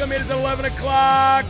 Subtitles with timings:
[0.00, 0.16] Welcome.
[0.16, 1.44] It is 11 o'clock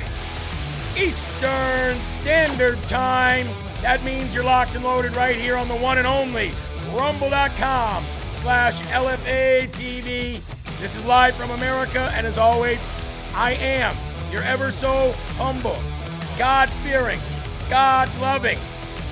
[0.99, 3.47] Eastern Standard Time.
[3.81, 6.51] That means you're locked and loaded right here on the one and only
[6.93, 10.43] rumble.com slash LFA TV.
[10.81, 12.91] This is live from America, and as always,
[13.37, 13.95] I am
[14.33, 15.79] your ever so humble,
[16.37, 17.21] God fearing,
[17.69, 18.59] God loving,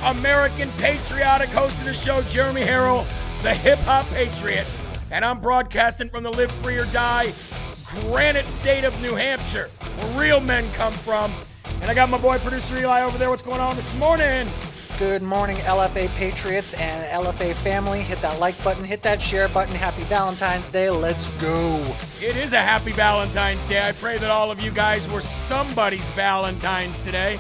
[0.02, 3.06] American patriotic host of the show, Jeremy Harrell,
[3.44, 4.66] the hip hop patriot.
[5.12, 7.32] And I'm broadcasting from the Live Free or Die
[8.00, 11.32] granite state of New Hampshire, where real men come from.
[11.80, 13.30] And I got my boy producer Eli over there.
[13.30, 14.48] What's going on this morning?
[14.98, 18.00] Good morning, LFA Patriots and LFA family.
[18.02, 19.74] Hit that like button, hit that share button.
[19.74, 20.90] Happy Valentine's Day.
[20.90, 21.76] Let's go.
[22.20, 23.86] It is a happy Valentine's Day.
[23.86, 27.38] I pray that all of you guys were somebody's Valentine's today.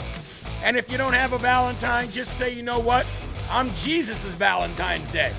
[0.62, 3.06] And if you don't have a Valentine, just say, you know what?
[3.50, 5.32] I'm Jesus' Valentine's Day.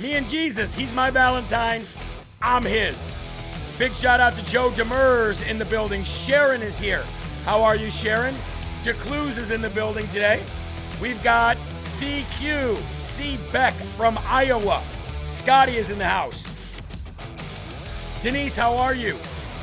[0.00, 1.82] Me and Jesus, he's my Valentine.
[2.40, 3.12] I'm his.
[3.76, 6.04] Big shout out to Joe Demers in the building.
[6.04, 7.02] Sharon is here.
[7.44, 8.32] How are you, Sharon?
[8.84, 10.44] DeCluse is in the building today.
[11.02, 13.36] We've got CQ, C.
[13.52, 14.80] Beck from Iowa.
[15.24, 16.78] Scotty is in the house.
[18.22, 19.14] Denise, how are you?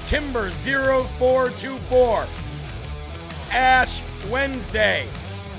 [0.04, 2.28] Timber0424.
[3.52, 5.08] Ash Wednesday.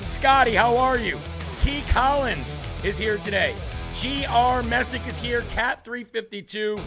[0.03, 1.19] Scotty, how are you?
[1.57, 1.81] T.
[1.89, 3.55] Collins is here today.
[3.99, 5.41] GR Messick is here.
[5.53, 6.79] Cat 352.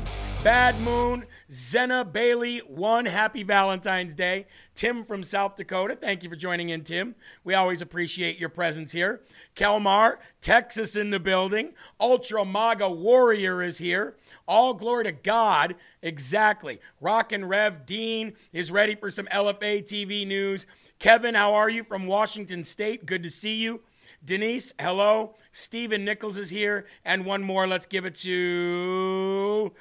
[0.46, 1.26] Bad Moon.
[1.52, 2.60] Zena Bailey.
[2.60, 4.46] One happy Valentine's Day.
[4.76, 5.96] Tim from South Dakota.
[5.96, 7.16] Thank you for joining in, Tim.
[7.44, 9.22] We always appreciate your presence here.
[9.56, 11.74] Kelmar, Texas in the building.
[12.00, 14.18] Ultra MAGA Warrior is here.
[14.48, 15.78] All glory to God.
[16.04, 16.80] Exactly.
[17.02, 20.68] Rock and Rev Dean is ready for some LFA TV news.
[21.00, 23.08] Kevin, how are you from Washington State?
[23.08, 23.82] Good to see you.
[24.24, 25.34] Denise, hello.
[25.52, 26.86] Stephen Nichols is here.
[27.04, 27.66] And one more.
[27.66, 29.72] Let's give it to.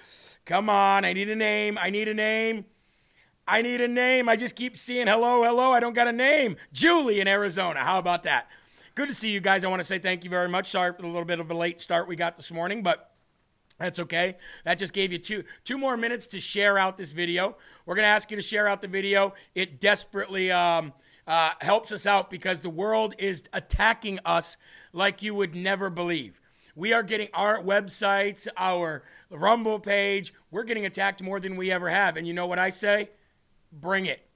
[0.44, 1.05] Come on.
[1.05, 1.78] I need a name.
[1.81, 2.65] I need a name.
[3.47, 4.28] I need a name.
[4.28, 5.72] I just keep seeing hello, hello.
[5.72, 6.56] I don't got a name.
[6.72, 7.81] Julie in Arizona.
[7.81, 8.49] How about that?
[8.94, 9.65] Good to see you guys.
[9.65, 10.69] I want to say thank you very much.
[10.69, 13.10] Sorry for the little bit of a late start we got this morning, but
[13.78, 14.37] that's okay.
[14.65, 17.56] That just gave you two two more minutes to share out this video.
[17.87, 19.34] We're gonna ask you to share out the video.
[19.54, 20.93] It desperately um,
[21.27, 24.56] uh, helps us out because the world is attacking us
[24.93, 26.41] like you would never believe.
[26.77, 30.33] We are getting our websites, our Rumble page.
[30.51, 32.17] We're getting attacked more than we ever have.
[32.17, 33.11] And you know what I say?
[33.73, 34.27] Bring it,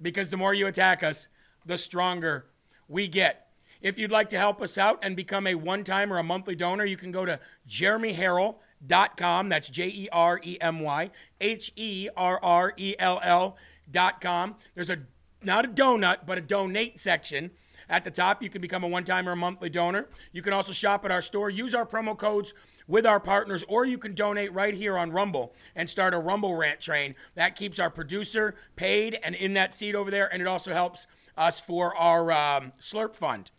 [0.00, 1.28] because the more you attack us,
[1.66, 2.46] the stronger
[2.88, 3.48] we get.
[3.80, 6.54] If you'd like to help us out and become a one time or a monthly
[6.54, 7.38] donor, you can go to
[7.68, 9.48] jeremyharrell.com.
[9.48, 11.10] That's J E R E M Y
[11.40, 14.56] H E R R E L L.com.
[14.74, 14.98] There's a
[15.42, 17.50] not a donut, but a donate section.
[17.88, 20.08] At the top, you can become a one time or a monthly donor.
[20.32, 21.50] You can also shop at our store.
[21.50, 22.54] Use our promo codes
[22.86, 26.54] with our partners, or you can donate right here on Rumble and start a Rumble
[26.54, 27.14] rant train.
[27.34, 31.06] That keeps our producer paid and in that seat over there, and it also helps
[31.36, 33.50] us for our um, Slurp Fund.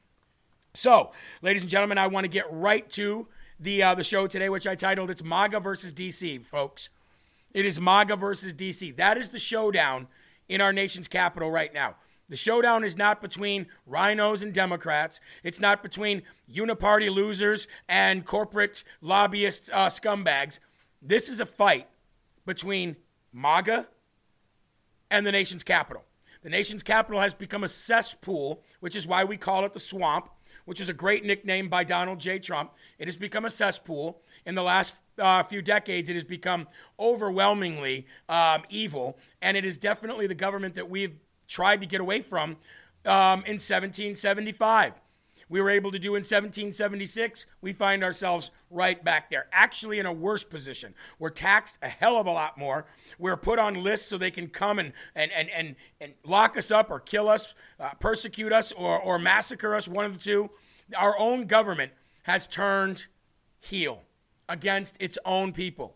[0.73, 3.27] So, ladies and gentlemen, I want to get right to
[3.59, 6.89] the uh, the show today, which I titled "It's MAGA versus DC," folks.
[7.53, 8.95] It is MAGA versus DC.
[8.97, 10.07] That is the showdown
[10.49, 11.95] in our nation's capital right now.
[12.27, 15.19] The showdown is not between rhinos and Democrats.
[15.43, 20.59] It's not between uniparty losers and corporate lobbyist uh, scumbags.
[21.01, 21.87] This is a fight
[22.45, 22.95] between
[23.31, 23.87] MAGA
[25.11, 26.03] and the nation's capital.
[26.41, 30.29] The nation's capital has become a cesspool, which is why we call it the swamp,
[30.65, 32.39] which is a great nickname by Donald J.
[32.39, 32.71] Trump.
[32.97, 34.21] It has become a cesspool.
[34.45, 36.67] In the last uh, few decades, it has become
[36.99, 42.21] overwhelmingly um, evil, and it is definitely the government that we've tried to get away
[42.21, 42.57] from
[43.05, 44.93] um, in 1775.
[45.47, 47.45] We were able to do in 1776.
[47.61, 50.95] We find ourselves right back there, actually in a worse position.
[51.19, 52.87] We're taxed a hell of a lot more.
[53.19, 56.71] We're put on lists so they can come and, and, and, and, and lock us
[56.71, 60.49] up or kill us, uh, persecute us, or, or massacre us, one of the two.
[60.95, 61.91] Our own government
[62.23, 63.05] has turned
[63.59, 64.01] heel
[64.49, 65.95] against its own people.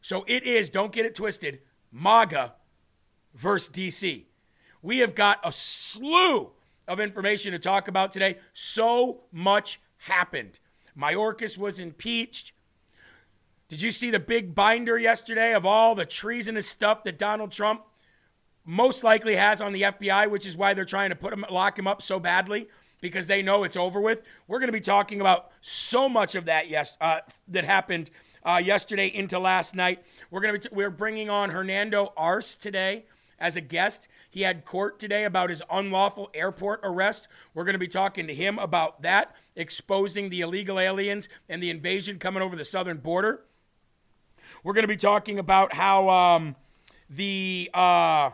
[0.00, 1.60] So it is, don't get it twisted,
[1.92, 2.54] MAGA
[3.36, 4.24] versus DC.
[4.82, 6.50] We have got a slew
[6.88, 8.38] of information to talk about today.
[8.52, 10.58] So much happened.
[10.98, 12.52] Mayorkas was impeached.
[13.68, 17.82] Did you see the big binder yesterday of all the treasonous stuff that Donald Trump
[18.64, 21.78] most likely has on the FBI, which is why they're trying to put him, lock
[21.78, 22.68] him up so badly
[23.00, 24.22] because they know it's over with.
[24.46, 28.10] We're going to be talking about so much of that yes uh, that happened
[28.44, 30.04] uh, yesterday into last night.
[30.30, 33.04] We're going to be t- we're bringing on Hernando Arce today
[33.38, 34.08] as a guest.
[34.30, 37.28] He had court today about his unlawful airport arrest.
[37.54, 41.70] We're going to be talking to him about that, exposing the illegal aliens and the
[41.70, 43.42] invasion coming over the southern border.
[44.62, 46.56] We're going to be talking about how um,
[47.08, 48.30] the uh,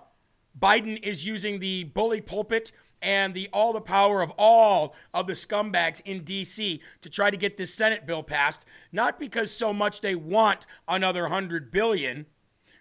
[0.59, 2.73] Biden is using the bully pulpit
[3.03, 7.37] and the all the power of all of the scumbags in DC to try to
[7.37, 12.27] get this Senate bill passed, not because so much they want another 100 billion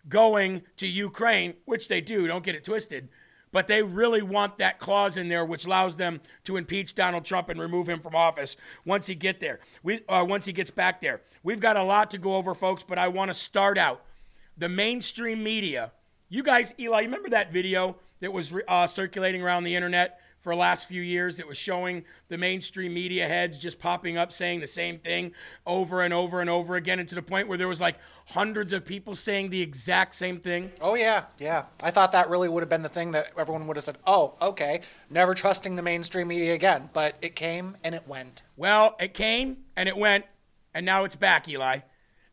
[0.08, 3.10] going to Ukraine, which they do, don't get it twisted,
[3.52, 7.50] but they really want that clause in there which allows them to impeach Donald Trump
[7.50, 8.56] and remove him from office
[8.86, 9.60] once he get there.
[9.84, 11.22] We uh, once he gets back there.
[11.44, 14.04] We've got a lot to go over folks, but I want to start out
[14.58, 15.92] the mainstream media.
[16.30, 20.60] You guys, Eli, remember that video that was uh, circulating around the internet for the
[20.60, 24.68] last few years that was showing the mainstream media heads just popping up saying the
[24.68, 25.32] same thing
[25.68, 28.74] over and over and over again, and to the point where there was like hundreds
[28.74, 30.72] of people saying the exact same thing.
[30.82, 31.66] Oh, yeah, yeah.
[31.84, 34.36] I thought that really would have been the thing that everyone would have said, oh,
[34.42, 36.90] okay, never trusting the mainstream media again.
[36.92, 38.42] But it came and it went.
[38.58, 40.26] Well, it came and it went,
[40.74, 41.80] and now it's back, Eli.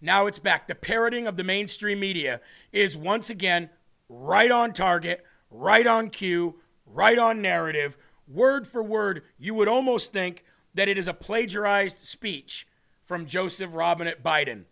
[0.01, 0.67] Now it's back.
[0.67, 2.41] The parroting of the mainstream media
[2.73, 3.69] is once again
[4.09, 6.55] right on target, right on cue,
[6.93, 7.97] right on narrative,
[8.27, 9.23] word for word.
[9.39, 10.45] You would almost think
[10.75, 12.67] that it is a plagiarized speech
[13.03, 14.65] from Joseph Robinette Biden.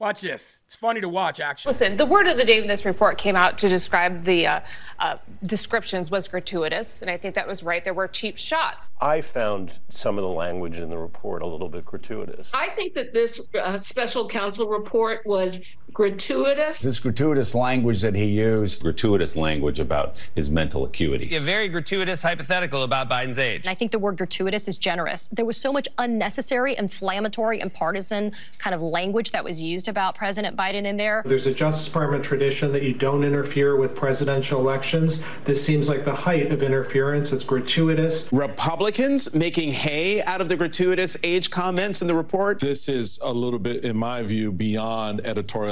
[0.00, 0.62] Watch this.
[0.66, 1.70] It's funny to watch, actually.
[1.70, 4.60] Listen, the word of the day in this report came out to describe the uh,
[5.00, 7.82] uh, descriptions was gratuitous, and I think that was right.
[7.82, 8.92] There were cheap shots.
[9.00, 12.52] I found some of the language in the report a little bit gratuitous.
[12.54, 16.80] I think that this uh, special counsel report was gratuitous.
[16.80, 18.82] This gratuitous language that he used.
[18.82, 21.34] Gratuitous language about his mental acuity.
[21.34, 23.66] A very gratuitous hypothetical about Biden's age.
[23.66, 25.28] I think the word gratuitous is generous.
[25.28, 30.14] There was so much unnecessary, inflammatory, and partisan kind of language that was used about
[30.14, 31.22] President Biden in there.
[31.24, 35.22] There's a Justice Department tradition that you don't interfere with presidential elections.
[35.44, 37.32] This seems like the height of interference.
[37.32, 38.32] It's gratuitous.
[38.32, 42.60] Republicans making hay out of the gratuitous age comments in the report.
[42.60, 45.20] This is a little bit, in my view, beyond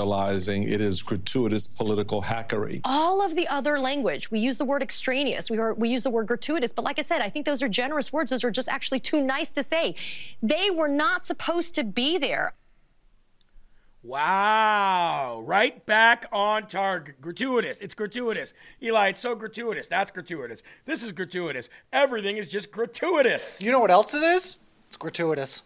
[0.06, 0.70] editorializing.
[0.70, 2.80] It is gratuitous political hackery.
[2.84, 6.10] All of the other language, we use the word extraneous, we, are, we use the
[6.10, 8.30] word gratuitous, but like I said, I think those are generous words.
[8.30, 9.94] Those are just actually too nice to say.
[10.42, 12.54] They were not supposed to be there.
[14.02, 15.42] Wow.
[15.44, 17.20] Right back on target.
[17.20, 17.80] Gratuitous.
[17.80, 18.54] It's gratuitous.
[18.80, 19.88] Eli, it's so gratuitous.
[19.88, 20.62] That's gratuitous.
[20.84, 21.68] This is gratuitous.
[21.92, 23.60] Everything is just gratuitous.
[23.60, 24.58] You know what else it is?
[24.86, 25.64] It's gratuitous.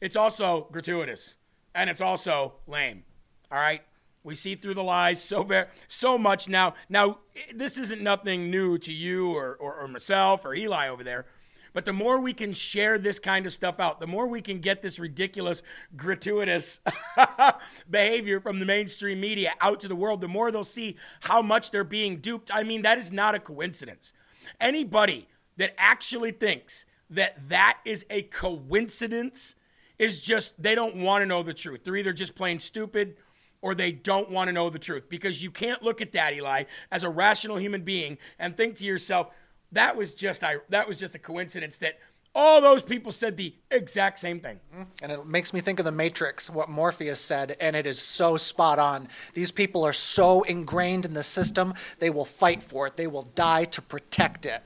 [0.00, 1.36] It's also gratuitous.
[1.72, 3.04] And it's also lame.
[3.52, 3.82] All right?
[4.24, 6.74] We see through the lies so very so much now.
[6.88, 7.18] Now,
[7.52, 11.26] this isn't nothing new to you or, or, or myself or Eli over there.
[11.74, 14.60] But the more we can share this kind of stuff out, the more we can
[14.60, 15.62] get this ridiculous,
[15.96, 16.80] gratuitous
[17.90, 21.70] behavior from the mainstream media out to the world, the more they'll see how much
[21.70, 22.50] they're being duped.
[22.52, 24.12] I mean, that is not a coincidence.
[24.60, 29.54] Anybody that actually thinks that that is a coincidence
[29.98, 31.84] is just, they don't want to know the truth.
[31.84, 33.16] They're either just plain stupid
[33.62, 36.64] or they don't want to know the truth because you can't look at that, Eli,
[36.90, 39.28] as a rational human being and think to yourself,
[39.70, 41.98] that was just I that was just a coincidence that
[42.34, 44.58] all those people said the exact same thing.
[45.02, 48.38] And it makes me think of the Matrix, what Morpheus said, and it is so
[48.38, 49.08] spot on.
[49.34, 52.96] These people are so ingrained in the system, they will fight for it.
[52.96, 54.62] They will die to protect it.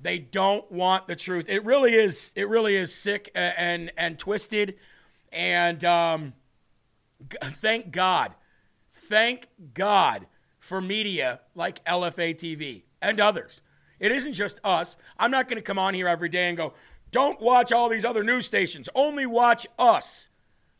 [0.00, 1.48] They don't want the truth.
[1.48, 2.32] It really is.
[2.34, 4.76] It really is sick and and, and twisted.
[5.32, 6.32] And um,
[7.42, 8.34] thank God,
[8.92, 10.26] thank God
[10.58, 13.62] for media like LFA TV and others
[14.00, 14.96] it isn't just us.
[15.18, 16.74] I'm not going to come on here every day and go,
[17.10, 20.28] don't watch all these other news stations, only watch us.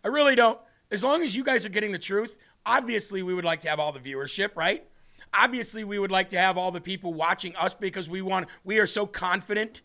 [0.05, 0.59] I really don't.
[0.91, 3.81] As long as you guys are getting the truth, obviously we would like to have
[3.81, 4.87] all the viewership, right?
[5.35, 8.79] Obviously we would like to have all the people watching us because we want we
[8.79, 9.83] are so confident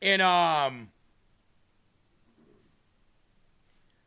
[0.00, 0.88] in um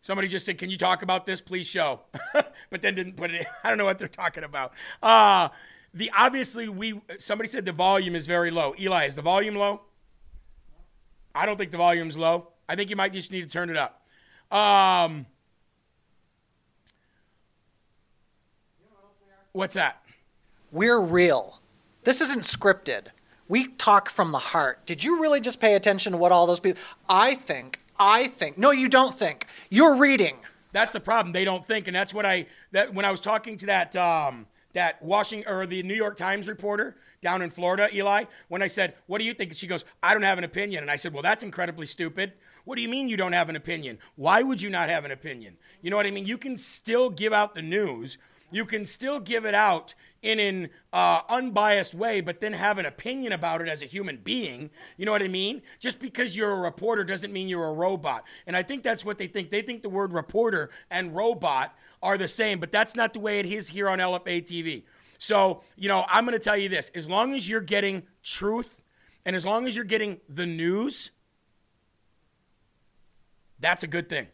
[0.09, 1.99] Somebody just said, "Can you talk about this, please show?"
[2.33, 3.41] but then didn't put it.
[3.41, 3.45] In.
[3.63, 4.73] I don't know what they're talking about.
[5.03, 5.49] Uh
[5.93, 8.73] the obviously we somebody said the volume is very low.
[8.79, 9.81] Eli, is the volume low?
[11.35, 12.47] I don't think the volume's low.
[12.67, 14.01] I think you might just need to turn it up.
[14.51, 15.27] Um,
[19.51, 20.01] what's that?
[20.71, 21.61] We're real.
[22.03, 23.09] This isn't scripted.
[23.47, 24.87] We talk from the heart.
[24.87, 26.81] Did you really just pay attention to what all those people?
[27.07, 27.78] I think.
[27.99, 28.57] I think.
[28.57, 29.47] No, you don't think.
[29.69, 30.37] You're reading.
[30.71, 31.33] That's the problem.
[31.33, 34.45] They don't think, and that's what I that when I was talking to that um,
[34.73, 38.93] that Washington or the New York Times reporter down in Florida, Eli, when I said,
[39.07, 41.23] "What do you think?" she goes, "I don't have an opinion." And I said, "Well,
[41.23, 42.33] that's incredibly stupid.
[42.65, 43.97] What do you mean you don't have an opinion?
[44.15, 45.57] Why would you not have an opinion?
[45.81, 46.27] You know what I mean?
[46.27, 48.17] You can still give out the news
[48.51, 52.85] You can still give it out in an uh, unbiased way, but then have an
[52.85, 54.69] opinion about it as a human being.
[54.97, 55.61] You know what I mean?
[55.79, 58.23] Just because you're a reporter doesn't mean you're a robot.
[58.45, 59.49] And I think that's what they think.
[59.49, 63.39] They think the word reporter and robot are the same, but that's not the way
[63.39, 64.83] it is here on LFA TV.
[65.17, 68.83] So, you know, I'm going to tell you this as long as you're getting truth
[69.25, 71.11] and as long as you're getting the news,
[73.59, 74.27] that's a good thing.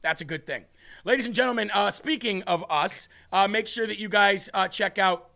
[0.00, 0.64] That's a good thing.
[1.04, 4.98] Ladies and gentlemen, uh, speaking of us, uh, make sure that you guys uh, check
[4.98, 5.29] out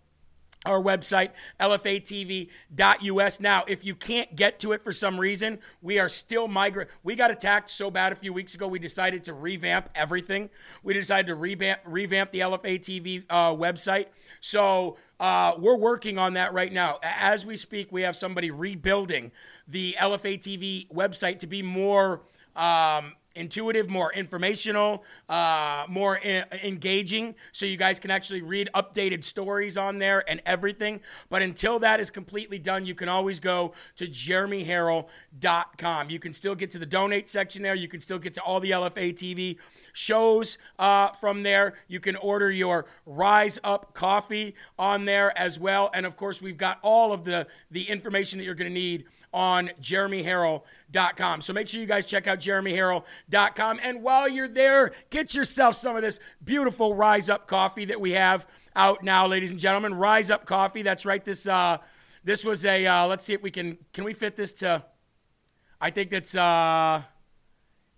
[0.65, 1.31] our website,
[1.61, 3.41] lfatv.us.
[3.41, 6.93] Now, if you can't get to it for some reason, we are still migrating.
[7.03, 10.51] We got attacked so bad a few weeks ago, we decided to revamp everything.
[10.83, 14.07] We decided to revamp, revamp the LFATV uh, website.
[14.41, 16.99] So uh, we're working on that right now.
[17.03, 19.33] As we speak, we have somebody rebuilding
[19.69, 22.23] the LFATV website to be more.
[22.57, 29.25] Um, intuitive, more informational, uh, more I- engaging, so you guys can actually read updated
[29.25, 31.01] stories on there and everything.
[31.29, 36.11] But until that is completely done, you can always go to jeremyharrell.com.
[36.11, 37.75] You can still get to the donate section there.
[37.75, 39.59] You can still get to all the LFA TV
[39.93, 41.75] shows uh, from there.
[41.89, 45.91] You can order your Rise Up coffee on there as well.
[45.95, 49.05] And of course, we've got all of the, the information that you're going to need
[49.35, 51.41] on jeremyharrell.com.
[51.43, 53.81] So make sure you guys check out jeremyharrell.com.
[53.83, 58.13] And while you're there, get yourself some of this beautiful Rise Up coffee that we
[58.13, 59.95] have out now, ladies and gentlemen.
[59.95, 60.83] Rise Up coffee.
[60.83, 61.23] That's right.
[61.23, 61.79] This uh,
[62.23, 62.87] this was a.
[62.87, 63.77] Uh, let's see if we can.
[63.93, 64.85] Can we fit this to?
[65.81, 66.35] I think that's.
[66.35, 67.03] Uh,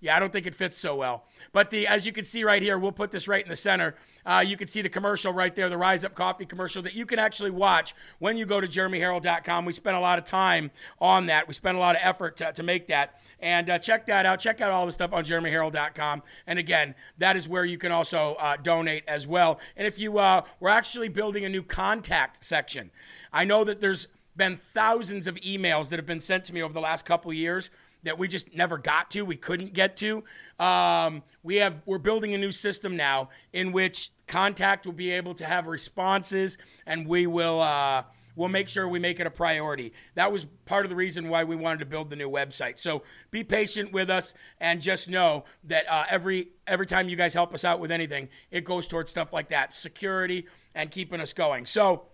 [0.00, 1.24] yeah, I don't think it fits so well.
[1.52, 3.94] But the as you can see right here, we'll put this right in the center.
[4.26, 7.06] Uh, you can see the commercial right there, the Rise Up Coffee commercial that you
[7.06, 9.64] can actually watch when you go to jeremyharrell.com.
[9.64, 11.48] We spent a lot of time on that.
[11.48, 13.20] We spent a lot of effort to, to make that.
[13.40, 14.38] And uh, check that out.
[14.38, 16.22] Check out all the stuff on jeremyharrell.com.
[16.46, 19.58] And again, that is where you can also uh, donate as well.
[19.76, 22.90] And if you, uh, we're actually building a new contact section.
[23.32, 26.74] I know that there's been thousands of emails that have been sent to me over
[26.74, 27.70] the last couple years
[28.06, 30.24] that we just never got to, we couldn't get to.
[30.58, 35.34] Um, we have we're building a new system now in which contact will be able
[35.34, 37.60] to have responses, and we will.
[37.60, 38.04] Uh,
[38.36, 39.94] We'll make sure we make it a priority.
[40.14, 42.78] That was part of the reason why we wanted to build the new website.
[42.78, 47.32] So be patient with us and just know that uh, every every time you guys
[47.32, 51.32] help us out with anything, it goes towards stuff like that, security and keeping us
[51.32, 51.64] going.
[51.64, 52.08] So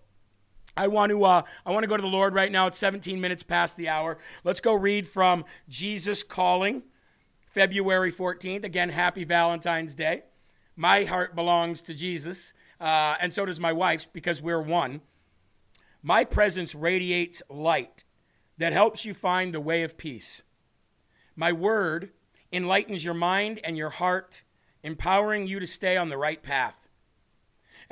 [0.77, 2.67] I want to uh, I want to go to the Lord right now.
[2.67, 4.19] It's 17 minutes past the hour.
[4.43, 6.83] Let's go read from Jesus Calling,
[7.47, 8.65] February 14th.
[8.65, 10.23] Again, happy Valentine's Day.
[10.75, 15.03] My heart belongs to Jesus, uh, and so does my wife's because we're one.
[16.03, 18.05] My presence radiates light
[18.57, 20.43] that helps you find the way of peace.
[21.37, 22.11] My word
[22.51, 24.43] enlightens your mind and your heart,
[24.83, 26.82] empowering you to stay on the right path.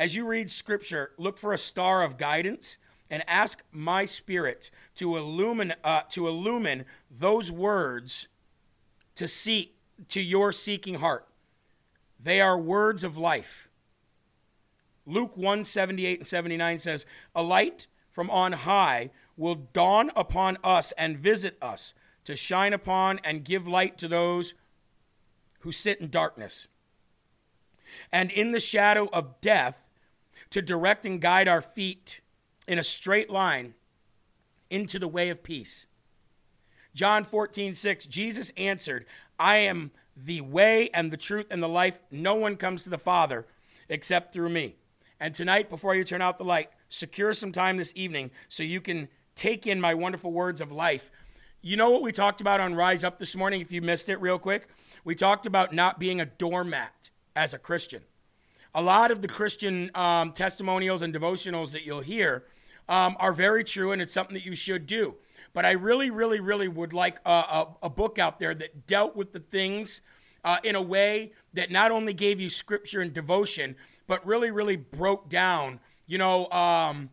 [0.00, 2.78] As you read scripture, look for a star of guidance
[3.10, 8.26] and ask my spirit to illumine, uh, to illumine those words
[9.16, 9.76] to seek
[10.08, 11.28] to your seeking heart.
[12.18, 13.68] They are words of life.
[15.04, 17.04] Luke 1 78 and 79 says,
[17.34, 21.92] A light from on high will dawn upon us and visit us
[22.24, 24.54] to shine upon and give light to those
[25.58, 26.68] who sit in darkness.
[28.10, 29.88] And in the shadow of death,
[30.50, 32.20] to direct and guide our feet
[32.66, 33.74] in a straight line
[34.68, 35.86] into the way of peace.
[36.94, 39.06] John 14, 6, Jesus answered,
[39.38, 42.00] I am the way and the truth and the life.
[42.10, 43.46] No one comes to the Father
[43.88, 44.76] except through me.
[45.18, 48.80] And tonight, before you turn out the light, secure some time this evening so you
[48.80, 51.10] can take in my wonderful words of life.
[51.62, 54.20] You know what we talked about on Rise Up this morning, if you missed it
[54.20, 54.68] real quick?
[55.04, 58.02] We talked about not being a doormat as a Christian.
[58.74, 62.44] A lot of the Christian um, testimonials and devotionals that you'll hear
[62.88, 65.16] um, are very true, and it's something that you should do.
[65.52, 69.16] But I really, really, really would like a, a, a book out there that dealt
[69.16, 70.02] with the things
[70.44, 73.74] uh, in a way that not only gave you scripture and devotion,
[74.06, 77.10] but really, really broke down, you know, um,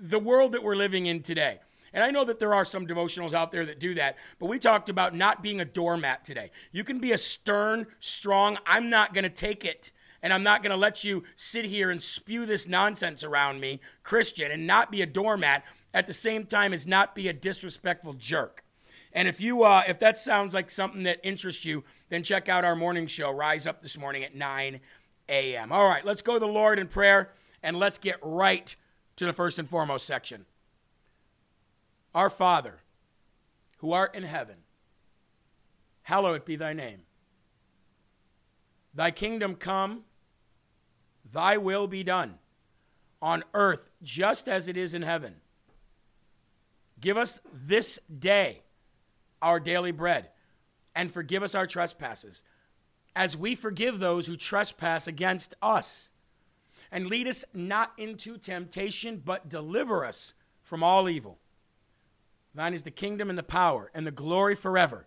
[0.00, 1.58] the world that we're living in today.
[1.92, 4.58] And I know that there are some devotionals out there that do that, but we
[4.58, 6.50] talked about not being a doormat today.
[6.72, 9.92] You can be a stern, strong, I'm not going to take it
[10.24, 13.78] and I'm not going to let you sit here and spew this nonsense around me,
[14.02, 18.14] Christian, and not be a doormat at the same time as not be a disrespectful
[18.14, 18.64] jerk.
[19.12, 22.64] And if you uh, if that sounds like something that interests you, then check out
[22.64, 24.80] our morning show, Rise Up this morning at 9
[25.28, 25.70] a.m.
[25.70, 28.74] All right, let's go to the Lord in prayer and let's get right
[29.16, 30.46] to the first and foremost section.
[32.14, 32.78] Our Father,
[33.78, 34.56] who art in heaven,
[36.04, 37.02] hallowed be thy name.
[38.94, 40.04] Thy kingdom come,
[41.34, 42.36] thy will be done
[43.20, 45.34] on earth just as it is in heaven.
[47.00, 48.62] Give us this day
[49.42, 50.30] our daily bread,
[50.94, 52.42] and forgive us our trespasses,
[53.14, 56.10] as we forgive those who trespass against us.
[56.90, 61.38] And lead us not into temptation, but deliver us from all evil.
[62.54, 65.06] Thine is the kingdom and the power and the glory forever.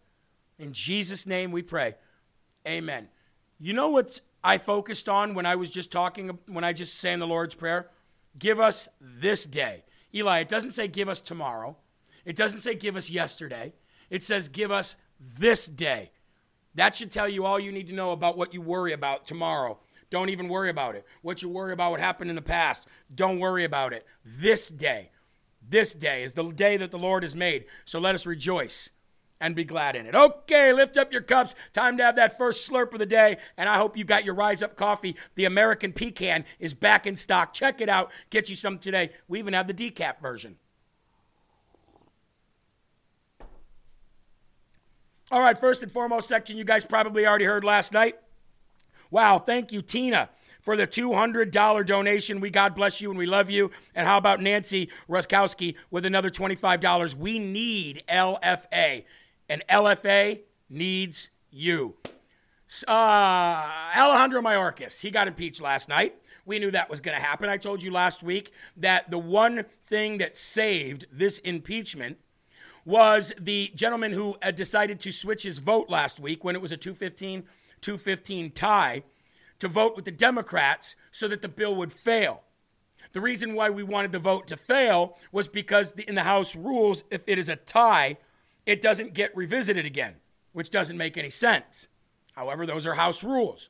[0.60, 1.96] In Jesus' name we pray.
[2.67, 3.07] Amen.
[3.57, 7.20] You know what I focused on when I was just talking, when I just saying
[7.20, 7.89] the Lord's Prayer?
[8.39, 9.84] Give us this day.
[10.16, 11.75] Eli, it doesn't say give us tomorrow.
[12.24, 13.74] It doesn't say give us yesterday.
[14.10, 16.12] It says give us this day.
[16.75, 19.80] That should tell you all you need to know about what you worry about tomorrow.
[20.10, 21.06] Don't even worry about it.
[21.22, 24.06] What you worry about what happened in the past, don't worry about it.
[24.24, 25.12] This day,
[25.62, 27.66] this day is the day that the Lord has made.
[27.84, 28.92] So let us rejoice
[29.39, 30.15] and be glad in it.
[30.15, 31.56] Okay, lift up your cups.
[31.74, 33.38] Time to have that first slurp of the day.
[33.58, 35.15] And I hope you got your Rise Up coffee.
[35.36, 37.53] The American Pecan is back in stock.
[37.53, 38.12] Check it out.
[38.29, 39.12] Get you some today.
[39.27, 40.58] We even have the decaf version.
[45.29, 48.15] All right, first and foremost section you guys probably already heard last night.
[49.12, 50.29] Wow, thank you, Tina,
[50.62, 52.39] for the $200 donation.
[52.39, 53.72] We God bless you and we love you.
[53.94, 57.16] And how about Nancy Ruskowski with another $25?
[57.16, 59.03] We need LFA,
[59.50, 61.96] and LFA needs you.
[62.88, 66.16] Uh, Alejandro Mayorkas, he got impeached last night.
[66.46, 67.50] We knew that was going to happen.
[67.50, 72.18] I told you last week that the one thing that saved this impeachment
[72.86, 76.77] was the gentleman who decided to switch his vote last week when it was a
[76.77, 77.44] 215
[77.81, 79.03] 215 tie
[79.60, 82.44] to vote with the Democrats so that the bill would fail.
[83.12, 87.03] The reason why we wanted the vote to fail was because in the House rules,
[87.12, 88.18] if it is a tie,
[88.68, 90.16] it doesn't get revisited again,
[90.51, 91.88] which doesn't make any sense.
[92.36, 93.70] However, those are House rules.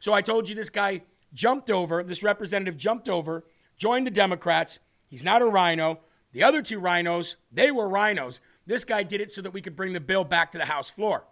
[0.00, 3.44] So I told you this guy jumped over, this representative jumped over,
[3.76, 4.80] joined the Democrats.
[5.06, 6.00] He's not a rhino.
[6.32, 8.40] The other two rhinos, they were rhinos.
[8.66, 10.88] This guy did it so that we could bring the bill back to the House
[10.88, 11.24] floor.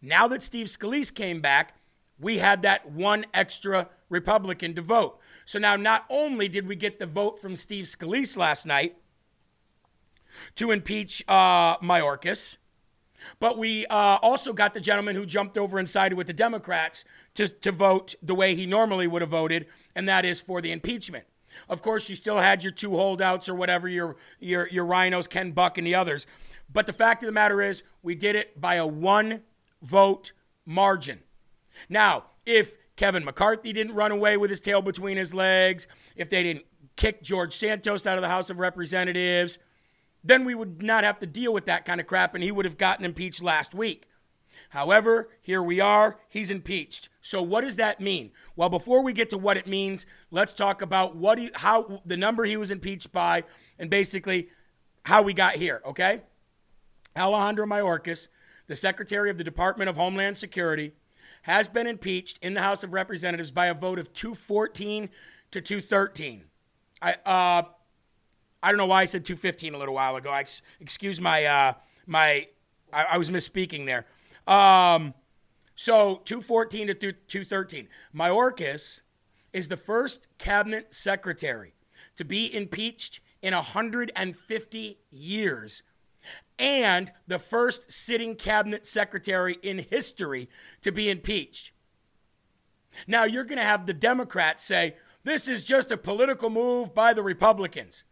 [0.00, 1.74] Now that Steve Scalise came back,
[2.18, 5.18] we had that one extra Republican to vote.
[5.44, 8.96] So now not only did we get the vote from Steve Scalise last night
[10.56, 12.58] to impeach uh, Mayorkas,
[13.40, 17.04] but we uh, also got the gentleman who jumped over and sided with the Democrats
[17.34, 20.72] to, to vote the way he normally would have voted, and that is for the
[20.72, 21.24] impeachment.
[21.68, 25.52] Of course, you still had your two holdouts or whatever, your, your, your rhinos, Ken
[25.52, 26.26] Buck and the others.
[26.72, 29.42] But the fact of the matter is, we did it by a one
[29.82, 30.32] vote
[30.66, 31.20] margin.
[31.88, 36.42] Now, if Kevin McCarthy didn't run away with his tail between his legs, if they
[36.42, 36.64] didn't
[36.96, 39.58] kick George Santos out of the House of Representatives,
[40.24, 42.64] then we would not have to deal with that kind of crap and he would
[42.64, 44.08] have gotten impeached last week.
[44.70, 47.08] However, here we are, he's impeached.
[47.20, 48.32] So what does that mean?
[48.56, 52.16] Well, before we get to what it means, let's talk about what he, how the
[52.16, 53.44] number he was impeached by
[53.78, 54.48] and basically
[55.04, 56.22] how we got here, okay?
[57.16, 58.28] Alejandro Mayorkas,
[58.66, 60.92] the Secretary of the Department of Homeland Security,
[61.42, 65.10] has been impeached in the House of Representatives by a vote of 214
[65.50, 66.44] to 213.
[67.02, 67.62] I, uh,
[68.64, 70.30] I don't know why I said 215 a little while ago.
[70.30, 70.42] I,
[70.80, 71.74] excuse my, uh,
[72.06, 72.48] my
[72.90, 74.06] I, I, was misspeaking there.
[74.46, 75.12] Um,
[75.74, 77.88] so 214 to 213.
[78.16, 79.02] Mayorkas
[79.52, 81.74] is the first cabinet secretary
[82.16, 85.82] to be impeached in 150 years
[86.58, 90.48] and the first sitting cabinet secretary in history
[90.80, 91.72] to be impeached.
[93.06, 97.12] Now, you're going to have the Democrats say, this is just a political move by
[97.12, 98.04] the Republicans.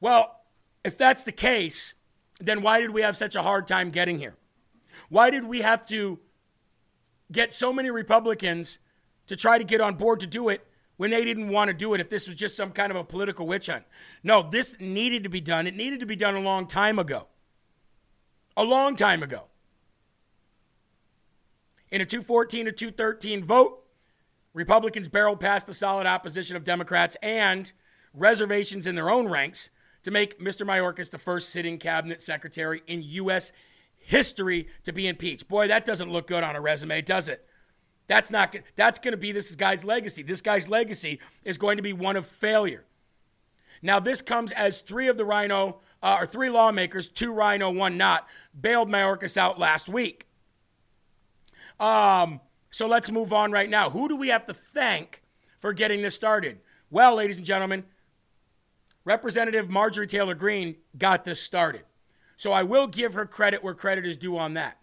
[0.00, 0.40] Well,
[0.84, 1.94] if that's the case,
[2.40, 4.36] then why did we have such a hard time getting here?
[5.08, 6.18] Why did we have to
[7.32, 8.78] get so many Republicans
[9.26, 11.94] to try to get on board to do it when they didn't want to do
[11.94, 13.84] it if this was just some kind of a political witch hunt?
[14.22, 15.66] No, this needed to be done.
[15.66, 17.26] It needed to be done a long time ago
[18.56, 19.44] a long time ago.
[21.90, 23.84] In a 214 to 213 vote,
[24.54, 27.70] Republicans barreled past the solid opposition of Democrats and
[28.14, 29.70] reservations in their own ranks
[30.06, 30.64] to make Mr.
[30.64, 33.50] Mayorkas the first sitting cabinet secretary in U.S.
[33.98, 35.48] history to be impeached.
[35.48, 37.44] Boy, that doesn't look good on a resume, does it?
[38.06, 40.22] That's not that's going to be this guy's legacy.
[40.22, 42.84] This guy's legacy is going to be one of failure.
[43.82, 47.98] Now, this comes as three of the Rhino uh, or three lawmakers, two Rhino, one
[47.98, 50.28] not, bailed Mayorkas out last week.
[51.80, 52.40] Um,
[52.70, 53.90] so let's move on right now.
[53.90, 55.24] Who do we have to thank
[55.58, 56.60] for getting this started?
[56.90, 57.82] Well, ladies and gentlemen,
[59.06, 61.84] Representative Marjorie Taylor Greene got this started.
[62.36, 64.78] So I will give her credit where credit is due on that.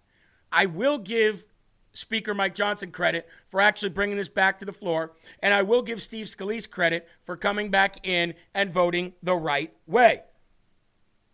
[0.50, 1.46] I will give
[1.92, 5.82] Speaker Mike Johnson credit for actually bringing this back to the floor, and I will
[5.82, 10.22] give Steve Scalise credit for coming back in and voting the right way.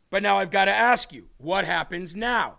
[0.09, 2.55] But now I've got to ask you, what happens now?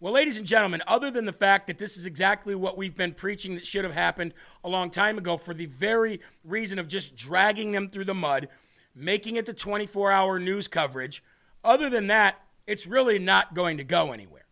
[0.00, 3.12] Well, ladies and gentlemen, other than the fact that this is exactly what we've been
[3.12, 7.14] preaching that should have happened a long time ago for the very reason of just
[7.14, 8.48] dragging them through the mud,
[8.94, 11.22] making it the 24 hour news coverage,
[11.64, 14.46] other than that, it's really not going to go anywhere.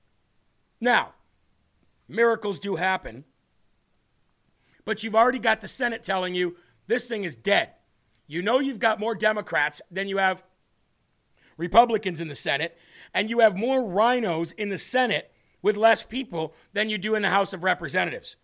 [0.81, 1.15] Now,
[2.09, 3.25] miracles do happen,
[4.85, 7.71] but you've already got the Senate telling you this thing is dead.
[8.27, 10.43] You know you've got more Democrats than you have
[11.57, 12.79] Republicans in the Senate,
[13.13, 17.23] and you have more rhinos in the Senate with less people than you do in
[17.23, 18.37] the House of Representatives.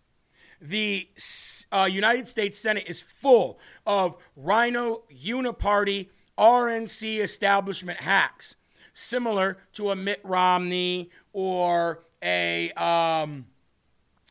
[0.61, 1.09] The
[1.71, 8.55] uh, United States Senate is full of RINO uniparty RNC establishment hacks,
[8.93, 13.45] similar to a Mitt Romney or a um,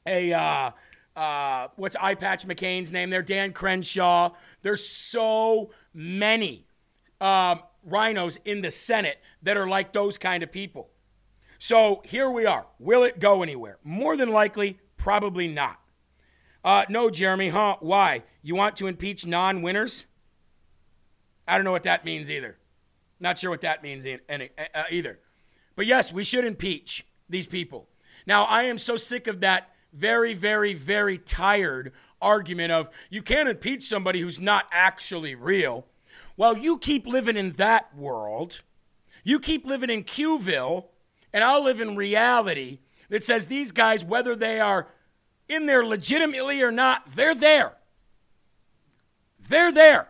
[0.06, 0.70] a uh,
[1.16, 3.22] uh, what's Eye Patch McCain's name there?
[3.22, 4.30] Dan Crenshaw.
[4.62, 6.66] There's so many
[7.20, 10.90] um, RINOs in the Senate that are like those kind of people.
[11.58, 12.66] So here we are.
[12.78, 13.78] Will it go anywhere?
[13.84, 15.78] More than likely, probably not.
[16.64, 17.76] Uh, no, Jeremy, huh?
[17.80, 18.24] Why?
[18.42, 20.06] You want to impeach non winners?
[21.46, 22.56] I don't know what that means either.
[23.20, 25.18] Not sure what that means uh, either.
[25.76, 27.88] But yes, we should impeach these people.
[28.26, 33.48] Now, I am so sick of that very, very, very tired argument of you can't
[33.48, 35.86] impeach somebody who's not actually real.
[36.36, 38.62] Well, you keep living in that world.
[39.22, 40.86] You keep living in Qville,
[41.32, 44.88] and I'll live in reality that says these guys, whether they are
[45.48, 47.74] in there legitimately or not, they're there.
[49.48, 50.08] They're there.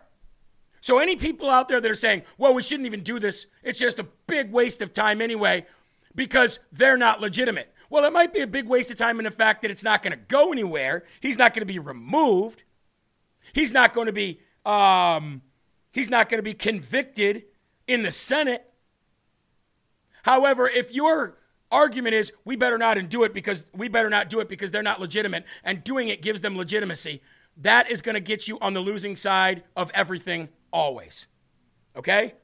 [0.80, 3.78] So, any people out there that are saying, well, we shouldn't even do this, it's
[3.78, 5.66] just a big waste of time anyway,
[6.14, 7.72] because they're not legitimate.
[7.88, 10.02] Well, it might be a big waste of time in the fact that it's not
[10.02, 11.04] going to go anywhere.
[11.20, 12.64] He's not going to be removed.
[13.52, 15.42] He's not going to be um,
[15.92, 17.44] he's not going to be convicted
[17.86, 18.70] in the Senate.
[20.22, 21.36] However, if your
[21.74, 24.70] argument is we better not and do it because we better not do it because
[24.70, 27.20] they're not legitimate and doing it gives them legitimacy,
[27.58, 31.26] that is going to get you on the losing side of everything always.
[31.96, 32.34] Okay?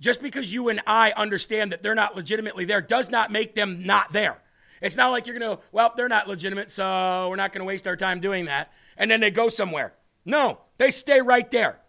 [0.00, 3.86] Just because you and I understand that they're not legitimately there does not make them
[3.86, 4.38] not there.
[4.80, 7.64] It's not like you're going to, well, they're not legitimate, so we're not going to
[7.64, 8.70] waste our time doing that.
[8.96, 9.94] And then they go somewhere.
[10.24, 11.80] No, they stay right there.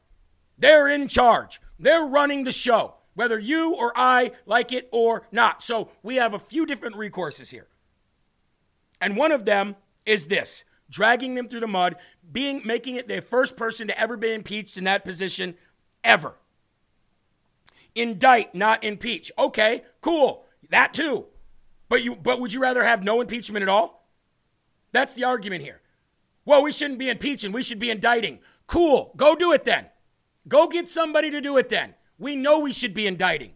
[0.58, 1.60] They're in charge.
[1.78, 5.63] They're running the show, whether you or I like it or not.
[5.63, 7.67] So we have a few different recourses here.
[9.01, 9.75] And one of them
[10.06, 11.95] is this dragging them through the mud,
[12.32, 15.56] being making it the first person to ever be impeached in that position
[16.04, 16.36] ever
[17.95, 19.32] indict, not impeach.
[19.39, 20.45] Okay, cool.
[20.69, 21.25] That too.
[21.88, 24.08] But you but would you rather have no impeachment at all?
[24.91, 25.82] That's the argument here.
[26.43, 28.39] Well, we shouldn't be impeaching, we should be indicting.
[28.67, 29.13] Cool.
[29.15, 29.88] Go do it then.
[30.47, 31.95] Go get somebody to do it then.
[32.17, 33.51] We know we should be indicting.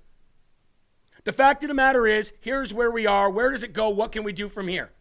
[1.23, 3.29] The fact of the matter is, here's where we are.
[3.29, 3.89] Where does it go?
[3.89, 4.91] What can we do from here?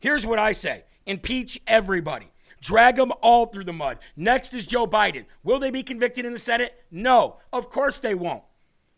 [0.00, 2.30] Here's what I say impeach everybody.
[2.60, 3.98] Drag them all through the mud.
[4.16, 5.26] Next is Joe Biden.
[5.44, 6.74] Will they be convicted in the Senate?
[6.90, 7.36] No.
[7.52, 8.42] Of course they won't.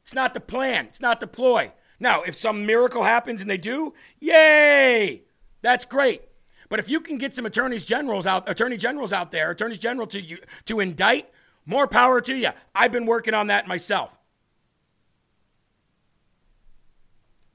[0.03, 1.73] It's not the plan, it's not the ploy.
[2.01, 5.25] Now, if some miracle happens and they do, yay!
[5.61, 6.23] That's great.
[6.69, 10.07] But if you can get some attorneys generals out, attorney generals out there, attorneys general
[10.09, 11.29] to you to indict,
[11.69, 12.49] more power to you.
[12.75, 14.19] I've been working on that myself.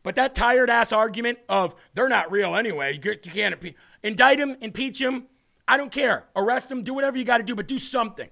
[0.04, 4.56] But that tired ass argument of they're not real anyway, you can't impeach, indict them,
[4.62, 5.26] impeach them.
[5.67, 6.26] I don't care.
[6.36, 8.30] Arrest them, do whatever you got to do, but do something.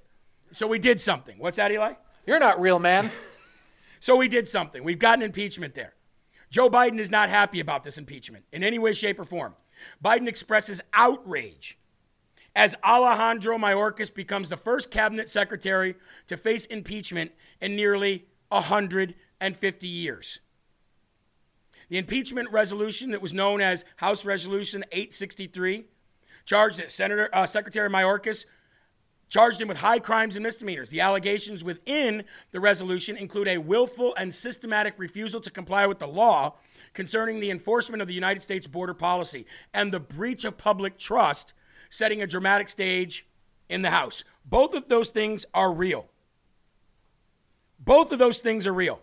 [0.52, 1.38] So we did something.
[1.40, 1.94] What's that, Eli?
[2.28, 3.12] You're not real, man.
[4.04, 4.84] So we did something.
[4.84, 5.94] We've got an impeachment there.
[6.50, 9.54] Joe Biden is not happy about this impeachment in any way, shape, or form.
[10.04, 11.78] Biden expresses outrage
[12.56, 15.96] as Alejandro Mayorkas becomes the first cabinet secretary
[16.28, 20.40] to face impeachment in nearly 150 years.
[21.90, 25.86] The impeachment resolution that was known as House Resolution 863
[26.46, 28.46] charged that Senator uh, Secretary Mayorkas
[29.32, 30.90] charged him with high crimes and misdemeanors.
[30.90, 36.08] The allegations within the resolution include a willful and systematic refusal to comply with the
[36.08, 36.56] law
[36.94, 41.54] concerning the enforcement of the United States border policy and the breach of public trust,
[41.92, 43.28] setting a dramatic stage
[43.70, 44.24] in the House.
[44.44, 46.08] Both of those things are real.
[47.78, 49.02] Both of those things are real.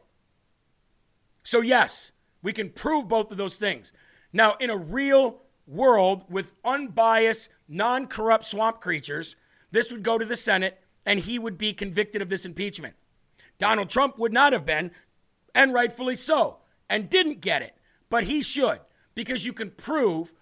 [1.44, 2.11] So, yes,
[2.42, 3.92] we can prove both of those things.
[4.33, 9.37] Now, in a real world with unbiased, non corrupt swamp creatures,
[9.70, 12.94] this would go to the Senate and he would be convicted of this impeachment.
[13.59, 14.90] Donald Trump would not have been,
[15.55, 17.74] and rightfully so, and didn't get it.
[18.09, 18.81] But he should,
[19.14, 20.33] because you can prove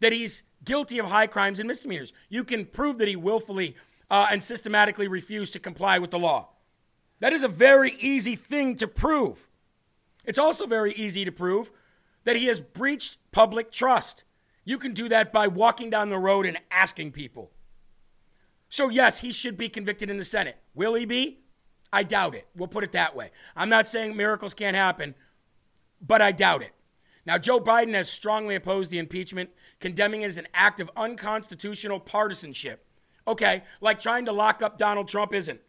[0.00, 2.12] that he's guilty of high crimes and misdemeanors.
[2.28, 3.74] You can prove that he willfully
[4.10, 6.50] uh, and systematically refused to comply with the law.
[7.20, 9.48] That is a very easy thing to prove.
[10.26, 11.70] It's also very easy to prove
[12.24, 14.24] that he has breached public trust.
[14.64, 17.52] You can do that by walking down the road and asking people.
[18.68, 20.56] So, yes, he should be convicted in the Senate.
[20.74, 21.38] Will he be?
[21.92, 22.48] I doubt it.
[22.54, 23.30] We'll put it that way.
[23.54, 25.14] I'm not saying miracles can't happen,
[26.04, 26.72] but I doubt it.
[27.24, 29.50] Now, Joe Biden has strongly opposed the impeachment,
[29.80, 32.84] condemning it as an act of unconstitutional partisanship.
[33.28, 35.60] Okay, like trying to lock up Donald Trump isn't.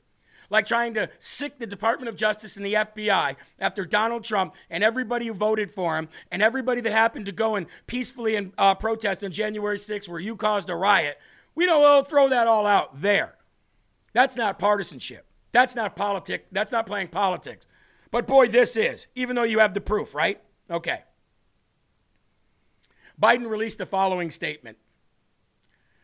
[0.50, 4.84] Like trying to sick the Department of Justice and the FBI after Donald Trump and
[4.84, 8.74] everybody who voted for him and everybody that happened to go and peacefully and uh,
[8.74, 11.20] protest on January 6th where you caused a riot.
[11.54, 13.36] We don't we'll throw that all out there.
[14.14, 15.26] That's not partisanship.
[15.52, 16.46] That's not politic.
[16.52, 17.66] That's not playing politics.
[18.12, 20.42] But boy, this is, even though you have the proof, right?
[20.70, 21.02] Okay.
[23.22, 24.78] Biden released the following statement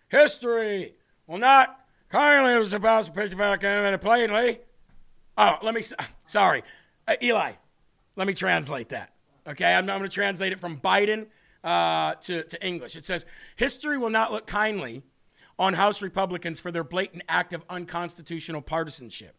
[0.10, 0.96] History
[1.28, 3.06] will not kindly as about
[3.94, 4.60] to plainly.
[5.38, 5.82] Oh, let me,
[6.26, 6.64] sorry.
[7.08, 7.54] Uh, Eli,
[8.16, 9.14] let me translate that.
[9.48, 11.28] Okay, I'm, I'm going to translate it from Biden
[11.64, 12.96] uh, to, to English.
[12.96, 15.02] It says, History will not look kindly
[15.58, 19.36] on House Republicans for their blatant act of unconstitutional partisanship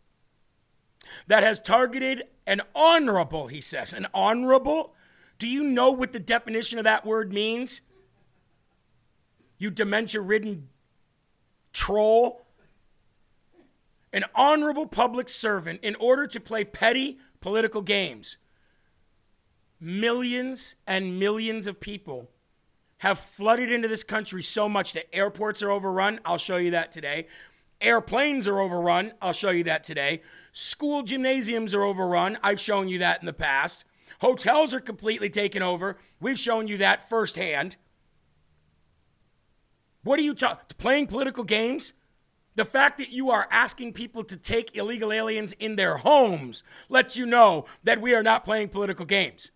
[1.26, 4.94] that has targeted an honorable, he says, an honorable
[5.38, 7.80] do you know what the definition of that word means?
[9.58, 10.68] You dementia ridden
[11.72, 12.46] troll.
[14.12, 18.36] An honorable public servant in order to play petty political games.
[19.80, 22.30] Millions and millions of people
[22.98, 26.20] have flooded into this country so much that airports are overrun.
[26.24, 27.26] I'll show you that today.
[27.80, 29.12] Airplanes are overrun.
[29.20, 30.22] I'll show you that today.
[30.52, 32.38] School gymnasiums are overrun.
[32.42, 33.84] I've shown you that in the past.
[34.20, 35.96] Hotels are completely taken over.
[36.20, 37.76] We've shown you that firsthand.
[40.02, 40.64] What are you talking?
[40.78, 41.92] Playing political games?
[42.56, 47.16] The fact that you are asking people to take illegal aliens in their homes lets
[47.16, 49.50] you know that we are not playing political games.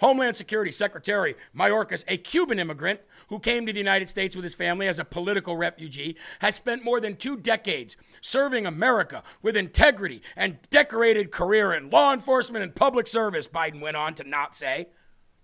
[0.00, 3.00] Homeland Security Secretary Mayorkas, a Cuban immigrant,
[3.32, 6.84] who came to the United States with his family as a political refugee, has spent
[6.84, 12.74] more than two decades serving America with integrity and decorated career in law enforcement and
[12.74, 14.88] public service, Biden went on to not say,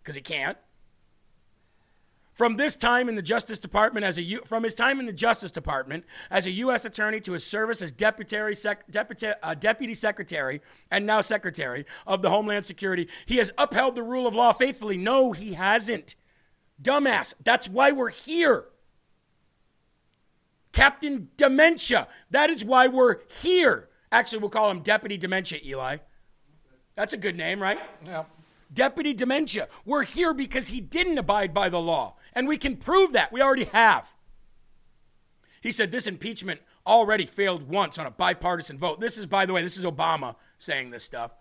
[0.02, 0.58] because he can't.
[2.34, 5.12] From this time in the Justice Department as a U, from his time in the
[5.12, 6.84] Justice Department as a U.S.
[6.84, 12.20] attorney to his service as deputy, sec, deputy, uh, deputy secretary and now secretary of
[12.20, 14.98] the Homeland Security, he has upheld the rule of law faithfully.
[14.98, 16.16] No, he hasn't.
[16.82, 17.34] Dumbass.
[17.44, 18.66] That's why we're here.
[20.72, 22.08] Captain Dementia.
[22.30, 23.88] That is why we're here.
[24.12, 25.98] Actually, we'll call him Deputy Dementia, Eli.
[26.94, 27.78] That's a good name, right?
[28.06, 28.24] Yeah.
[28.72, 29.68] Deputy Dementia.
[29.84, 32.16] We're here because he didn't abide by the law.
[32.32, 33.32] And we can prove that.
[33.32, 34.12] We already have.
[35.60, 39.00] He said this impeachment already failed once on a bipartisan vote.
[39.00, 41.34] This is, by the way, this is Obama saying this stuff.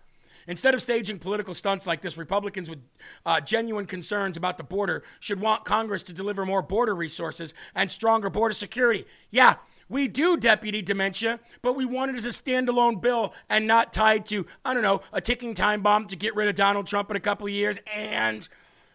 [0.48, 2.80] Instead of staging political stunts like this, Republicans with
[3.26, 7.90] uh, genuine concerns about the border should want Congress to deliver more border resources and
[7.90, 9.04] stronger border security.
[9.30, 9.56] Yeah,
[9.90, 14.24] we do, Deputy Dementia, but we want it as a standalone bill and not tied
[14.26, 17.16] to, I don't know, a ticking time bomb to get rid of Donald Trump in
[17.16, 18.48] a couple of years and.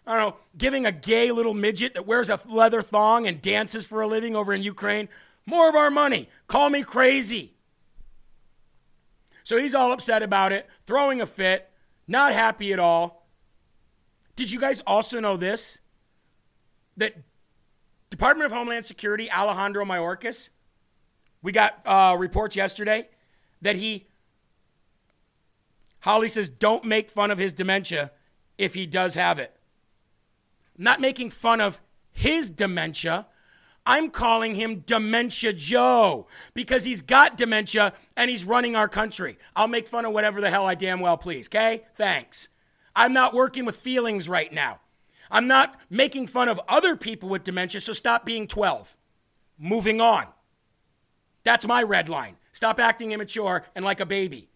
[0.05, 3.85] I don't know, giving a gay little midget that wears a leather thong and dances
[3.85, 5.07] for a living over in Ukraine
[5.45, 6.29] more of our money.
[6.47, 7.52] Call me crazy.
[9.43, 11.69] So he's all upset about it, throwing a fit,
[12.07, 13.27] not happy at all.
[14.35, 15.79] Did you guys also know this?
[16.97, 17.15] That
[18.09, 20.49] Department of Homeland Security, Alejandro Mayorkas,
[21.41, 23.09] we got uh, reports yesterday
[23.61, 24.07] that he,
[25.99, 28.11] Holly says, don't make fun of his dementia
[28.57, 29.55] if he does have it.
[30.77, 31.79] not making fun of
[32.11, 33.27] his dementia.
[33.85, 39.37] I'm calling him Dementia Joe because he's got dementia and he's running our country.
[39.55, 41.83] I'll make fun of whatever the hell I damn well please, okay?
[41.97, 42.47] Thanks.
[42.95, 44.79] I'm not working with feelings right now.
[45.29, 48.95] I'm not making fun of other people with dementia, so stop being 12.
[49.57, 50.27] Moving on.
[51.43, 52.37] That's my red line.
[52.53, 54.49] Stop acting immature and like a baby.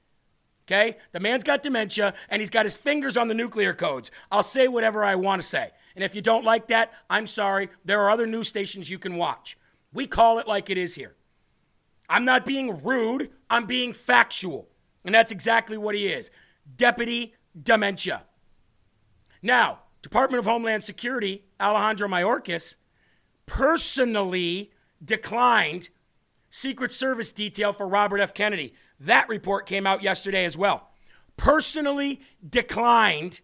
[0.68, 0.98] Okay?
[1.12, 4.12] The man's got dementia and he's got his fingers on the nuclear codes.
[4.32, 5.72] I'll say whatever I want to say.
[5.98, 7.70] And if you don't like that, I'm sorry.
[7.84, 9.58] There are other news stations you can watch.
[9.92, 11.16] We call it like it is here.
[12.08, 14.70] I'm not being rude, I'm being factual.
[15.04, 16.30] And that's exactly what he is
[16.76, 18.26] Deputy Dementia.
[19.42, 22.76] Now, Department of Homeland Security, Alejandro Mayorkas,
[23.48, 24.70] personally
[25.04, 25.90] declined
[26.52, 28.36] Secret Service detail for Robert F.
[28.36, 28.76] Kennedy.
[29.00, 30.92] That report came out yesterday as well.
[31.38, 33.42] Personally declined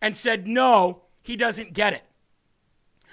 [0.00, 2.04] and said, no, he doesn't get it.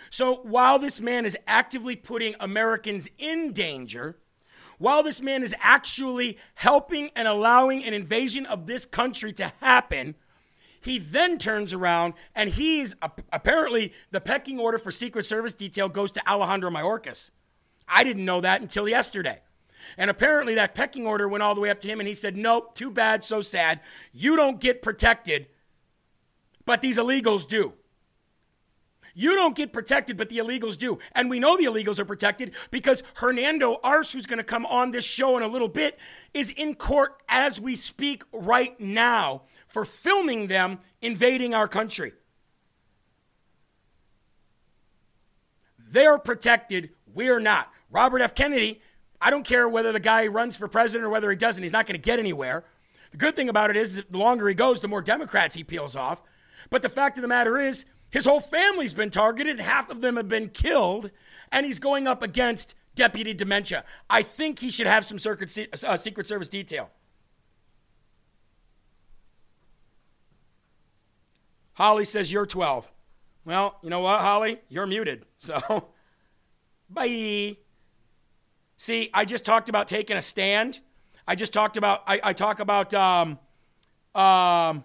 [0.09, 4.17] So while this man is actively putting Americans in danger,
[4.77, 10.15] while this man is actually helping and allowing an invasion of this country to happen,
[10.81, 12.93] he then turns around and he's
[13.31, 17.31] apparently the pecking order for Secret Service detail goes to Alejandro Mayorkas.
[17.87, 19.39] I didn't know that until yesterday.
[19.97, 22.35] And apparently that pecking order went all the way up to him and he said,
[22.35, 23.79] Nope, too bad, so sad.
[24.11, 25.47] You don't get protected,
[26.65, 27.73] but these illegals do.
[29.13, 30.99] You don't get protected, but the illegals do.
[31.13, 34.91] And we know the illegals are protected because Hernando Arce, who's going to come on
[34.91, 35.99] this show in a little bit,
[36.33, 42.13] is in court as we speak right now for filming them invading our country.
[45.77, 47.69] They're protected, we're not.
[47.89, 48.33] Robert F.
[48.33, 48.81] Kennedy,
[49.19, 51.85] I don't care whether the guy runs for president or whether he doesn't, he's not
[51.85, 52.63] going to get anywhere.
[53.11, 55.95] The good thing about it is, the longer he goes, the more Democrats he peels
[55.97, 56.23] off.
[56.69, 60.17] But the fact of the matter is, his whole family's been targeted, half of them
[60.17, 61.11] have been killed,
[61.51, 63.85] and he's going up against Deputy Dementia.
[64.09, 66.89] I think he should have some Secret, uh, Secret Service detail.
[71.73, 72.91] Holly says you're 12.
[73.45, 74.59] Well, you know what, Holly?
[74.67, 75.25] You're muted.
[75.37, 75.87] So,
[76.89, 77.55] bye.
[78.75, 80.79] See, I just talked about taking a stand.
[81.25, 83.39] I just talked about, I, I talk about um,
[84.13, 84.83] um,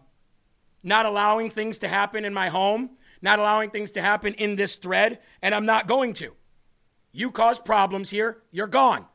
[0.83, 2.91] not allowing things to happen in my home
[3.23, 6.35] not allowing things to happen in this thread, and I'm not going to.
[7.13, 9.07] You cause problems here, you're gone.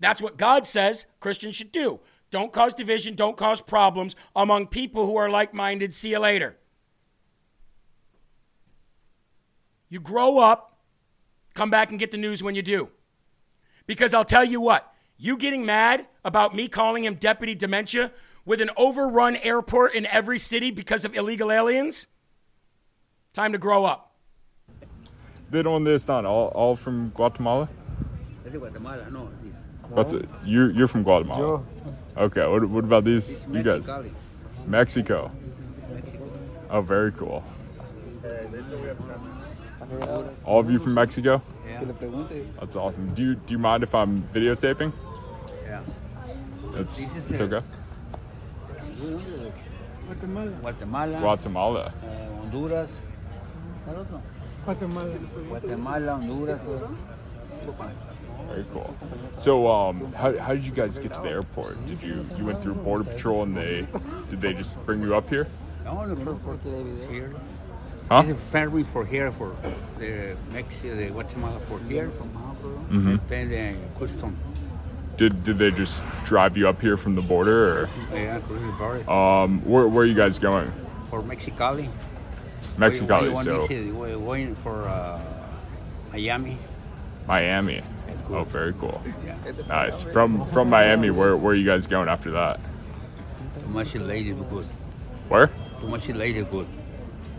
[0.00, 2.00] That's what God says Christians should do.
[2.30, 5.94] Don't cause division, don't cause problems among people who are like minded.
[5.94, 6.56] See you later.
[9.88, 10.78] You grow up,
[11.54, 12.90] come back and get the news when you do.
[13.86, 18.12] Because I'll tell you what, you getting mad about me calling him Deputy Dementia
[18.44, 22.06] with an overrun airport in every city because of illegal aliens?
[23.36, 24.14] Time to grow up.
[25.50, 26.24] They ¿De dónde están?
[26.24, 27.68] All, all from Guatemala?
[28.50, 29.28] Guatemala, no.
[29.90, 30.26] What's it?
[30.46, 31.40] You're, you're from Guatemala?
[31.42, 31.66] Yo.
[32.16, 33.28] Okay, what, what about these?
[33.28, 33.88] It's you guys?
[33.88, 34.10] Mexicali.
[34.66, 35.30] Mexico.
[36.70, 37.44] Oh, very cool.
[40.46, 41.42] All of you from Mexico?
[41.68, 41.84] Yeah.
[42.58, 43.12] That's awesome.
[43.14, 44.94] Do you, do you mind if I'm videotaping?
[45.66, 45.82] Yeah.
[46.76, 47.62] It's, This is it's okay.
[50.06, 50.50] Guatemala.
[50.62, 51.18] Guatemala.
[51.20, 51.92] Guatemala.
[52.02, 52.98] eh, Honduras.
[53.86, 54.20] ¿Cuál otro?
[54.64, 55.14] Guatemala.
[55.48, 56.60] Guatemala, Honduras.
[56.62, 56.88] todo.
[58.48, 58.94] Very cool.
[59.38, 61.84] So, um, how, how did you guys get to the airport?
[61.86, 63.86] Did you you went through border patrol and they
[64.30, 65.46] did they just bring you up here?
[65.84, 66.56] No, the for
[67.10, 67.32] here.
[68.10, 68.22] Huh?
[68.24, 69.56] It's a ferry for here for
[69.98, 72.08] the Mexico, the Guatemala for here.
[72.90, 73.18] Mhm.
[73.30, 74.36] And then the custom.
[75.16, 79.02] Did did they just drive you up here from the border Yeah, cross the border.
[79.08, 80.70] or um where where are you guys going?
[81.10, 81.88] For Mexicali.
[82.76, 85.20] Mexicali, We, we, so We're going for uh,
[86.12, 86.58] Miami.
[87.26, 87.82] Miami.
[88.28, 89.00] Oh, very cool.
[89.24, 89.36] Yeah.
[89.68, 90.02] Nice.
[90.02, 92.58] From from Miami, where where are you guys going after that?
[93.60, 94.64] Too much lady is good.
[95.28, 95.48] Where?
[95.80, 96.66] Too much lady is good.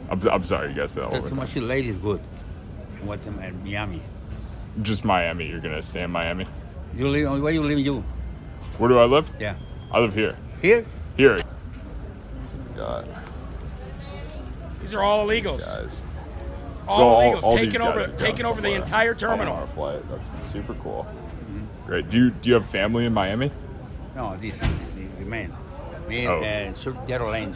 [0.09, 1.37] I'm, I'm sorry, you guys said that one Too time.
[1.37, 2.19] much lady is good.
[3.03, 4.01] What in Guatemala, Miami.
[4.81, 5.47] Just Miami.
[5.47, 6.47] You're gonna stay in Miami.
[6.95, 7.41] You live?
[7.41, 7.79] Where you live?
[7.79, 8.03] You?
[8.77, 9.29] Where do I live?
[9.39, 9.55] Yeah.
[9.91, 10.35] I live here.
[10.61, 10.85] Here?
[11.17, 11.37] Here.
[12.75, 13.05] Got
[14.87, 15.65] These are all illegals.
[15.75, 16.01] guys.
[16.87, 19.55] All So illegals all these taking over taking over the somewhere entire on terminal.
[19.57, 20.01] our flight.
[20.09, 21.05] That's super cool.
[21.85, 22.09] Great.
[22.09, 23.51] Do you do you have family in Miami?
[24.15, 24.57] No, this
[24.95, 25.53] the, the man.
[26.07, 26.41] Me Oh.
[26.41, 27.51] and uh, South Carolina.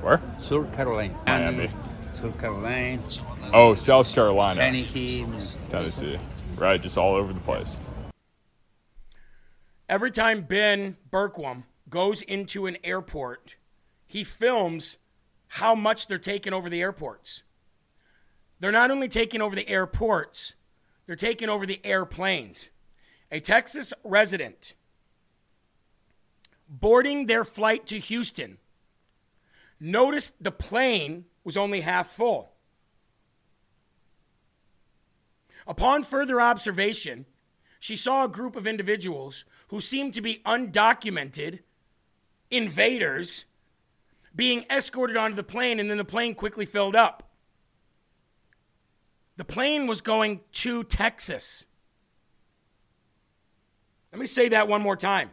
[0.00, 0.20] Where?
[0.38, 1.12] South Carolina.
[1.26, 1.70] Miami.
[2.14, 3.02] South Carolina.
[3.52, 4.60] Oh, South Carolina.
[4.60, 5.26] Tennessee.
[5.70, 6.18] Tennessee.
[6.56, 7.78] Right, just all over the place.
[9.88, 13.56] Every time Ben Bergquam goes into an airport,
[14.06, 14.98] he films
[15.54, 17.42] how much they're taking over the airports.
[18.60, 20.54] They're not only taking over the airports,
[21.06, 22.70] they're taking over the airplanes.
[23.32, 24.74] A Texas resident
[26.68, 28.58] boarding their flight to Houston
[29.80, 32.52] noticed the plane was only half full.
[35.66, 37.26] Upon further observation,
[37.80, 41.60] she saw a group of individuals who seemed to be undocumented
[42.52, 43.46] invaders
[44.34, 47.30] being escorted onto the plane, and then the plane quickly filled up.
[49.36, 51.66] The plane was going to Texas.
[54.12, 55.30] Let me say that one more time.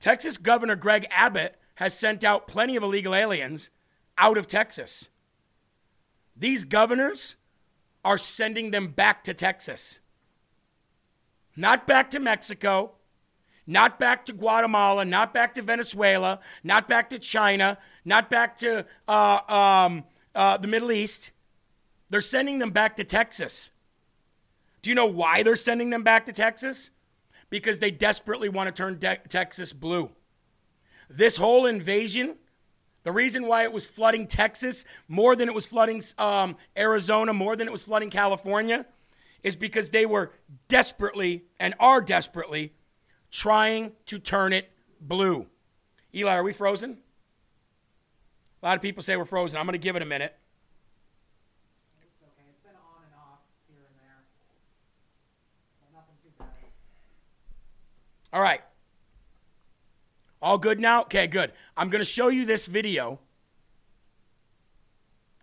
[0.00, 3.70] Texas Governor Greg Abbott has sent out plenty of illegal aliens
[4.18, 5.08] out of Texas.
[6.36, 7.36] These governors
[8.04, 10.00] are sending them back to Texas.
[11.56, 12.92] Not back to Mexico,
[13.66, 18.84] not back to Guatemala, not back to Venezuela, not back to China, not back to
[19.06, 20.04] uh, um,
[20.34, 21.30] uh, the Middle East.
[22.10, 23.70] They're sending them back to Texas.
[24.82, 26.90] Do you know why they're sending them back to Texas?
[27.50, 30.10] Because they desperately want to turn de- Texas blue.
[31.08, 32.36] This whole invasion,
[33.04, 37.54] the reason why it was flooding Texas more than it was flooding um, Arizona, more
[37.54, 38.86] than it was flooding California,
[39.42, 40.32] is because they were
[40.68, 42.72] desperately and are desperately
[43.32, 44.70] trying to turn it
[45.00, 45.46] blue.
[46.14, 46.98] Eli, are we frozen?
[48.62, 49.58] A lot of people say we're frozen.
[49.58, 50.36] I'm going to give it a minute.
[58.32, 58.62] All right.
[60.40, 61.02] All good now?
[61.02, 61.52] Okay, good.
[61.76, 63.18] I'm going to show you this video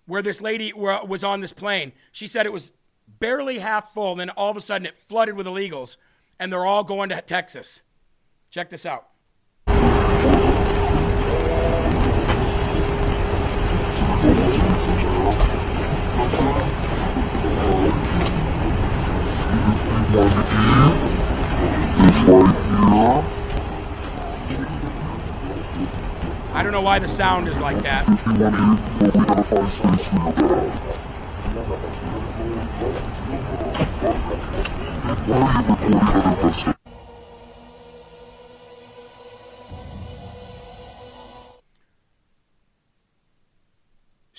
[0.08, 1.92] where this lady was on this plane.
[2.12, 2.72] She said it was
[3.20, 5.98] barely half full, and then all of a sudden it flooded with illegals,
[6.40, 7.84] and they're all going to Texas.
[8.50, 9.08] Check this out.
[26.52, 28.06] I don't know why the sound is like that.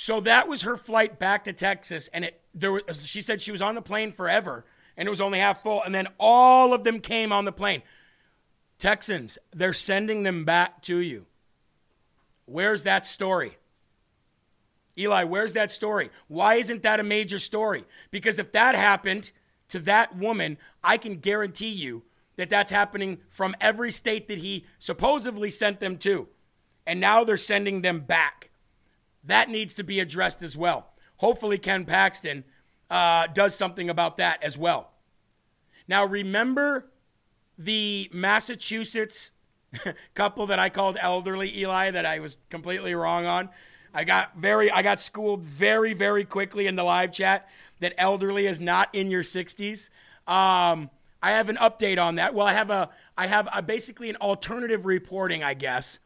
[0.00, 3.52] So that was her flight back to Texas, and it there was, she said she
[3.52, 4.64] was on the plane forever,
[4.96, 7.82] and it was only half full, and then all of them came on the plane.
[8.78, 11.26] Texans, they're sending them back to you.
[12.46, 13.58] Where's that story?
[14.96, 16.08] Eli, where's that story?
[16.28, 17.84] Why isn't that a major story?
[18.10, 19.30] Because if that happened
[19.68, 22.04] to that woman, I can guarantee you
[22.36, 26.26] that that's happening from every state that he supposedly sent them to.
[26.86, 28.49] And now they're sending them back.
[29.24, 30.92] That needs to be addressed as well.
[31.16, 32.44] Hopefully, Ken Paxton
[32.88, 34.90] uh, does something about that as well.
[35.86, 36.90] Now, remember
[37.58, 39.32] the Massachusetts
[40.14, 43.50] couple that I called elderly Eli that I was completely wrong on?
[43.92, 47.48] I got very I got schooled very very quickly in the live chat
[47.80, 49.90] that elderly is not in your 60s.
[50.26, 50.90] Um,
[51.22, 52.34] I have an update on that.
[52.34, 55.98] Well, I have a I have a, basically an alternative reporting, I guess,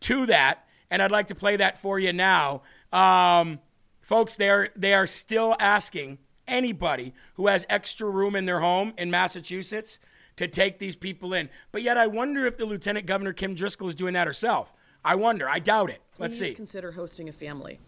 [0.00, 2.62] to that, and I'd like to play that for you now.
[2.92, 3.60] Um,
[4.00, 6.18] folks, they are they are still asking
[6.48, 9.98] anybody who has extra room in their home in Massachusetts
[10.36, 11.48] to take these people in.
[11.72, 14.72] But yet, I wonder if the Lieutenant Governor Kim Driscoll is doing that herself.
[15.04, 15.48] I wonder.
[15.48, 16.00] I doubt it.
[16.18, 16.52] Let's see.
[16.52, 17.78] consider hosting a family.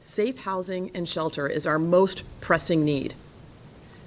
[0.00, 3.14] Safe housing and shelter is our most pressing need.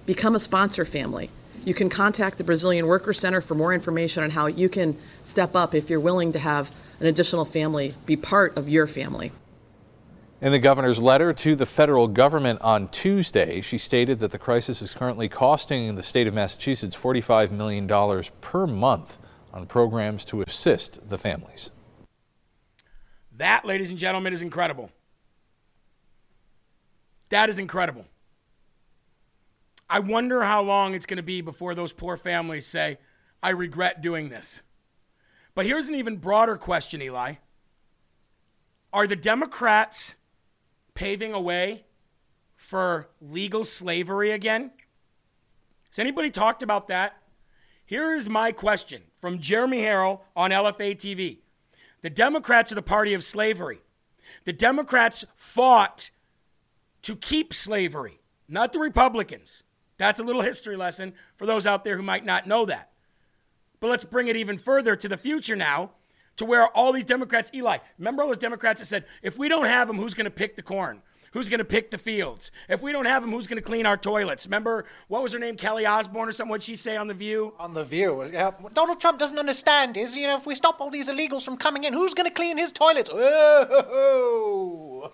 [0.06, 1.30] Become a sponsor family.
[1.66, 5.56] You can contact the Brazilian Worker Center for more information on how you can step
[5.56, 6.72] up if you're willing to have
[7.02, 9.32] an additional family be part of your family.
[10.39, 14.82] In the governor's letter to the federal government on Tuesday, she stated that the crisis
[14.84, 17.88] is currently costing the state of Massachusetts $45 million
[18.41, 19.18] per month
[19.52, 21.72] on programs to assist the families.
[23.36, 24.91] That, ladies and gentlemen, is incredible.
[27.30, 28.06] That is incredible.
[29.89, 32.99] I wonder how long it's going to be before those poor families say,
[33.41, 34.62] I regret doing this.
[35.54, 37.36] But here's an even broader question, Eli.
[38.93, 40.16] Are the Democrats
[40.93, 41.86] paving a way
[42.56, 44.72] for legal slavery again?
[45.89, 47.18] Has anybody talked about that?
[47.86, 51.39] Here is my question from Jeremy Harrell on LFA TV.
[52.02, 53.82] The Democrats are the party of slavery.
[54.45, 56.10] The Democrats fought
[57.02, 59.64] to keep slavery, not the Republicans.
[59.97, 62.91] That's a little history lesson for those out there who might not know that.
[63.82, 65.92] But let's bring it even further to the future now,
[66.38, 69.66] to where all these Democrats, Eli, remember all those Democrats that said, if we don't
[69.66, 71.02] have them, who's going to pick the corn?
[71.32, 72.52] Who's going to pick the fields?
[72.70, 74.46] If we don't have them, who's going to clean our toilets?
[74.46, 75.56] Remember, what was her name?
[75.56, 76.50] Kelly Osbourne or something?
[76.50, 77.54] What'd she say on The View?
[77.58, 78.22] On The View.
[78.22, 81.58] Uh, Donald Trump doesn't understand is, you know, if we stop all these illegals from
[81.58, 83.10] coming in, who's going to clean his toilets?
[83.12, 85.14] Oh.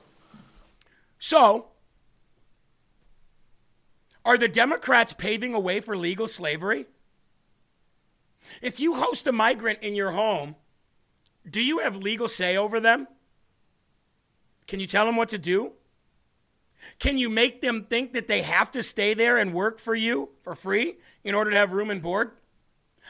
[1.20, 1.68] So,
[4.26, 6.88] are the Democrats paving a way for legal slavery?
[8.62, 10.56] If you host a migrant in your home,
[11.50, 13.08] do you have legal say over them?
[14.68, 15.74] Can you tell them what to do?
[17.00, 20.30] Can you make them think that they have to stay there and work for you
[20.42, 22.32] for free in order to have room and board?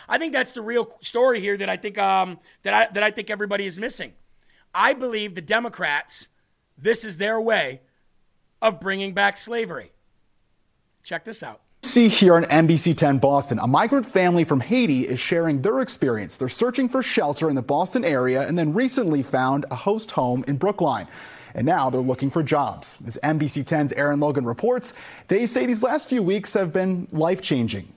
[0.08, 3.12] I think that's the real story here that I think um, that I that I
[3.12, 4.14] think everybody is missing.
[4.74, 6.28] I believe the Democrats,
[6.78, 7.82] this is their way
[8.62, 9.92] of bringing back slavery.
[11.04, 11.62] Check this out.
[11.88, 16.36] See here on NBC 10 Boston, a migrant family from Haiti is sharing their experience.
[16.36, 20.44] They're searching for shelter in the Boston area and then recently found a host home
[20.50, 21.08] in Brookline.
[21.56, 22.98] and now they're looking for jobs.
[23.08, 24.94] As NBC 10's Aaron Logan reports,
[25.30, 27.88] they say these last few weeks have been life changing.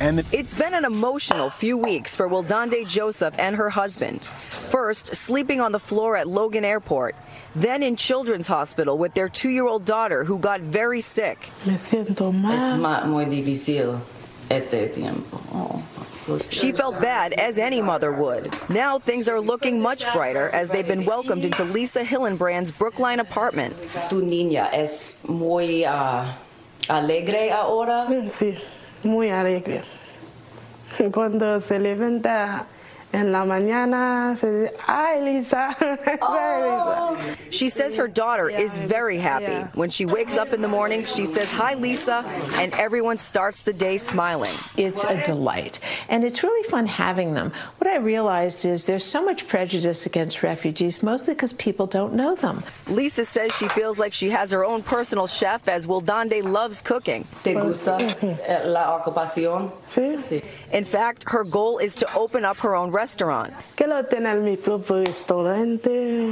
[0.00, 4.26] And it's been an emotional few weeks for Wildande Joseph and her husband.
[4.50, 7.14] First, sleeping on the floor at Logan Airport,
[7.54, 11.48] then in Children's Hospital with their two year old daughter who got very sick.
[11.64, 12.52] Me siento mal.
[12.52, 14.00] Es muy difícil
[14.50, 15.40] este tiempo.
[15.52, 15.82] Oh.
[16.50, 18.54] She felt bad, as any mother would.
[18.70, 23.76] Now things are looking much brighter as they've been welcomed into Lisa Hillenbrand's Brookline apartment.
[24.08, 26.26] Tu niña es muy uh,
[26.88, 28.06] alegre ahora.
[28.30, 28.58] Sí,
[29.04, 29.82] muy alegre.
[31.12, 32.66] Cuando se levanta
[33.14, 35.76] En la mañana se dice, ay, Lisa.
[36.26, 37.16] Oh.
[37.50, 39.68] She says her daughter is very happy.
[39.74, 43.72] When she wakes up in the morning, she says, hi, Lisa, and everyone starts the
[43.72, 44.50] day smiling.
[44.76, 45.78] It's a delight.
[46.08, 47.52] And it's really fun having them.
[47.78, 52.34] What I realized is there's so much prejudice against refugees, mostly because people don't know
[52.34, 52.64] them.
[52.88, 57.26] Lisa says she feels like she has her own personal chef as Wildande loves cooking.
[57.44, 59.70] ¿Te gusta eh, la ocupación?
[59.86, 60.42] Sí.
[60.72, 63.52] In fact, her goal is to open up her own restaurant restaurant.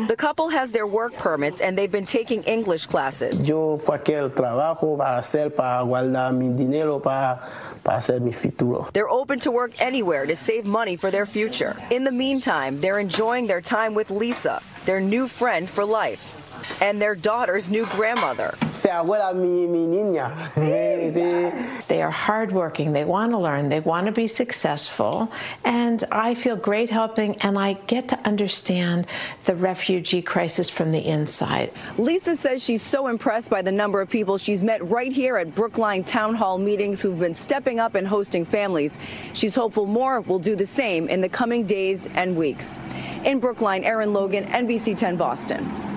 [0.08, 3.32] The couple has their work permits and they've been taking English classes.
[3.46, 7.40] Yo cualquier trabajo va hacer para guardar mi dinero para
[7.84, 8.88] para hacer mi futuro.
[8.94, 11.76] They're open to work anywhere to save money for their future.
[11.90, 16.41] In the meantime, they're enjoying their time with Lisa, their new friend for life
[16.80, 18.54] and their daughter's new grandmother.
[18.76, 20.32] Se abuela mi, mi niña.
[21.88, 22.92] They are hardworking.
[22.92, 23.68] They want to learn.
[23.68, 25.30] They want to be successful.
[25.64, 29.06] And I feel great helping, and I get to understand
[29.44, 31.72] the refugee crisis from the inside.
[31.98, 35.54] Lisa says she's so impressed by the number of people she's met right here at
[35.54, 38.98] Brookline Town Hall meetings who've been stepping up and hosting families.
[39.32, 42.78] She's hopeful more will do the same in the coming days and weeks.
[43.24, 45.91] In Brookline, Aaron Logan, NBC 10 Boston.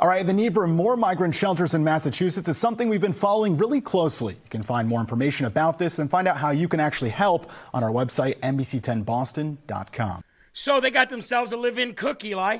[0.00, 3.56] All right, the need for more migrant shelters in Massachusetts is something we've been following
[3.56, 4.34] really closely.
[4.34, 7.50] You can find more information about this and find out how you can actually help
[7.74, 10.22] on our website, NBC10Boston.com.
[10.52, 12.58] So they got themselves a live in cook, Eli.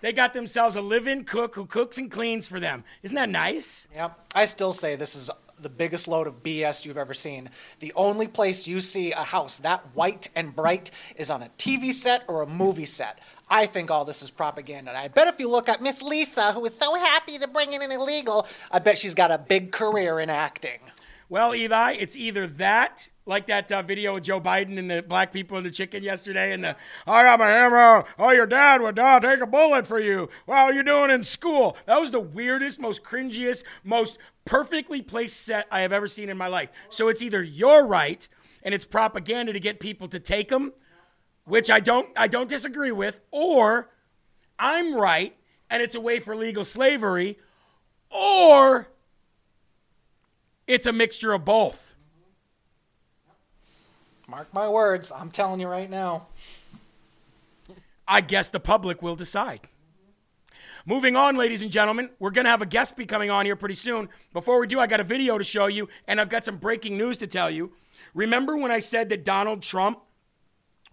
[0.00, 2.84] They got themselves a live in cook who cooks and cleans for them.
[3.02, 3.86] Isn't that nice?
[3.94, 5.30] Yeah, I still say this is
[5.60, 7.50] the biggest load of BS you've ever seen.
[7.80, 11.92] The only place you see a house that white and bright is on a TV
[11.92, 13.18] set or a movie set.
[13.50, 14.90] I think all this is propaganda.
[14.90, 17.72] And I bet if you look at Miss Lisa, who is so happy to bring
[17.72, 20.80] in an illegal, I bet she's got a big career in acting.
[21.30, 25.30] Well, Eli, it's either that, like that uh, video of Joe Biden and the black
[25.30, 26.76] people and the chicken yesterday, and the
[27.06, 28.06] I got my hammer.
[28.18, 30.30] Oh, your dad would uh, take a bullet for you.
[30.46, 31.76] Well, you doing in school?
[31.84, 36.38] That was the weirdest, most cringiest, most perfectly placed set I have ever seen in
[36.38, 36.70] my life.
[36.88, 38.26] So it's either you're right
[38.62, 40.72] and it's propaganda to get people to take them,
[41.48, 43.88] which I don't I don't disagree with, or
[44.58, 45.34] I'm right
[45.70, 47.38] and it's a way for legal slavery,
[48.10, 48.88] or
[50.66, 51.94] it's a mixture of both.
[54.26, 56.26] Mark my words, I'm telling you right now.
[58.06, 59.60] I guess the public will decide.
[60.86, 63.56] Moving on, ladies and gentlemen, we're going to have a guest be coming on here
[63.56, 64.08] pretty soon.
[64.32, 66.96] Before we do, I got a video to show you, and I've got some breaking
[66.96, 67.72] news to tell you.
[68.14, 70.00] Remember when I said that Donald Trump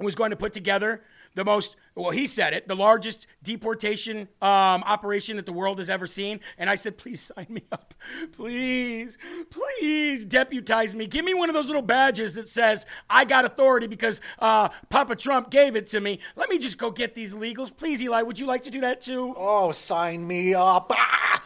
[0.03, 1.01] was going to put together
[1.35, 5.89] the most, well, he said it, the largest deportation um, operation that the world has
[5.89, 6.39] ever seen.
[6.57, 7.93] And I said, please sign me up.
[8.31, 9.17] Please,
[9.49, 11.07] please deputize me.
[11.07, 15.15] Give me one of those little badges that says I got authority because uh, Papa
[15.15, 16.19] Trump gave it to me.
[16.35, 17.75] Let me just go get these legals.
[17.75, 19.33] Please, Eli, would you like to do that too?
[19.37, 20.91] Oh, sign me up.
[20.93, 21.43] Ah!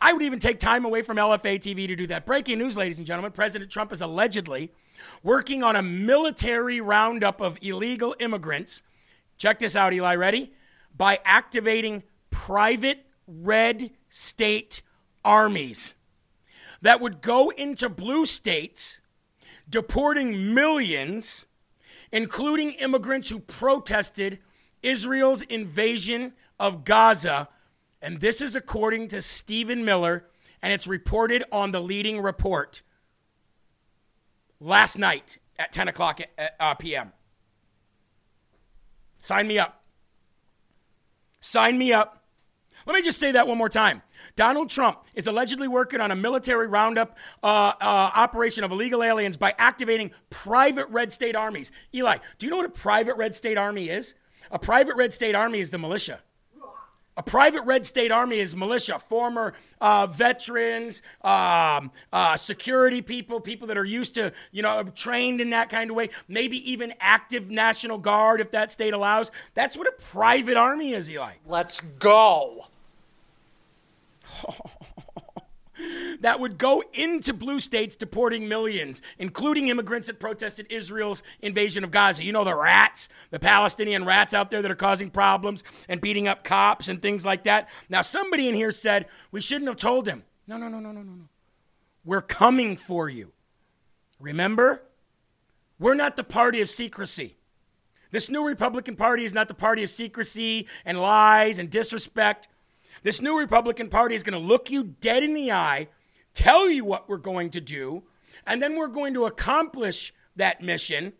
[0.00, 2.26] I would even take time away from LFA TV to do that.
[2.26, 4.72] Breaking news, ladies and gentlemen President Trump is allegedly
[5.22, 8.82] working on a military roundup of illegal immigrants.
[9.36, 10.14] Check this out, Eli.
[10.14, 10.52] Ready?
[10.96, 14.82] By activating private red state
[15.24, 15.94] armies
[16.80, 19.00] that would go into blue states,
[19.68, 21.46] deporting millions,
[22.10, 24.40] including immigrants who protested
[24.82, 27.48] Israel's invasion of Gaza.
[28.02, 30.26] And this is according to Stephen Miller,
[30.60, 32.82] and it's reported on the leading report
[34.62, 37.12] last night at 10 o'clock at, uh, p.m.
[39.18, 39.82] Sign me up.
[41.40, 42.24] Sign me up.
[42.86, 44.02] Let me just say that one more time.
[44.34, 49.36] Donald Trump is allegedly working on a military roundup uh, uh, operation of illegal aliens
[49.36, 51.70] by activating private red state armies.
[51.94, 54.14] Eli, do you know what a private red state army is?
[54.50, 56.20] A private red state army is the militia.
[57.16, 59.52] A private red state army is militia, former
[59.82, 65.50] uh, veterans, um, uh, security people, people that are used to, you know, trained in
[65.50, 69.30] that kind of way, maybe even active National Guard if that state allows.
[69.52, 71.34] That's what a private army is, Eli.
[71.46, 72.66] Let's go.
[76.20, 81.90] that would go into blue states deporting millions, including immigrants that protested Israel's invasion of
[81.90, 82.24] Gaza.
[82.24, 86.28] You know, the rats, the Palestinian rats out there that are causing problems and beating
[86.28, 87.68] up cops and things like that.
[87.88, 90.24] Now, somebody in here said we shouldn't have told him.
[90.46, 91.28] No, no, no, no, no, no, no.
[92.04, 93.32] We're coming for you.
[94.18, 94.82] Remember?
[95.78, 97.36] We're not the party of secrecy.
[98.12, 102.46] This new Republican Party is not the party of secrecy and lies and disrespect.
[103.02, 105.88] This new Republican Party is going to look you dead in the eye,
[106.34, 108.04] tell you what we're going to do,
[108.46, 111.12] and then we're going to accomplish that mission,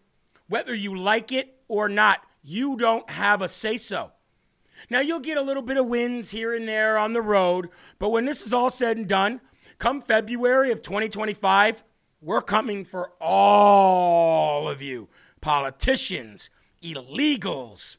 [0.49, 2.21] whether you like it or not.
[2.43, 4.13] You don't have a say so.
[4.91, 7.69] Now, you'll get a little bit of wins here and there on the road,
[7.99, 9.41] but when this is all said and done,
[9.79, 11.85] come February of 2025,
[12.21, 15.09] we're coming for all of you
[15.41, 16.51] politicians,
[16.83, 17.97] illegals,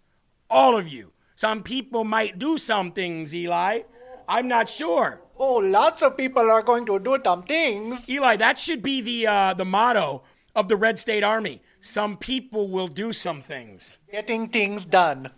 [0.49, 1.12] all of you.
[1.35, 3.81] Some people might do some things, Eli.
[4.27, 5.21] I'm not sure.
[5.37, 8.09] Oh, lots of people are going to do some things.
[8.09, 10.23] Eli, that should be the uh, the motto
[10.55, 11.61] of the Red State Army.
[11.79, 13.97] Some people will do some things.
[14.11, 15.31] Getting things done.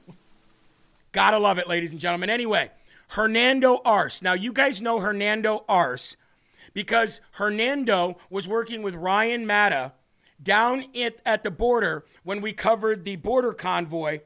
[1.12, 2.30] Gotta love it, ladies and gentlemen.
[2.30, 2.72] Anyway,
[3.10, 4.22] Hernando Arce.
[4.22, 6.18] Now, you guys know Hernando Arce
[6.74, 9.93] because Hernando was working with Ryan Matta
[10.41, 14.20] down at, at the border when we covered the border convoy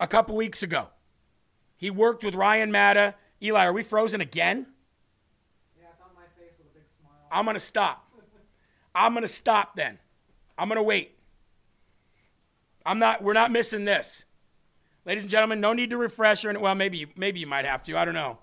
[0.00, 0.88] a couple weeks ago.
[1.76, 3.14] He worked with Ryan Matta.
[3.42, 4.66] Eli, are we frozen again?
[5.78, 7.12] Yeah, it's on my face with a big smile.
[7.30, 8.06] I'm going to stop.
[8.94, 9.98] I'm going to stop then.
[10.56, 11.16] I'm going to wait.
[12.86, 14.24] I'm not we're not missing this.
[15.04, 17.98] Ladies and gentlemen, no need to refresh or well maybe maybe you might have to.
[17.98, 18.38] I don't know.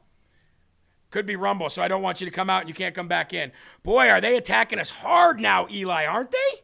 [1.09, 3.07] Could be Rumble, so I don't want you to come out and you can't come
[3.07, 3.51] back in.
[3.83, 6.61] Boy, are they attacking us hard now, Eli, aren't they?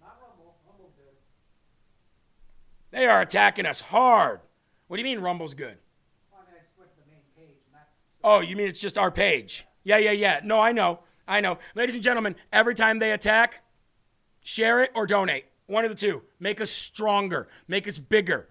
[0.00, 0.54] Not Rumble.
[0.66, 1.14] Rumble good.
[2.94, 4.38] They are attacking us hard.
[4.86, 5.78] What do you mean Rumble's good?
[8.22, 9.66] Oh, you mean it's just our page?
[9.82, 10.40] Yeah, yeah, yeah.
[10.44, 11.00] No, I know.
[11.26, 11.58] I know.
[11.74, 13.64] Ladies and gentlemen, every time they attack,
[14.44, 15.46] share it or donate.
[15.66, 16.22] One of the two.
[16.38, 17.48] Make us stronger.
[17.66, 18.48] Make us bigger.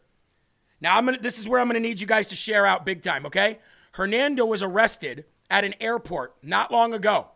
[0.81, 2.85] Now, I'm gonna, this is where I'm going to need you guys to share out
[2.85, 3.59] big time, okay?
[3.93, 7.27] Hernando was arrested at an airport not long ago.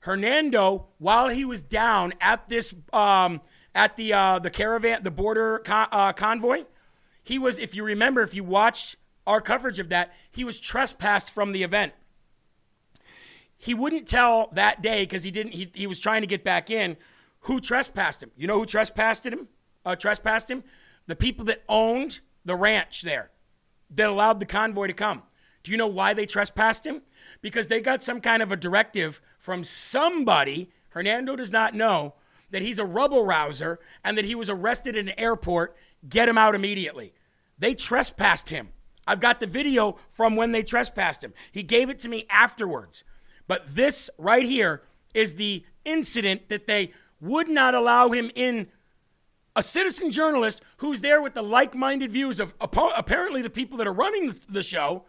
[0.00, 3.40] Hernando, while he was down at this, um,
[3.78, 6.64] at the uh, the caravan, the border uh, convoy,
[7.22, 11.30] he was, if you remember, if you watched our coverage of that, he was trespassed
[11.30, 11.92] from the event.
[13.56, 15.52] He wouldn't tell that day because he didn't.
[15.52, 16.96] He, he was trying to get back in.
[17.42, 18.32] Who trespassed him?
[18.36, 19.46] You know who trespassed him?
[19.86, 20.64] Uh, trespassed him?
[21.06, 23.30] The people that owned the ranch there,
[23.90, 25.22] that allowed the convoy to come.
[25.62, 27.02] Do you know why they trespassed him?
[27.42, 30.70] Because they got some kind of a directive from somebody.
[30.90, 32.14] Hernando does not know
[32.50, 35.76] that he's a rubble rouser and that he was arrested in an airport.
[36.08, 37.12] Get him out immediately.
[37.58, 38.70] They trespassed him.
[39.06, 41.32] I've got the video from when they trespassed him.
[41.50, 43.04] He gave it to me afterwards.
[43.46, 44.82] But this right here
[45.14, 48.68] is the incident that they would not allow him in.
[49.56, 53.88] A citizen journalist who's there with the like minded views of apparently the people that
[53.88, 55.02] are running the show,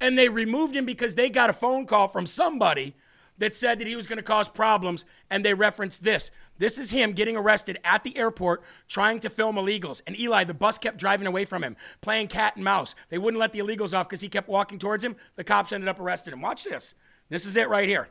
[0.00, 2.96] and they removed him because they got a phone call from somebody
[3.38, 6.30] that said that he was going to cause problems, and they referenced this.
[6.58, 10.02] This is him getting arrested at the airport trying to film illegals.
[10.06, 12.94] And Eli, the bus kept driving away from him, playing cat and mouse.
[13.10, 15.16] They wouldn't let the illegals off because he kept walking towards him.
[15.36, 16.40] The cops ended up arresting him.
[16.40, 16.94] Watch this.
[17.28, 18.08] This is it right here.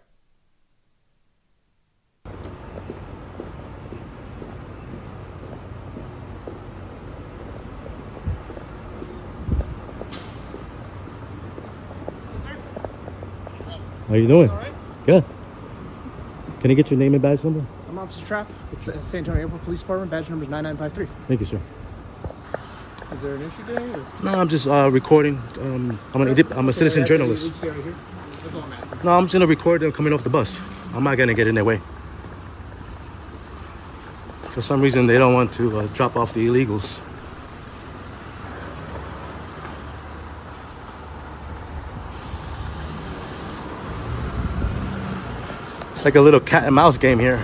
[14.08, 14.75] How you doing?
[15.06, 15.24] Good.
[16.62, 17.64] Can I get your name and badge number?
[17.88, 18.50] I'm Officer Trapp.
[18.72, 20.10] It's uh, San Antonio Airport Police Department.
[20.10, 21.28] Badge number is 9953.
[21.28, 21.62] Thank you, sir.
[23.14, 23.94] Is there an issue today?
[23.94, 24.06] Or?
[24.24, 25.40] No, I'm just uh, recording.
[25.62, 27.62] Um, I'm, an, I'm a citizen Okay, journalist.
[27.62, 27.94] that's here.
[28.44, 29.06] That's all I'm.
[29.06, 30.62] No, I'm just gonna record them coming off the bus.
[30.94, 31.80] I'm not gonna get in their way.
[34.48, 37.02] For some reason, they don't want to uh, drop off the illegals.
[46.06, 47.44] It's like a little cat and mouse game here.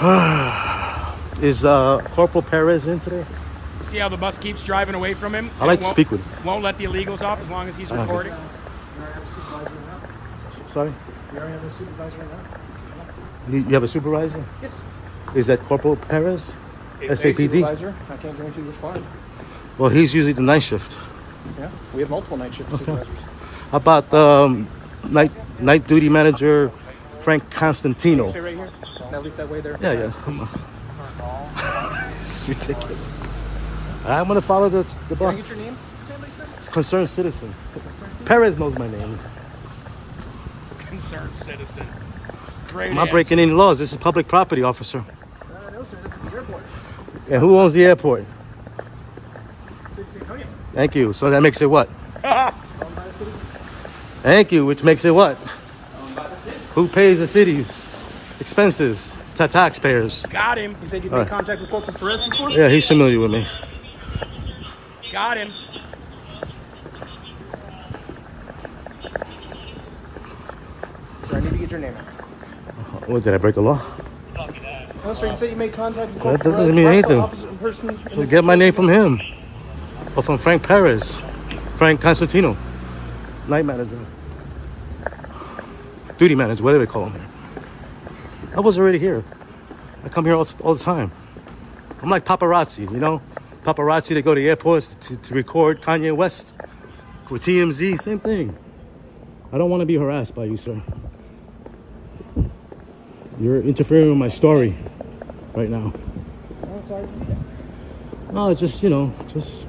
[1.40, 3.24] Is uh, Corporal Perez in today?
[3.80, 5.50] See how the bus keeps driving away from him?
[5.60, 6.44] I'd like to won't- speak with him.
[6.44, 8.00] Won't let the illegals off as long as he's Okay.
[8.00, 8.32] recording.
[8.32, 10.68] We already have a supervisor now.
[10.68, 10.92] Sorry?
[11.32, 13.52] We already have a supervisor right now.
[13.52, 14.44] You you have a supervisor?
[14.60, 14.82] Yes.
[15.36, 16.54] Is that Corporal Perez?
[17.00, 17.52] It's a SAPD?
[17.52, 17.94] supervisor.
[18.10, 19.04] I can't guarantee which one.
[19.78, 20.98] Well, he's usually the night shift.
[21.58, 23.22] Yeah, we have multiple night shift supervisors.
[23.70, 24.68] How about um,
[25.08, 26.70] night night duty manager
[27.20, 28.28] Frank Constantino?
[28.28, 28.70] Okay, right here.
[29.12, 29.76] At least that way there.
[29.80, 30.12] Yeah, yeah.
[30.24, 30.48] Come on.
[32.20, 33.22] It's ridiculous.
[34.06, 35.48] I'm gonna follow the the Can I bus.
[35.48, 35.76] get your name?
[36.58, 37.52] It's concerned citizen.
[38.26, 39.18] Perez knows my name.
[40.78, 41.86] Concerned citizen.
[42.68, 43.12] Great I'm not answer.
[43.12, 43.78] breaking any laws.
[43.78, 44.98] This is public property, officer.
[44.98, 45.96] Uh, no, sir.
[46.04, 46.62] This is the airport.
[47.30, 48.24] And who owns the airport?
[49.96, 50.46] City of San Antonio.
[50.72, 51.12] Thank you.
[51.12, 51.88] So that makes it what?
[54.22, 55.36] Thank you, which makes it what?
[56.74, 57.90] Who pays the city's
[58.38, 59.18] expenses?
[59.36, 60.26] To taxpayers.
[60.26, 60.76] Got him.
[60.82, 61.30] You said you All made right.
[61.30, 62.50] contact with Corporal Perez before?
[62.50, 63.46] Yeah, he's familiar with me.
[65.10, 65.50] Got him.
[71.26, 71.94] Sir, I need to get your name.
[71.94, 73.82] What oh, did I break a law?
[75.04, 75.30] No, sir.
[75.30, 76.76] You said you made contact with That doesn't Perez.
[76.76, 77.18] mean anything.
[77.18, 79.20] opposite person in So this get my name from him.
[80.20, 81.22] Or from Frank Perez.
[81.76, 82.54] Frank Constantino.
[83.48, 83.98] Night manager.
[86.18, 87.26] Duty manager, whatever they call him.
[88.54, 89.24] I was already here.
[90.04, 91.10] I come here all, all the time.
[92.02, 93.22] I'm like paparazzi, you know?
[93.62, 96.54] Paparazzi, they go to airports to, to record Kanye West
[97.24, 98.54] for TMZ, same thing.
[99.54, 100.82] I don't want to be harassed by you, sir.
[103.40, 104.76] You're interfering with my story
[105.54, 105.94] right now.
[106.64, 107.08] Oh, sorry.
[108.32, 109.66] No, it's just you know, just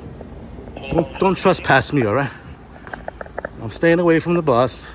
[0.91, 2.31] don't don't trespass me, all right?
[3.61, 4.87] I'm staying away from the bus.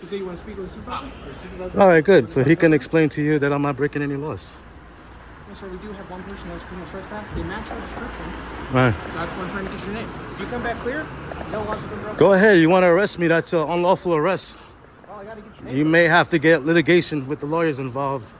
[0.00, 1.80] You say you want to speak with the supervisor?
[1.80, 2.30] All right, good.
[2.30, 4.58] So he can explain to you that I'm not breaking any laws.
[5.54, 5.68] Sir.
[5.68, 7.30] We do have one person that's criminal trespass.
[7.34, 8.26] They match your description.
[8.72, 8.94] Right.
[9.12, 10.08] That's why I'm trying to get your name.
[10.32, 11.06] If you come back clear,
[11.52, 12.16] no loss of interruption.
[12.16, 12.58] Go ahead.
[12.60, 13.26] You want to arrest me?
[13.26, 14.66] That's an unlawful arrest.
[15.10, 15.76] I gotta get your name.
[15.76, 18.32] You may have to get litigation with the lawyers involved.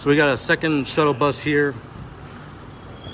[0.00, 1.74] So we got a second shuttle bus here.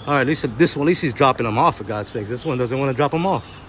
[0.07, 2.31] All right, at least this one, at least he's dropping them off for God's sakes.
[2.31, 3.61] This one doesn't want to drop them off.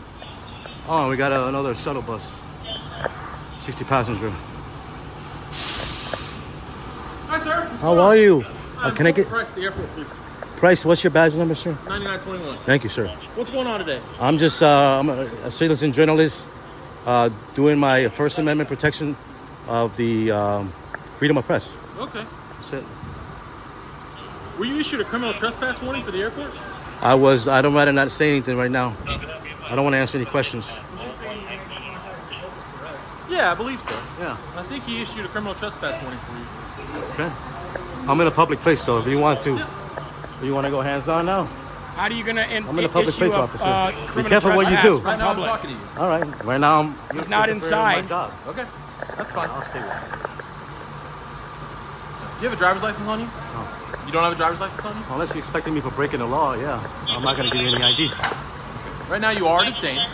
[0.88, 2.40] Oh, we got a, another shuttle bus,
[3.58, 4.30] 60 passenger.
[7.26, 7.68] Hi, sir.
[7.68, 7.98] What's How on?
[7.98, 8.46] are you?
[8.78, 10.12] I'm Uh, can I get Price, the airport police.
[10.58, 10.86] price?
[10.86, 11.72] What's your badge number, sir?
[11.88, 12.56] 9921.
[12.68, 13.08] Thank you, sir.
[13.34, 14.00] What's going on today?
[14.20, 16.52] I'm just uh, I'm a, a citizen journalist
[17.08, 19.18] uh, doing my First Amendment protection
[19.68, 20.72] of the um,
[21.16, 21.74] freedom of press.
[21.98, 22.24] Okay.
[22.54, 22.84] That's it.
[24.58, 26.52] Were you issued a criminal trespass warning for the airport?
[27.02, 27.48] I was.
[27.48, 28.96] I don't rather not say anything right now.
[29.06, 30.80] I don't want to answer any questions.
[33.30, 33.96] Yeah, I believe so.
[34.20, 34.38] Yeah.
[34.56, 37.04] I think he issued a criminal trespass warning for you.
[37.12, 37.32] Okay.
[38.08, 39.64] I'm in a public place, so if you want to,
[40.42, 41.44] you want to go hands on now.
[41.96, 43.66] How are you gonna in, I'm in a public place, a, officer.
[43.66, 45.00] Uh, Be criminal careful what you do.
[45.00, 45.50] Right now I'm public?
[45.50, 45.82] talking to you.
[45.98, 46.46] All right.
[46.46, 46.96] Right now, I'm.
[47.16, 48.08] He's not interfering with my inside.
[48.08, 48.34] job.
[48.48, 48.66] Okay.
[49.18, 49.50] That's fine.
[49.50, 49.92] I'll stay with
[52.42, 53.30] You have a driver's license on you?
[54.08, 55.04] You don't have a driver's license on you?
[55.10, 56.82] Unless you're expecting me for breaking the law, yeah.
[57.10, 58.10] I'm not going to give you any ID.
[59.10, 60.10] Right now you are detained.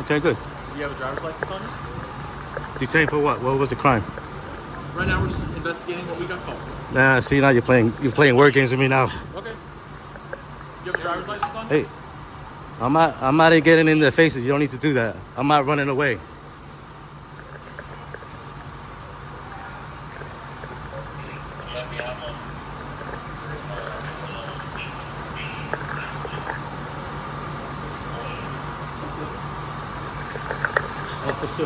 [0.00, 0.36] Okay, good.
[0.36, 2.78] Do you have a driver's license on you?
[2.78, 3.40] Detained for what?
[3.40, 4.04] What was the crime?
[4.94, 6.60] Right now we're just investigating what we got called.
[6.92, 9.04] Nah, see now you're playing you're playing word games with me now.
[9.34, 9.50] Okay.
[10.84, 11.84] You have a driver's license on you?
[11.84, 11.88] Hey,
[12.80, 14.42] I'm not I'm not getting in their faces.
[14.42, 15.16] You don't need to do that.
[15.36, 16.18] I'm not running away.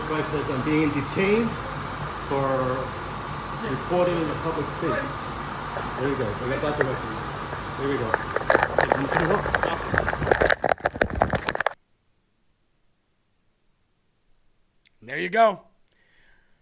[0.00, 1.50] Price says I'm being detained
[2.28, 2.82] for
[3.68, 5.04] reporting in a public space.
[5.98, 6.24] There you go.
[7.78, 8.10] There we go.
[15.02, 15.60] There you go.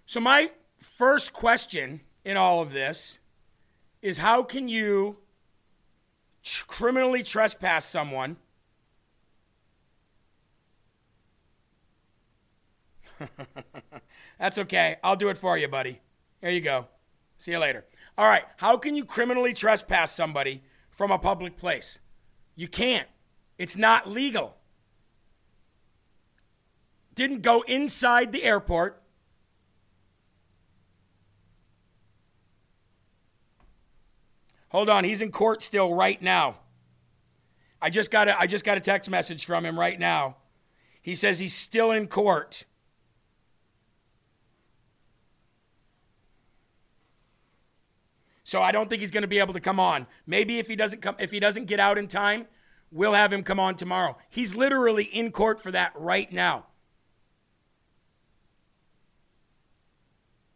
[0.07, 3.21] So, my first question in all of this
[4.03, 5.19] is how can you
[6.67, 8.39] criminally trespass someone?
[14.39, 14.97] That's okay.
[15.03, 16.01] I'll do it for you, buddy.
[16.41, 16.87] There you go.
[17.39, 17.85] See you later.
[18.17, 18.45] All right.
[18.57, 21.99] How can you criminally trespass somebody from a public place?
[22.55, 23.09] You can't.
[23.59, 24.57] It's not legal.
[27.15, 29.03] Didn't go inside the airport.
[34.71, 36.59] Hold on, he's in court still right now.
[37.83, 40.37] I just got a, I just got a text message from him right now.
[41.03, 42.65] He says he's still in court.
[48.51, 50.09] So I don't think he's going to be able to come on.
[50.27, 52.49] Maybe if he doesn't come if he doesn't get out in time,
[52.91, 54.19] we'll have him come on tomorrow.
[54.29, 56.67] He's literally in court for that right now.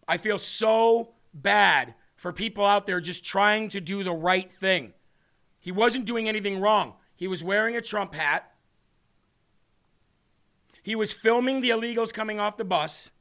[0.09, 4.93] I feel so bad for people out there just trying to do the right thing.
[5.61, 6.95] He wasn't doing anything wrong.
[7.15, 8.55] He was wearing a Trump hat.
[10.83, 13.13] He was filming the illegals coming off the bus.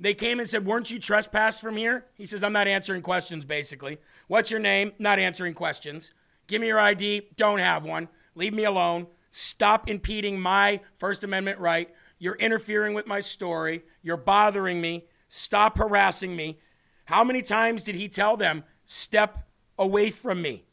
[0.00, 2.06] They came and said, Weren't you trespassed from here?
[2.14, 3.98] He says, I'm not answering questions, basically.
[4.28, 4.92] What's your name?
[4.98, 6.12] Not answering questions.
[6.46, 7.28] Give me your ID.
[7.36, 8.08] Don't have one.
[8.34, 9.06] Leave me alone.
[9.30, 11.90] Stop impeding my First Amendment right.
[12.18, 13.82] You're interfering with my story.
[14.02, 15.04] You're bothering me.
[15.28, 16.58] Stop harassing me.
[17.04, 19.46] How many times did he tell them, Step
[19.78, 20.64] away from me?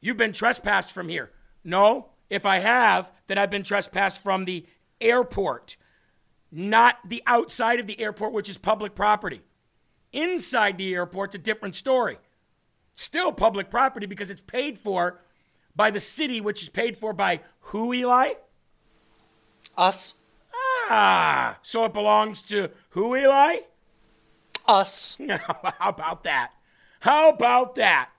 [0.00, 1.30] You've been trespassed from here.
[1.62, 4.66] No, if I have, then I've been trespassed from the
[5.04, 5.76] airport,
[6.50, 9.42] not the outside of the airport, which is public property.
[10.12, 12.18] Inside the airport's a different story.
[12.94, 15.20] Still public property because it's paid for
[15.76, 18.34] by the city, which is paid for by who, Eli?
[19.76, 20.14] Us.
[20.88, 23.58] Ah, so it belongs to who, Eli?
[24.66, 25.18] Us.
[25.28, 26.52] How about that?
[27.00, 28.10] How about that?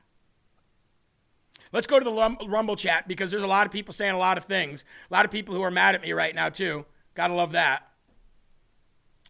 [1.76, 4.38] Let's go to the Rumble chat because there's a lot of people saying a lot
[4.38, 4.86] of things.
[5.12, 6.86] A lot of people who are mad at me right now too.
[7.16, 7.86] Gotta love that.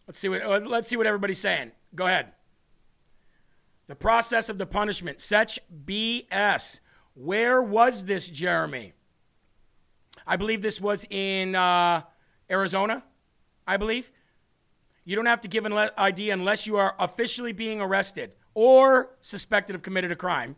[0.06, 1.72] Let's see what uh, let's see what everybody's saying.
[1.96, 2.30] Go ahead.
[3.88, 6.78] The process of the punishment, such BS.
[7.14, 8.92] Where was this, Jeremy?
[10.24, 12.02] I believe this was in uh,
[12.48, 13.02] Arizona.
[13.66, 14.12] I believe.
[15.04, 19.74] You don't have to give an ID unless you are officially being arrested or suspected
[19.74, 20.54] of committed a crime.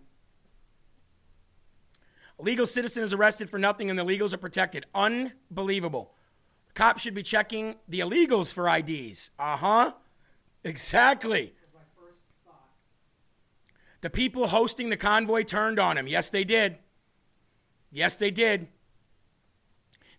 [2.39, 4.86] Legal citizen is arrested for nothing and the illegals are protected.
[4.95, 6.12] Unbelievable.
[6.74, 9.30] Cops should be checking the illegals for IDs.
[9.39, 9.93] Uh huh.
[10.62, 11.55] Exactly.
[14.01, 16.07] The people hosting the convoy turned on him.
[16.07, 16.78] Yes, they did.
[17.91, 18.68] Yes, they did.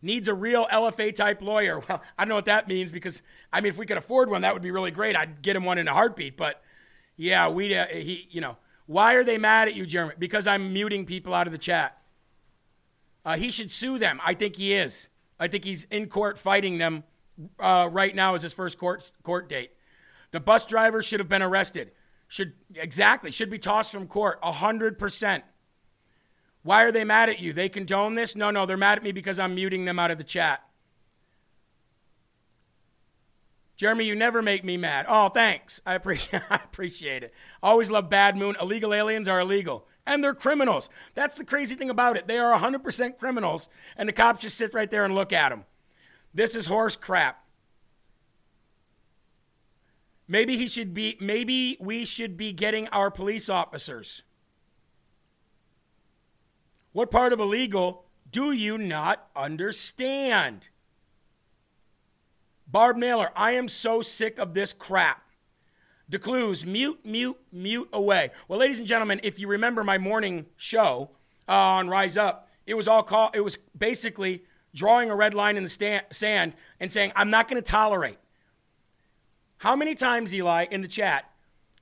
[0.02, 1.82] Needs a real LFA type lawyer.
[1.88, 3.22] Well, I don't know what that means because,
[3.54, 5.16] I mean, if we could afford one, that would be really great.
[5.16, 6.36] I'd get him one in a heartbeat.
[6.36, 6.62] But
[7.16, 10.16] yeah, we, uh, he, you know, why are they mad at you, Jeremy?
[10.20, 11.99] Because I'm muting people out of the chat.
[13.30, 14.20] Uh, he should sue them.
[14.26, 15.08] I think he is.
[15.40, 17.04] I think he's in court fighting them
[17.60, 19.70] uh, right now as his first court court date.
[20.32, 21.92] The bus driver should have been arrested.
[22.28, 24.40] Should exactly should be tossed from court.
[24.44, 25.44] hundred percent.
[26.64, 27.54] Why are they mad at you?
[27.54, 28.36] They condone this?
[28.36, 30.64] No, no, they're mad at me because I'm muting them out of the chat.
[33.78, 35.06] Jeremy, you never make me mad.
[35.08, 35.80] Oh, thanks.
[35.86, 37.36] I appreciate I appreciate it.
[37.62, 38.56] Always love Bad Moon.
[38.60, 40.90] Illegal aliens are illegal and they're criminals.
[41.14, 42.28] That's the crazy thing about it.
[42.28, 45.66] They are 100% criminals, and the cops just sit right there and look at them.
[46.34, 47.46] This is horse crap.
[50.28, 54.24] Maybe he should be maybe we should be getting our police officers.
[56.92, 60.70] What part of illegal do you not understand?
[62.68, 65.24] Barb Naylor, I am so sick of this crap.
[66.10, 68.32] DeCluse, mute, mute, mute away.
[68.48, 71.12] Well, ladies and gentlemen, if you remember my morning show
[71.48, 74.44] uh, on Rise Up, it was all call, it was basically
[74.74, 78.18] drawing a red line in the stand, sand and saying, I'm not going to tolerate.
[79.58, 81.30] How many times, Eli, in the chat,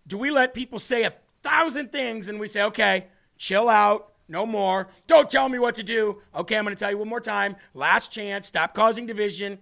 [0.06, 1.14] do we let people say a
[1.44, 3.08] thousand things and we say, okay,
[3.38, 6.22] chill out, no more, don't tell me what to do.
[6.36, 7.56] Okay, I'm going to tell you one more time.
[7.74, 9.60] Last chance, stop causing division.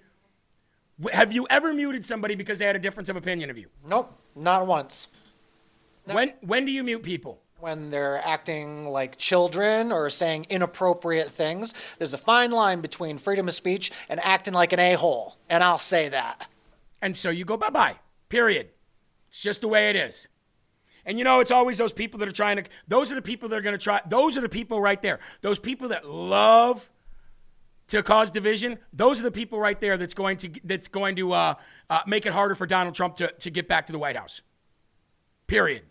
[1.11, 3.68] Have you ever muted somebody because they had a difference of opinion of you?
[3.88, 4.18] Nope.
[4.36, 5.07] Not once.
[6.05, 7.41] When when do you mute people?
[7.59, 11.73] When they're acting like children or saying inappropriate things.
[11.97, 15.79] There's a fine line between freedom of speech and acting like an a-hole, and I'll
[15.79, 16.47] say that.
[17.01, 17.97] And so you go bye-bye.
[18.29, 18.69] Period.
[19.29, 20.27] It's just the way it is.
[21.05, 23.49] And you know, it's always those people that are trying to, those are the people
[23.49, 25.19] that are going to try, those are the people right there.
[25.41, 26.89] Those people that love
[27.88, 31.33] to cause division, those are the people right there that's going to that's going to
[31.33, 31.53] uh,
[31.89, 34.41] uh, make it harder for Donald Trump to, to get back to the White House.
[35.47, 35.83] Period.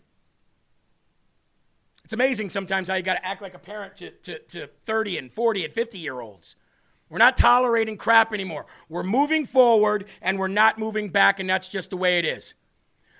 [2.03, 5.17] It's amazing sometimes how you got to act like a parent to, to, to 30
[5.17, 6.55] and 40 and 50 year olds.
[7.09, 8.65] We're not tolerating crap anymore.
[8.89, 12.55] We're moving forward and we're not moving back, and that's just the way it is.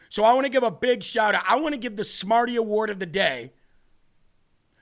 [0.09, 1.43] So I want to give a big shout out.
[1.47, 3.51] I want to give the Smarty Award of the day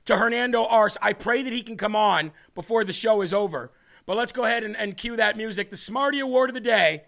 [0.05, 0.97] to Hernando Arce.
[1.01, 3.71] I pray that he can come on before the show is over
[4.05, 5.69] but let's go ahead and, and cue that music.
[5.69, 7.03] The Smarty Award of the day,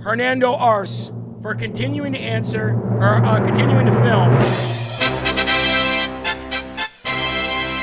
[0.00, 4.32] Hernando Arce, for continuing to answer, or uh, continuing to film,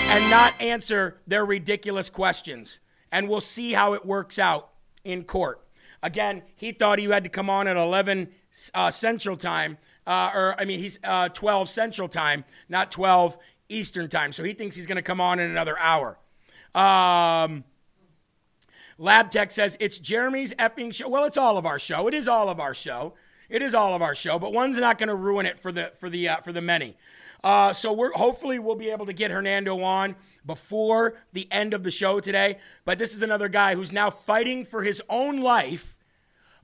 [0.09, 2.79] and not answer their ridiculous questions.
[3.11, 4.69] And we'll see how it works out
[5.03, 5.65] in court.
[6.01, 8.29] Again, he thought he had to come on at 11
[8.73, 9.77] uh, Central Time,
[10.07, 13.37] uh, or I mean, he's uh, 12 Central Time, not 12
[13.69, 14.31] Eastern Time.
[14.31, 16.17] So he thinks he's going to come on in another hour.
[16.75, 17.63] Um,
[18.99, 21.07] Lab Tech says it's Jeremy's effing show.
[21.07, 22.07] Well, it's all of our show.
[22.07, 23.13] It is all of our show.
[23.49, 25.91] It is all of our show, but one's not going to ruin it for the
[25.97, 26.97] for the uh, for the many.
[27.41, 31.83] Uh, so we're hopefully we'll be able to get Hernando on before the end of
[31.83, 32.57] the show today.
[32.83, 35.97] But this is another guy who's now fighting for his own life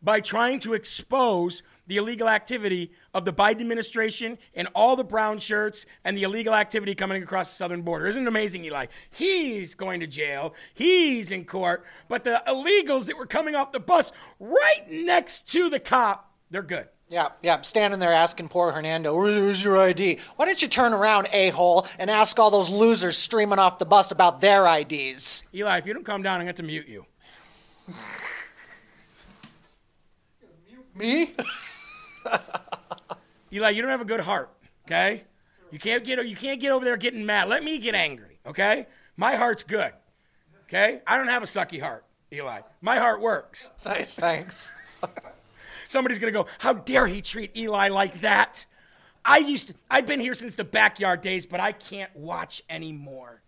[0.03, 5.39] by trying to expose the illegal activity of the Biden administration and all the brown
[5.39, 8.05] shirts and the illegal activity coming across the southern border.
[8.07, 8.87] Isn't it amazing, Eli?
[9.09, 13.79] He's going to jail, he's in court, but the illegals that were coming off the
[13.79, 16.89] bus right next to the cop, they're good.
[17.07, 20.19] Yeah, yeah, standing there asking poor Hernando, where's your ID?
[20.35, 23.85] Why don't you turn around, a hole, and ask all those losers streaming off the
[23.85, 25.43] bus about their IDs?
[25.53, 27.05] Eli, if you don't calm down, I'm going to mute you.
[30.95, 31.33] Me?
[33.53, 34.51] Eli, you don't have a good heart,
[34.85, 35.23] okay?
[35.71, 37.47] You can't get you can't get over there getting mad.
[37.49, 38.87] Let me get angry, okay?
[39.17, 39.93] My heart's good.
[40.63, 41.01] Okay?
[41.05, 42.61] I don't have a sucky heart, Eli.
[42.81, 43.71] My heart works.
[43.85, 44.73] Nice, thanks.
[45.87, 48.65] Somebody's gonna go, how dare he treat Eli like that?
[49.23, 53.41] I used to, I've been here since the backyard days, but I can't watch anymore.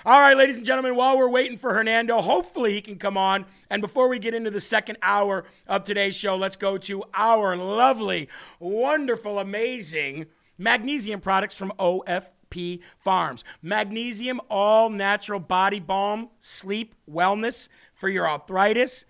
[0.07, 3.43] All right, ladies and gentlemen, while we're waiting for Hernando, hopefully he can come on.
[3.71, 7.57] And before we get into the second hour of today's show, let's go to our
[7.57, 8.29] lovely,
[8.59, 10.27] wonderful, amazing
[10.59, 13.43] magnesium products from OFP Farms.
[13.63, 19.07] Magnesium all natural body balm, sleep, wellness for your arthritis.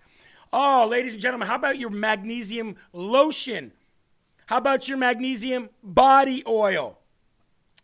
[0.50, 3.72] Oh, ladies and gentlemen, how about your magnesium lotion?
[4.46, 6.98] How about your magnesium body oil?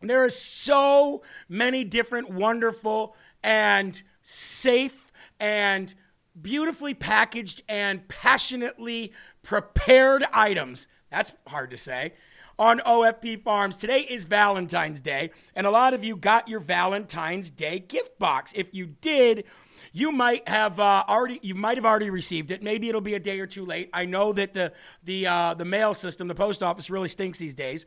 [0.03, 5.94] There are so many different wonderful and safe and
[6.40, 10.88] beautifully packaged and passionately prepared items.
[11.11, 12.14] That's hard to say.
[12.59, 13.78] On OFP Farms.
[13.78, 18.53] Today is Valentine's Day, and a lot of you got your Valentine's Day gift box.
[18.55, 19.44] If you did,
[19.92, 22.62] you might have uh, already you might have already received it.
[22.62, 23.88] Maybe it'll be a day or two late.
[23.92, 24.72] I know that the
[25.03, 27.84] the uh, the mail system, the post office, really stinks these days.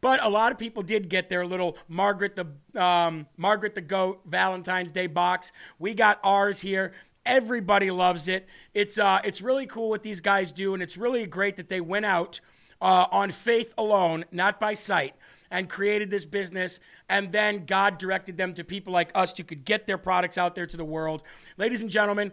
[0.00, 4.20] But a lot of people did get their little Margaret the um, Margaret the Goat
[4.26, 5.52] Valentine's Day box.
[5.78, 6.92] We got ours here.
[7.26, 8.46] Everybody loves it.
[8.74, 11.80] It's uh, it's really cool what these guys do, and it's really great that they
[11.80, 12.40] went out
[12.80, 15.14] uh, on faith alone, not by sight,
[15.50, 16.80] and created this business.
[17.08, 20.54] And then God directed them to people like us who could get their products out
[20.54, 21.22] there to the world.
[21.56, 22.32] Ladies and gentlemen,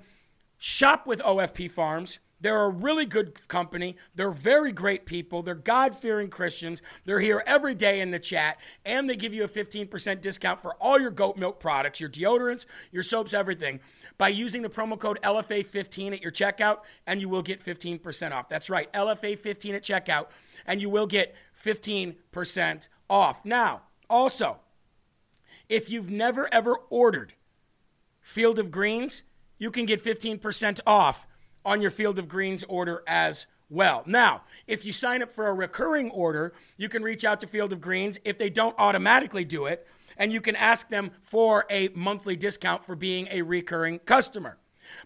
[0.58, 2.20] shop with OFP Farms.
[2.42, 3.96] They're a really good company.
[4.16, 5.44] They're very great people.
[5.44, 6.82] They're God fearing Christians.
[7.06, 10.74] They're here every day in the chat, and they give you a 15% discount for
[10.82, 13.80] all your goat milk products, your deodorants, your soaps, everything,
[14.18, 18.50] by using the promo code LFA15 at your checkout, and you will get 15% off.
[18.50, 20.28] That's right, LFA15 at checkout,
[20.66, 23.46] and you will get 15% off.
[23.46, 24.58] Now, also,
[25.70, 27.34] if you've never ever ordered
[28.20, 29.24] Field of Greens,
[29.58, 31.28] you can get 15% off
[31.66, 34.04] on your Field of Greens order as well.
[34.06, 37.72] Now, if you sign up for a recurring order, you can reach out to Field
[37.72, 39.88] of Greens if they don't automatically do it,
[40.18, 44.58] and you can ask them for a monthly discount for being a recurring customer.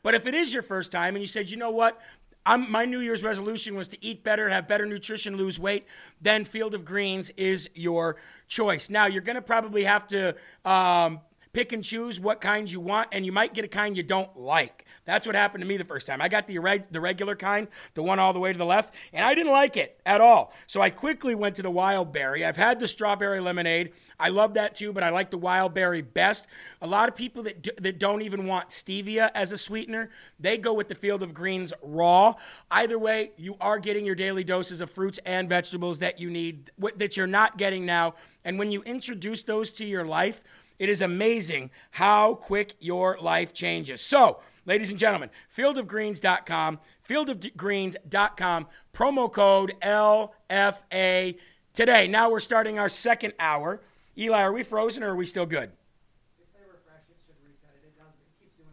[0.01, 2.01] But if it is your first time and you said, you know what,
[2.45, 5.85] I'm, my New Year's resolution was to eat better, have better nutrition, lose weight,
[6.21, 8.89] then Field of Greens is your choice.
[8.89, 11.21] Now, you're going to probably have to um,
[11.53, 14.37] pick and choose what kind you want, and you might get a kind you don't
[14.37, 14.84] like.
[15.05, 16.19] That's what happened to me the first time.
[16.19, 18.93] I got the, reg- the regular kind, the one all the way to the left,
[19.13, 20.51] and I didn't like it at all.
[20.65, 22.43] So I quickly went to the wild berry.
[22.43, 23.93] I've had the strawberry lemonade.
[24.19, 26.47] I love that too, but I like the wild berry best.
[26.81, 30.57] A lot of people that, d- that don't even want stevia as a sweetener, they
[30.57, 32.33] go with the Field of Greens raw.
[32.71, 36.71] Either way, you are getting your daily doses of fruits and vegetables that you need,
[36.97, 38.15] that you're not getting now.
[38.43, 40.43] And when you introduce those to your life,
[40.79, 44.01] it is amazing how quick your life changes.
[44.01, 51.37] So, Ladies and gentlemen, fieldofgreens.com, fieldofgreens.com, promo code LFA
[51.71, 52.07] today.
[52.07, 53.81] Now we're starting our second hour.
[54.17, 55.71] Eli, are we frozen or are we still good?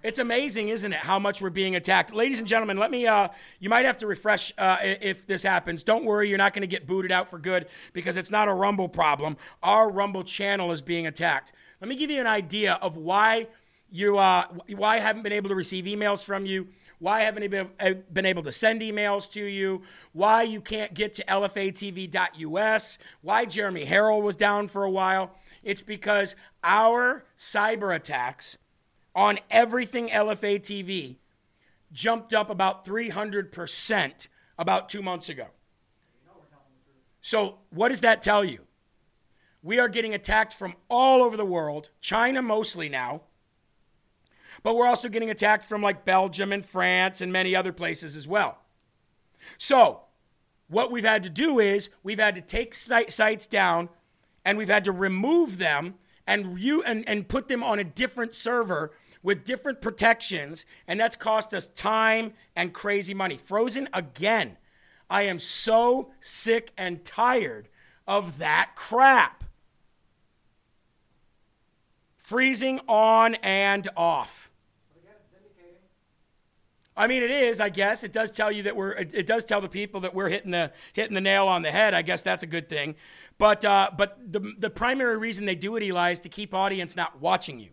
[0.02, 2.12] It's amazing, isn't it, how much we're being attacked.
[2.12, 3.28] Ladies and gentlemen, let me, uh,
[3.60, 5.84] you might have to refresh uh, if this happens.
[5.84, 8.52] Don't worry, you're not going to get booted out for good because it's not a
[8.52, 9.36] Rumble problem.
[9.62, 11.52] Our Rumble channel is being attacked.
[11.80, 13.46] Let me give you an idea of why
[13.92, 16.68] you uh, why I haven't been able to receive emails from you,
[16.98, 19.82] why I haven't been, uh, been able to send emails to you,
[20.12, 25.36] why you can't get to lfatv.us, why Jeremy Herrell was down for a while.
[25.62, 26.34] It's because
[26.64, 28.56] our cyber attacks
[29.14, 31.16] on everything LFA TV
[31.92, 34.28] jumped up about 300%
[34.58, 35.48] about two months ago.
[37.20, 38.60] So, what does that tell you?
[39.62, 43.22] We are getting attacked from all over the world, China mostly now
[44.62, 48.28] But we're also getting attacked from like Belgium and France and many other places as
[48.28, 48.58] well.
[49.58, 50.02] So,
[50.68, 53.88] what we've had to do is we've had to take sites down
[54.44, 55.94] and we've had to remove them
[56.26, 58.92] and, you, and, and put them on a different server
[59.22, 63.36] with different protections, and that's cost us time and crazy money.
[63.36, 64.56] Frozen again.
[65.08, 67.68] I am so sick and tired
[68.06, 69.44] of that crap.
[72.16, 74.50] Freezing on and off.
[77.02, 77.60] I mean, it is.
[77.60, 78.92] I guess it does tell you that we're.
[78.92, 81.72] It, it, does tell the people that we're hitting the hitting the nail on the
[81.72, 81.94] head.
[81.94, 82.94] I guess that's a good thing.
[83.38, 86.94] But uh, but the the primary reason they do it, Eli, is to keep audience
[86.94, 87.70] not watching you.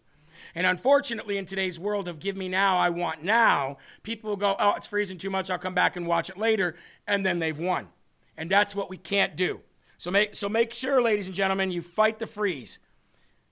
[0.56, 4.56] And unfortunately, in today's world of give me now, I want now, people will go,
[4.58, 5.52] oh, it's freezing too much.
[5.52, 6.76] I'll come back and watch it later,
[7.06, 7.90] and then they've won.
[8.36, 9.62] And that's what we can't do.
[10.00, 12.80] So make so make sure, ladies and gentlemen, you fight the freeze.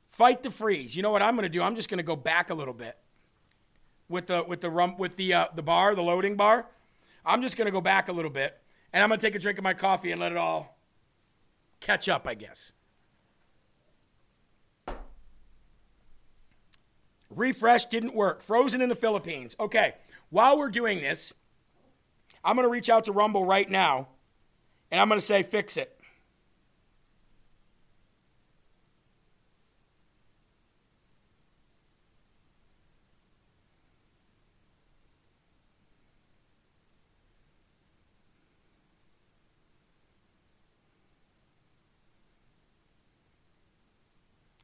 [0.08, 0.96] Fight the freeze.
[0.96, 1.62] You know what I'm going to do?
[1.62, 2.98] I'm just going to go back a little bit
[4.10, 6.68] with the with the rum with the uh, the bar, the loading bar.
[7.26, 8.58] I'm just gonna go back a little bit,
[8.94, 10.78] and I'm gonna take a drink of my coffee and let it all
[11.80, 12.72] catch up, I guess.
[17.30, 18.42] Refresh didn't work.
[18.42, 19.56] Frozen in the Philippines.
[19.60, 19.96] Okay,
[20.30, 21.34] while we're doing this,
[22.44, 24.08] I'm gonna reach out to Rumble right now,
[24.92, 25.97] and I'm gonna say fix it.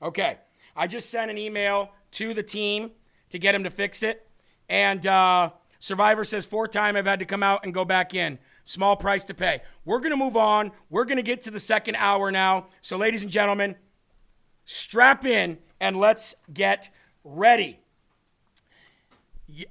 [0.03, 0.37] Okay.
[0.75, 2.91] I just sent an email to the team
[3.29, 4.27] to get him to fix it.
[4.67, 8.37] And uh, Survivor says four time I've had to come out and go back in.
[8.65, 9.61] Small price to pay.
[9.85, 10.71] We're going to move on.
[10.89, 12.67] We're going to get to the second hour now.
[12.81, 13.75] So, ladies and gentlemen,
[14.65, 16.89] strap in and let's get
[17.23, 17.79] ready.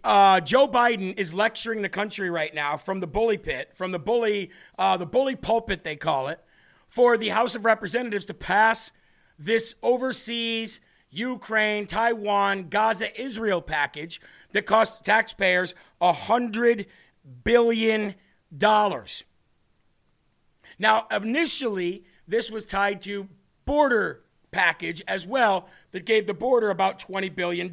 [0.04, 3.98] Uh, Joe Biden is lecturing the country right now from the bully pit, from the
[3.98, 6.38] bully, uh, the bully pulpit they call it,
[6.86, 8.92] for the House of Representatives to pass
[9.44, 10.80] this overseas
[11.10, 14.20] Ukraine, Taiwan, Gaza, Israel package
[14.52, 16.86] that costs taxpayers $100
[17.44, 18.14] billion.
[20.78, 23.28] Now, initially, this was tied to
[23.64, 24.22] border
[24.52, 27.70] package as well that gave the border about $20 billion.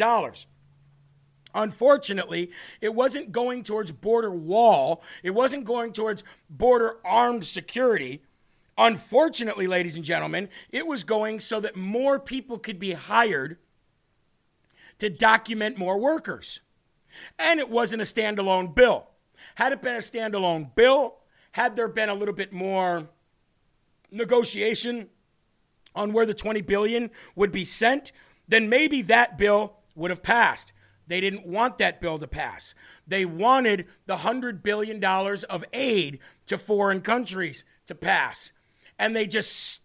[1.56, 2.52] Unfortunately,
[2.82, 5.02] it wasn't going towards border wall.
[5.24, 8.22] It wasn't going towards border armed security.
[8.80, 13.58] Unfortunately, ladies and gentlemen, it was going so that more people could be hired
[15.00, 16.62] to document more workers.
[17.38, 19.10] And it wasn't a standalone bill.
[19.56, 21.18] Had it been a standalone bill,
[21.52, 23.10] had there been a little bit more
[24.12, 25.10] negotiation
[25.94, 28.14] on where the 20 billion would be sent,
[28.48, 30.72] then maybe that bill would have passed.
[31.06, 32.76] They didn't want that bill to pass.
[33.06, 38.54] They wanted the $100 billion of aid to foreign countries to pass
[39.00, 39.82] and they just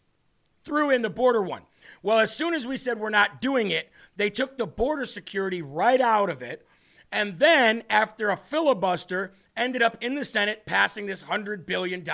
[0.65, 1.63] threw in the border one.
[2.03, 5.63] Well, as soon as we said we're not doing it, they took the border security
[5.63, 6.67] right out of it.
[7.11, 12.05] And then, after a filibuster, ended up in the Senate passing this $100 billion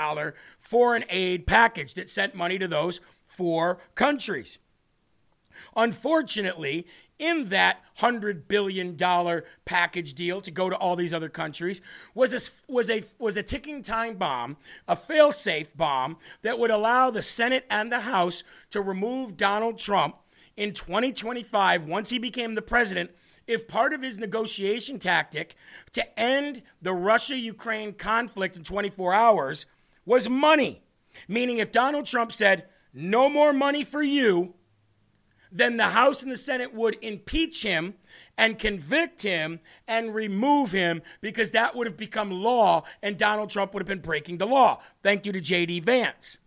[0.58, 4.58] foreign aid package that sent money to those four countries.
[5.74, 6.86] Unfortunately,
[7.20, 8.96] in that $100 billion
[9.64, 11.80] package deal to go to all these other countries
[12.14, 14.56] was a, was a, was a ticking time bomb,
[14.88, 20.16] a fail-safe bomb that would allow the Senate and the House to remove Donald Trump
[20.56, 23.10] in 2025 once he became the president
[23.46, 25.56] if part of his negotiation tactic
[25.92, 29.66] to end the Russia Ukraine conflict in 24 hours
[30.06, 30.82] was money.
[31.28, 34.54] Meaning, if Donald Trump said, no more money for you,
[35.52, 37.94] then the House and the Senate would impeach him
[38.38, 43.74] and convict him and remove him because that would have become law and Donald Trump
[43.74, 44.80] would have been breaking the law.
[45.02, 45.80] Thank you to J.D.
[45.80, 46.38] Vance.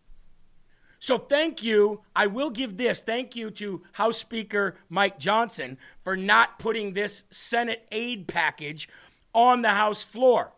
[1.00, 2.02] So, thank you.
[2.16, 7.26] I will give this thank you to House Speaker Mike Johnson for not putting this
[7.30, 8.88] Senate aid package
[9.34, 10.54] on the House floor.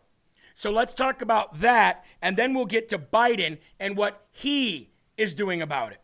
[0.54, 5.34] So, let's talk about that, and then we'll get to Biden and what he is
[5.34, 6.00] doing about it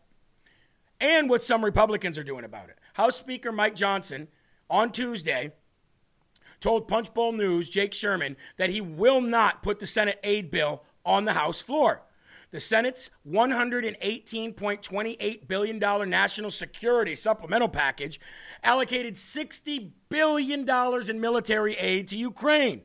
[1.03, 2.79] and what some Republicans are doing about it.
[2.93, 4.29] House Speaker Mike Johnson
[4.69, 5.51] on Tuesday
[6.61, 11.25] told Punchbowl News, Jake Sherman, that he will not put the Senate aid bill on
[11.25, 12.03] the House floor.
[12.51, 18.21] The Senate's $118.28 billion national security supplemental package
[18.63, 20.65] allocated $60 billion
[21.09, 22.83] in military aid to Ukraine.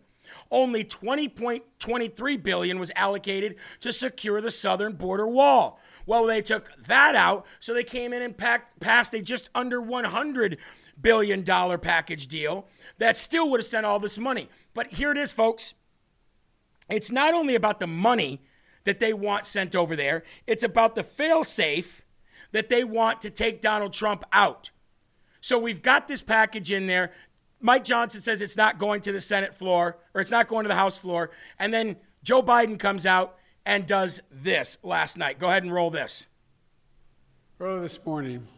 [0.50, 5.78] Only 20.23 billion was allocated to secure the southern border wall,
[6.08, 9.78] Well, they took that out, so they came in and packed, passed a just under
[9.78, 10.56] 100
[10.98, 12.66] billion dollar package deal
[12.96, 14.48] that still would have sent all this money.
[14.72, 15.74] But here it is, folks.
[16.88, 18.40] It's not only about the money
[18.84, 22.00] that they want sent over there, it's about the failsafe
[22.52, 24.70] that they want to take Donald Trump out.
[25.42, 27.12] So we've got this package in there.
[27.60, 30.68] Mike Johnson says it's not going to the Senate floor or it's not going to
[30.68, 31.32] the House floor.
[31.58, 33.37] And then Joe Biden comes out
[33.68, 35.38] and does this last night.
[35.38, 36.26] Go ahead and roll this.
[37.60, 38.48] Earlier this morning,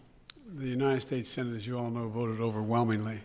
[0.56, 3.18] the United States Senate, as you all know, voted overwhelmingly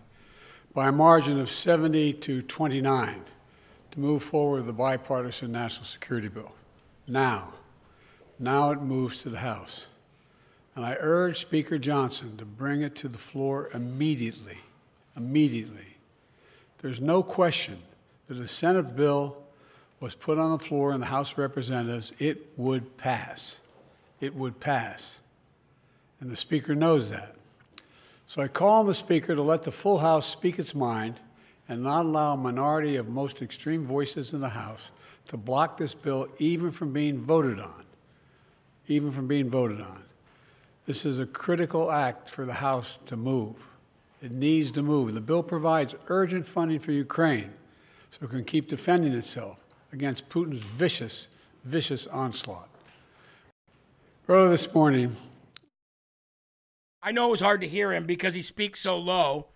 [0.74, 3.24] by a margin of 70 to 29
[3.92, 6.52] to move forward the bipartisan national security bill.
[7.08, 7.54] Now,
[8.40, 9.86] now it moves to the House.
[10.76, 14.58] And I urge Speaker Johnson to bring it to the floor immediately.
[15.16, 15.98] Immediately.
[16.82, 17.78] There's no question
[18.28, 19.45] that a Senate bill
[20.00, 23.56] was put on the floor in the House of Representatives, it would pass.
[24.20, 25.06] It would pass.
[26.20, 27.36] And the Speaker knows that.
[28.28, 31.20] So I call on the Speaker to let the full House speak its mind
[31.70, 34.82] and not allow a minority of most extreme voices in the House
[35.30, 37.84] to block this bill even from being voted on.
[38.88, 40.04] Even from being voted on.
[40.86, 43.56] This is a critical act for the House to move.
[44.22, 45.14] It needs to move.
[45.14, 47.52] The bill provides urgent funding for Ukraine
[48.12, 49.58] so it can keep defending itself
[49.96, 51.28] against Putin's vicious,
[51.64, 52.68] vicious onslaught.
[54.28, 55.16] Earlier this morning,
[57.02, 59.48] I know it was hard to hear him because he speaks so low,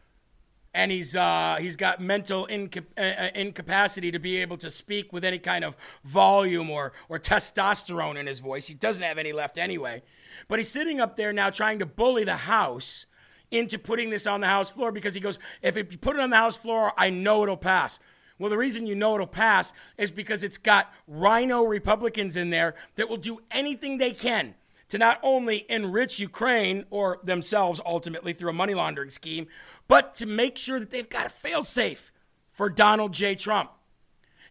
[0.73, 5.11] and he's uh, he's got mental inca- uh, uh, incapacity to be able to speak
[5.11, 5.75] with any kind of
[6.05, 8.67] volume or or testosterone in his voice.
[8.67, 10.03] He doesn't have any left anyway.
[10.47, 13.07] But he's sitting up there now trying to bully the House
[13.51, 16.29] into putting this on the House floor because he goes, if you put it on
[16.29, 17.99] the House floor, I know it'll pass.
[18.39, 22.73] Well, the reason you know it'll pass is because it's got rhino Republicans in there
[22.95, 24.55] that will do anything they can
[24.87, 29.47] to not only enrich Ukraine or themselves ultimately through a money laundering scheme,
[29.87, 32.11] but to make sure that they've got a failsafe
[32.49, 33.35] for Donald J.
[33.35, 33.71] Trump.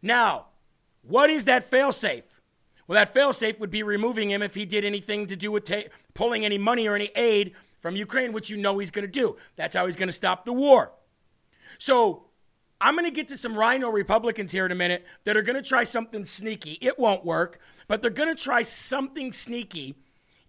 [0.02, 0.47] Now,
[1.02, 2.40] what is that failsafe?
[2.86, 5.89] Well, that failsafe would be removing him if he did anything to do with ta-
[6.15, 9.36] pulling any money or any aid from Ukraine, which you know he's going to do.
[9.56, 10.93] That's how he's going to stop the war.
[11.78, 12.28] So,
[12.81, 15.61] I'm going to get to some rhino Republicans here in a minute that are going
[15.61, 16.79] to try something sneaky.
[16.81, 19.97] It won't work, but they're going to try something sneaky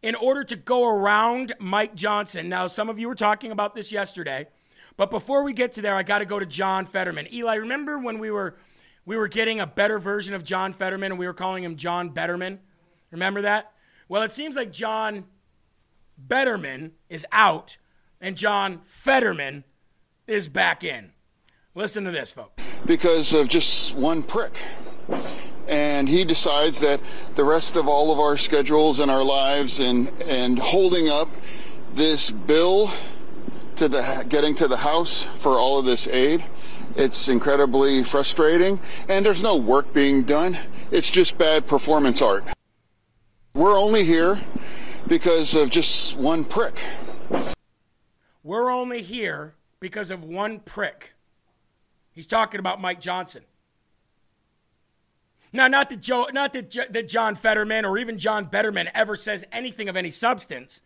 [0.02, 2.48] in order to go around Mike Johnson.
[2.48, 4.48] Now, some of you were talking about this yesterday,
[4.96, 7.34] but before we get to there, I got to go to John Fetterman.
[7.34, 8.58] Eli, remember when we were
[9.06, 12.12] we were getting a better version of John Fetterman and we were calling him John
[12.12, 12.60] Betterman?
[13.10, 13.72] Remember that?
[14.08, 15.26] Well, it seems like John
[16.28, 17.78] Betterman is out
[18.22, 19.64] and John Fetterman
[20.28, 21.12] is back in.
[21.80, 22.62] Listen to this, folks.
[22.86, 24.58] Because of just one prick.
[25.66, 27.00] And he decides that
[27.36, 31.30] the rest of all of our schedules and our lives and and holding up
[31.96, 32.92] this bill
[33.78, 36.44] to the getting to the house for all of this aid
[36.98, 38.82] it's incredibly frustrating.
[39.08, 40.58] And there's no work being done.
[40.92, 42.44] It's just bad performance art.
[43.54, 44.42] We're only here
[45.08, 46.78] because of just one prick.
[48.44, 51.14] We're only here because of one prick
[52.20, 53.44] he's talking about Mike Johnson
[55.52, 59.46] now, not that Joe, not that, that John Fetterman or even John Betterman ever says
[59.52, 60.82] anything of any substance.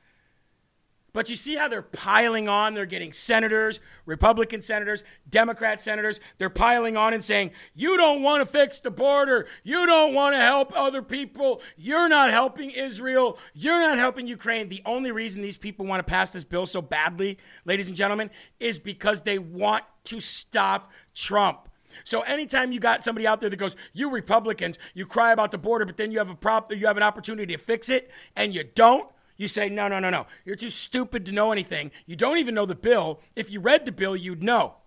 [1.11, 2.73] But you see how they're piling on.
[2.73, 6.19] They're getting senators, Republican senators, Democrat senators.
[6.39, 9.45] They're piling on and saying, You don't want to fix the border.
[9.63, 11.61] You don't want to help other people.
[11.77, 13.37] You're not helping Israel.
[13.53, 14.69] You're not helping Ukraine.
[14.69, 18.31] The only reason these people want to pass this bill so badly, ladies and gentlemen,
[18.59, 21.69] is because they want to stop Trump.
[22.03, 25.57] So anytime you got somebody out there that goes, "You Republicans, you cry about the
[25.57, 28.53] border, but then you have a prop, you have an opportunity to fix it, and
[28.53, 30.25] you don't," you say, "No, no, no, no.
[30.43, 31.91] You're too stupid to know anything.
[32.05, 33.21] You don't even know the bill.
[33.35, 34.77] If you read the bill, you'd know."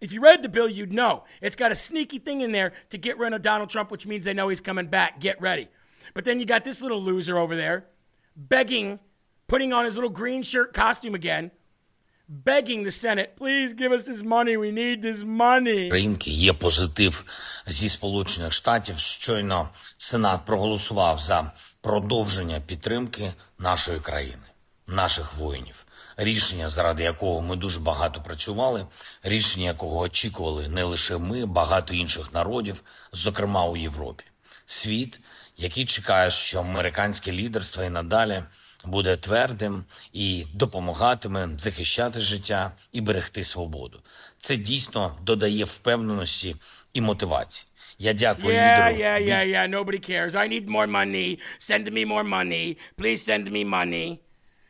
[0.00, 1.24] If you read the bill, you'd know.
[1.40, 4.26] It's got a sneaky thing in there to get rid of Donald Trump, which means
[4.26, 5.20] they know he's coming back.
[5.20, 5.68] Get ready.
[6.12, 7.86] But then you got this little loser over there
[8.36, 9.00] begging,
[9.46, 11.50] putting on his little green shirt costume again,
[12.28, 14.56] begging the Senate, please give us this money.
[14.56, 15.90] We need this money.
[15.90, 17.24] Ринки є позитив
[17.66, 18.98] зі Сполучених Штатів.
[18.98, 24.46] Щойно Сенат проголосував за продовження підтримки нашої країни,
[24.86, 25.86] наших воїнів.
[26.16, 28.86] Рішення, заради якого ми дуже багато працювали,
[29.22, 32.82] рішення якого очікували не лише ми, багато інших народів,
[33.12, 34.24] зокрема у Європі.
[34.66, 35.20] Світ,
[35.56, 38.42] який чекає, що американське лідерство і надалі
[38.86, 44.00] буде твердим і допомагатиме захищати життя і берегти свободу.
[44.38, 46.56] Це дійсно додає впевненості
[46.92, 47.68] і мотивації.
[47.98, 49.04] Я дякую Yeah, лідеру.
[49.04, 49.70] yeah, yeah, yeah.
[49.70, 50.34] Nobody cares.
[50.34, 51.38] I need more money.
[51.58, 52.76] Send me more money.
[52.98, 54.18] Please send me money.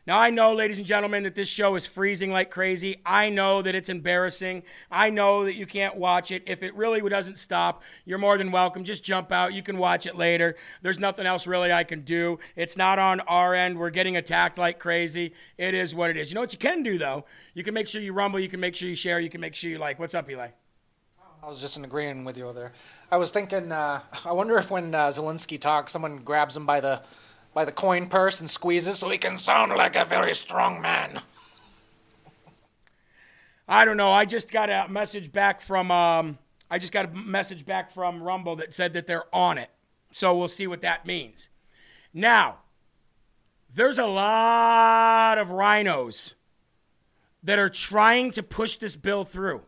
[0.07, 3.01] Now, I know, ladies and gentlemen, that this show is freezing like crazy.
[3.05, 4.63] I know that it's embarrassing.
[4.89, 6.45] I know that you can't watch it.
[6.47, 8.85] If it really doesn't stop, you're more than welcome.
[8.85, 9.53] Just jump out.
[9.53, 10.55] You can watch it later.
[10.81, 12.39] There's nothing else really I can do.
[12.55, 13.79] It's not on our end.
[13.79, 15.33] We're getting attacked like crazy.
[15.59, 16.31] It is what it is.
[16.31, 17.25] You know what you can do, though?
[17.55, 18.39] You can make sure you rumble.
[18.39, 19.19] You can make sure you share.
[19.19, 19.99] You can make sure you like.
[19.99, 20.51] What's up, Eli?
[21.43, 22.73] I was just in agreeing with you over there.
[23.11, 26.81] I was thinking, uh, I wonder if when uh, Zelensky talks, someone grabs him by
[26.81, 27.03] the
[27.57, 31.23] by the coin purse and squeezes so he can sound like a very strong man.
[33.67, 34.13] I don't know.
[34.13, 36.37] I just got a message back from um,
[36.71, 39.71] I just got a message back from Rumble that said that they're on it.
[40.13, 41.49] So we'll see what that means.
[42.13, 42.59] Now,
[43.75, 46.35] there's a lot of rhinos
[47.43, 49.63] that are trying to push this bill through.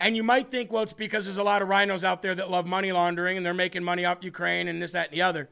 [0.00, 2.50] And you might think, well, it's because there's a lot of rhinos out there that
[2.50, 5.50] love money laundering and they're making money off Ukraine and this, that, and the other.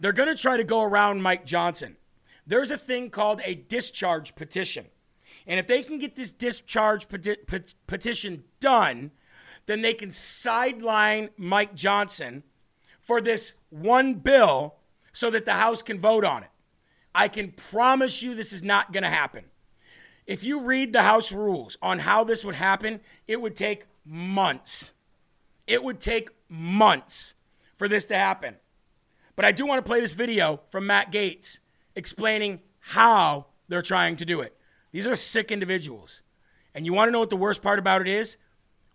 [0.00, 1.96] They're going to try to go around Mike Johnson.
[2.46, 4.86] There's a thing called a discharge petition.
[5.46, 9.10] And if they can get this discharge peti- pet- petition done,
[9.66, 12.42] then they can sideline Mike Johnson
[13.00, 14.76] for this one bill
[15.12, 16.50] so that the House can vote on it.
[17.14, 19.44] I can promise you this is not going to happen.
[20.26, 24.92] If you read the House rules on how this would happen, it would take months.
[25.66, 27.34] It would take months
[27.76, 28.56] for this to happen.
[29.38, 31.60] But I do want to play this video from Matt Gaetz
[31.94, 34.56] explaining how they're trying to do it.
[34.90, 36.22] These are sick individuals.
[36.74, 38.36] And you want to know what the worst part about it is?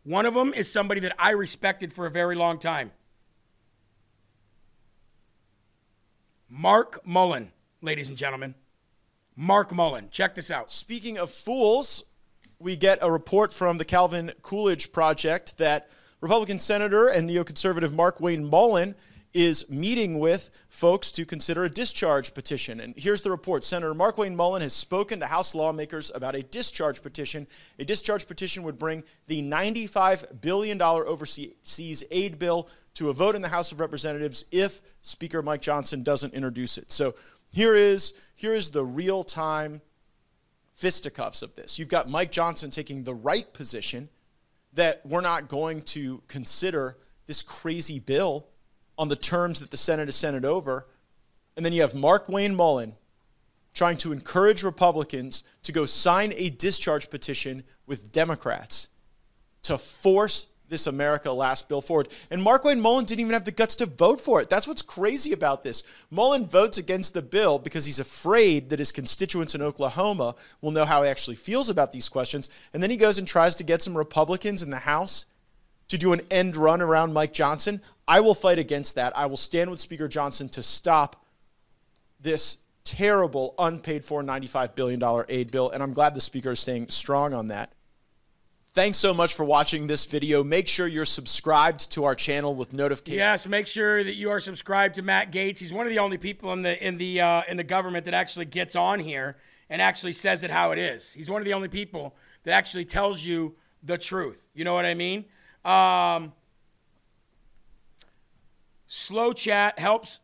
[0.04, 2.92] One of them is somebody that I respected for a very long time.
[6.50, 8.54] Mark Mullin, ladies and gentlemen.
[9.38, 10.10] Mark Mullin.
[10.12, 10.70] Check this out.
[10.70, 12.04] Speaking of fools,
[12.60, 15.90] we get a report from the Calvin Coolidge Project that
[16.20, 18.96] Republican Senator and neoconservative Markwayne Mullin
[19.34, 22.80] is meeting with folks to consider a discharge petition.
[22.80, 27.02] And here's the report Senator Markwayne Mullin has spoken to House lawmakers about a discharge
[27.02, 27.48] petition.
[27.80, 33.42] A discharge petition would bring the $95 billion overseas aid bill to a vote in
[33.42, 36.92] the House of Representatives if Speaker Mike Johnson doesn't introduce it.
[36.92, 37.16] So
[37.54, 39.82] here is, here is the real time
[40.74, 41.80] fisticuffs of this.
[41.80, 44.10] You've got Mike Johnson taking the right position
[44.74, 46.98] that we're not going to consider
[47.28, 48.48] this crazy bill
[48.98, 50.88] on the terms that the Senate has sent it over.
[51.56, 52.96] And then you have Markwayne Mullin
[53.74, 58.88] trying to encourage Republicans to go sign a discharge petition with Democrats
[59.64, 62.10] to force this America Last bill forward.
[62.32, 64.50] And Markwayne Mullin didn't even have the guts to vote for it.
[64.50, 65.84] That's what's crazy about this.
[66.10, 70.86] Mullin votes against the bill because he's afraid that his constituents in Oklahoma will know
[70.86, 72.50] how he actually feels about these questions.
[72.74, 75.26] And then he goes and tries to get some Republicans in the House
[75.94, 77.80] to do an end run around Mike Johnson.
[78.08, 79.16] I will fight against that.
[79.16, 81.24] I will stand with Speaker Johnson to stop
[82.20, 85.70] this terrible, unpaid for $95 billion aid bill.
[85.70, 87.74] And I'm glad the Speaker is staying strong on that.
[88.74, 90.44] Thanks so much for watching this video.
[90.44, 93.20] Make sure you're subscribed to our channel with notifications.
[93.20, 95.60] Yes, make sure that you are subscribed to Matt Gaetz.
[95.60, 98.16] He's one of the only people in the in the uh, in the government that
[98.16, 99.38] actually gets on here
[99.70, 101.14] and actually says it how it is.
[101.14, 102.16] He's one of the only people
[102.46, 103.54] that actually tells you
[103.84, 104.48] the truth.
[104.56, 105.26] You know what I mean?
[105.66, 106.34] Um,
[108.88, 110.20] slow chat helps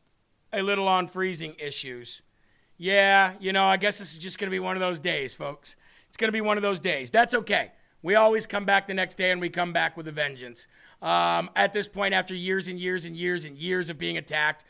[0.51, 2.21] a little on freezing issues.
[2.77, 5.35] Yeah, you know, I guess this is just going to be one of those days,
[5.35, 5.75] folks.
[6.07, 7.11] It's going to be one of those days.
[7.11, 7.71] That's okay.
[8.01, 10.67] We always come back the next day and we come back with a vengeance.
[11.01, 14.63] Um, at this point, after years and years and years and years of being attacked,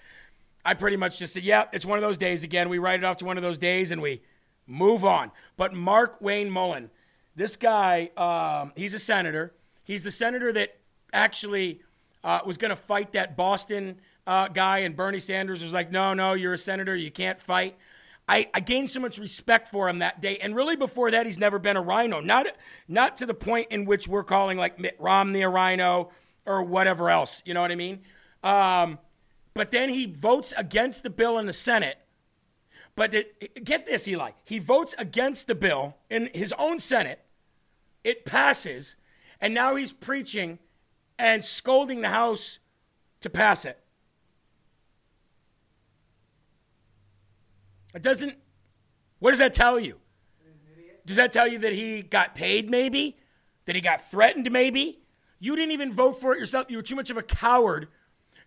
[0.65, 2.69] I pretty much just said, yeah, it's one of those days again.
[2.69, 4.21] We write it off to one of those days and we
[4.67, 5.31] move on.
[5.57, 6.89] But Markwayne Mullin,
[7.35, 9.53] this guy, um, he's a senator.
[9.89, 10.77] He's the senator that
[11.11, 11.81] actually
[12.23, 16.13] uh, was going to fight that Boston uh, guy, and Bernie Sanders was like, no,
[16.13, 16.95] no, you're a senator.
[16.95, 17.75] You can't fight.
[18.27, 20.37] I, I, gained so much respect for him that day.
[20.37, 22.19] And really, before that, he's never been a rhino.
[22.19, 22.45] Not,
[22.87, 26.11] not to the point in which we're calling like Mitt Romney a rhino
[26.45, 27.41] or whatever else.
[27.43, 28.01] You know what I mean?
[28.43, 28.99] Um,
[29.55, 31.97] but then he votes against the bill in the Senate.
[32.95, 34.33] But it, get this, Eli.
[34.45, 37.21] He votes against the bill in his own Senate.
[38.03, 38.95] It passes.
[39.41, 40.59] And now he's preaching
[41.17, 42.59] and scolding the House
[43.21, 43.79] to pass it.
[47.93, 48.35] It doesn't.
[49.19, 49.99] What does that tell you?
[51.05, 53.17] Does that tell you that he got paid, maybe?
[53.65, 54.99] That he got threatened, maybe?
[55.39, 56.67] You didn't even vote for it yourself.
[56.69, 57.87] You were too much of a coward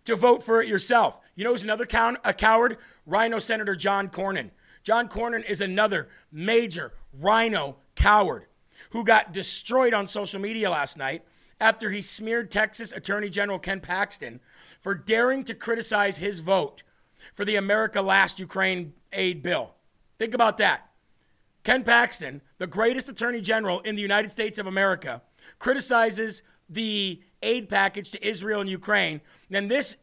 [0.05, 1.19] to vote for it yourself.
[1.35, 2.77] You know who's another count, a coward?
[3.05, 4.51] Rhino Senator John Cornyn.
[4.83, 8.45] John Cornyn is another major rhino coward
[8.93, 11.23] who got destroyed on social media last night
[11.59, 14.39] after he smeared Texas Attorney General Ken Paxton
[14.79, 16.83] for daring to criticize his vote
[17.33, 19.71] for the America Last Ukraine aid bill.
[20.19, 20.91] Think about that.
[21.63, 25.23] Ken Paxton, the greatest attorney general in the United States of America,
[25.57, 29.21] criticizes the aid package to Israel and Ukraine.
[29.49, 29.97] Then this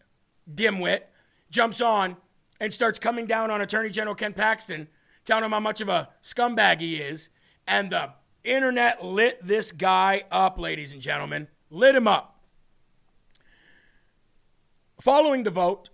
[0.52, 1.02] dimwit
[1.48, 2.16] jumps on
[2.58, 4.88] and starts coming down on Attorney General Ken Paxton,
[5.24, 7.28] telling him how much of a scumbag he is.
[7.68, 8.14] And the
[8.44, 11.48] internet lit this guy up, ladies and gentlemen.
[11.70, 12.40] Lit him up.
[15.00, 15.90] Following the vote,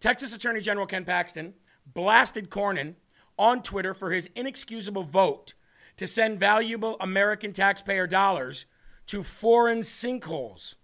[0.00, 1.54] Texas Attorney General Ken Paxton
[1.86, 2.94] blasted Cornyn
[3.38, 5.54] on Twitter for his inexcusable vote
[5.96, 8.66] to send valuable American taxpayer dollars
[9.06, 10.74] to foreign sinkholes.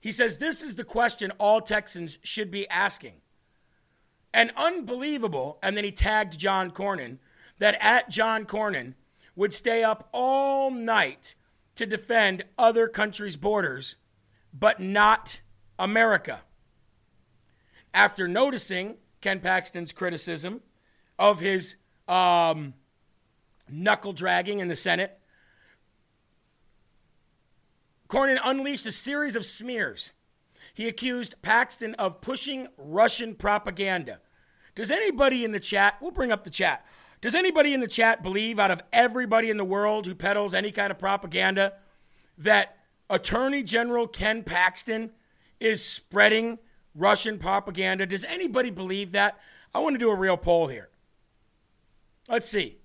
[0.00, 3.14] He says this is the question all Texans should be asking.
[4.32, 7.18] And unbelievable, and then he tagged John Cornyn,
[7.58, 8.94] that at John Cornyn
[9.40, 11.34] would stay up all night
[11.74, 13.96] to defend other countries' borders,
[14.52, 15.40] but not
[15.78, 16.42] America.
[17.94, 20.60] After noticing Ken Paxton's criticism
[21.18, 21.76] of his
[22.06, 22.74] um,
[23.66, 25.18] knuckle dragging in the Senate,
[28.08, 30.10] Cornyn unleashed a series of smears.
[30.74, 34.20] He accused Paxton of pushing Russian propaganda.
[34.74, 36.84] Does anybody in the chat, we'll bring up the chat,
[37.20, 40.72] does anybody in the chat believe, out of everybody in the world who peddles any
[40.72, 41.74] kind of propaganda,
[42.38, 42.78] that
[43.10, 45.10] Attorney General Ken Paxton
[45.58, 46.58] is spreading
[46.94, 48.06] Russian propaganda?
[48.06, 49.38] Does anybody believe that?
[49.74, 50.88] I want to do a real poll here.
[52.28, 52.78] Let's see.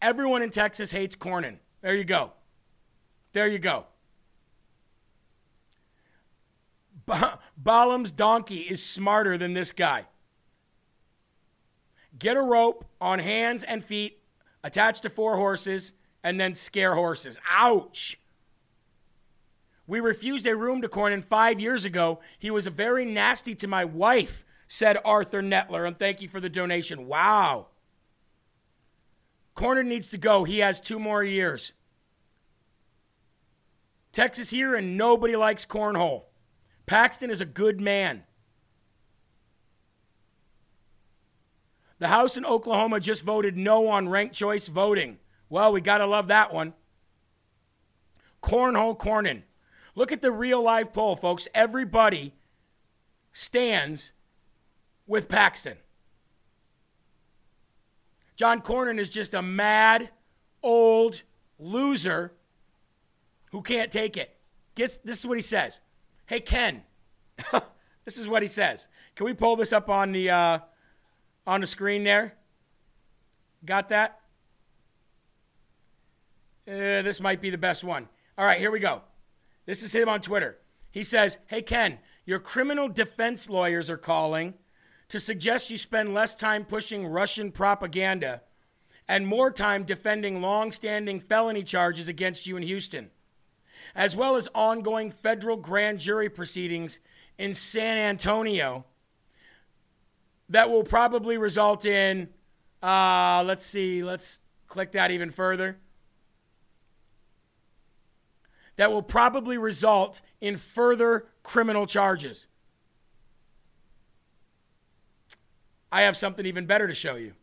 [0.00, 1.58] Everyone in Texas hates Cornyn.
[1.82, 2.32] There you go.
[3.32, 3.86] There you go.
[7.04, 10.06] Ba- Balaam's donkey is smarter than this guy.
[12.20, 14.20] Get a rope on hands and feet
[14.62, 17.40] attached to four horses and then scare horses.
[17.50, 18.20] Ouch.
[19.86, 22.20] We refused a room to Cornyn five years ago.
[22.38, 26.50] He was very nasty to my wife, said Arthur Netler, and thank you for the
[26.50, 27.08] donation.
[27.08, 27.68] Wow.
[29.56, 30.44] Cornyn needs to go.
[30.44, 31.72] He has two more years.
[34.12, 36.24] Texas here, and nobody likes cornhole.
[36.86, 38.24] Paxton is a good man.
[42.00, 45.18] The House in Oklahoma just voted no on ranked choice voting.
[45.50, 46.72] Well, we got to love that one.
[48.42, 49.42] Cornhole Cornyn.
[49.94, 51.46] Look at the real life poll, folks.
[51.54, 52.32] Everybody
[53.32, 54.12] stands
[55.06, 55.76] with Paxton.
[58.34, 60.08] John Cornyn is just a mad,
[60.62, 61.22] old
[61.58, 62.32] loser
[63.52, 64.38] who can't take it.
[64.74, 65.82] Gets, this is what he says.
[66.24, 66.82] Hey, Ken,
[68.06, 68.88] this is what he says.
[69.16, 70.58] Can we pull this up on the, uh,
[71.46, 72.34] on the screen there?
[73.64, 74.20] Got that?
[76.68, 78.08] Uh, this might be the best one.
[78.38, 79.02] All right, here we go.
[79.66, 80.58] This is him on Twitter.
[80.90, 84.54] He says, Hey, Ken, your criminal defense lawyers are calling
[85.08, 88.42] to suggest you spend less time pushing Russian propaganda
[89.08, 93.10] and more time defending long standing felony charges against you in Houston
[93.94, 97.00] as well as ongoing federal grand jury proceedings
[97.38, 98.84] in San Antonio
[100.50, 102.28] that will probably result in,
[102.82, 105.78] uh, let's see, let's click that even further.
[108.76, 112.48] That will probably result in further criminal charges.
[115.92, 117.34] I have something even better to show you.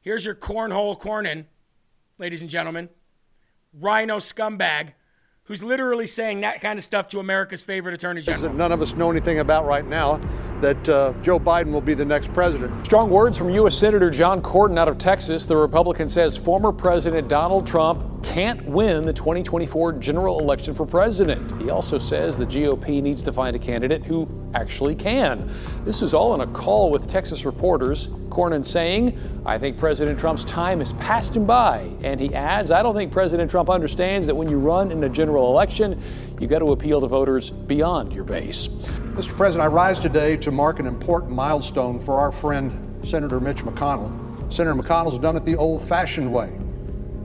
[0.00, 1.46] Here's your cornhole Cornyn,
[2.18, 2.88] ladies and gentlemen.
[3.78, 4.92] Rhino scumbag
[5.44, 8.52] who's literally saying that kind of stuff to America's favorite attorney general.
[8.52, 10.20] None of us know anything about right now
[10.60, 12.84] that uh, Joe Biden will be the next president.
[12.84, 13.76] Strong words from U.S.
[13.76, 15.46] Senator John Cornyn out of Texas.
[15.46, 21.62] The Republican says former President Donald Trump can't win the 2024 general election for president.
[21.62, 25.48] He also says the GOP needs to find a candidate who actually can.
[25.84, 28.08] This was all in a call with Texas reporters.
[28.28, 31.88] Cornyn saying, I think President Trump's time has passed him by.
[32.02, 35.08] And he adds, I don't think President Trump understands that when you run in a
[35.08, 36.02] general election,
[36.40, 38.66] you've got to appeal to voters beyond your base.
[38.68, 39.36] Mr.
[39.36, 44.52] President, I rise today to mark an important milestone for our friend, Senator Mitch McConnell.
[44.52, 46.52] Senator McConnell's done it the old fashioned way.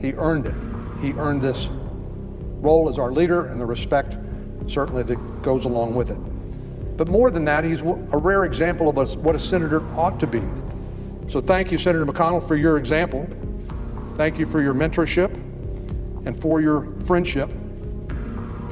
[0.00, 0.71] He earned it.
[1.02, 1.68] He earned this
[2.60, 4.16] role as our leader and the respect
[4.68, 6.96] certainly that goes along with it.
[6.96, 10.42] But more than that, he's a rare example of what a senator ought to be.
[11.28, 13.28] So thank you, Senator McConnell, for your example.
[14.14, 15.34] Thank you for your mentorship
[16.24, 17.50] and for your friendship.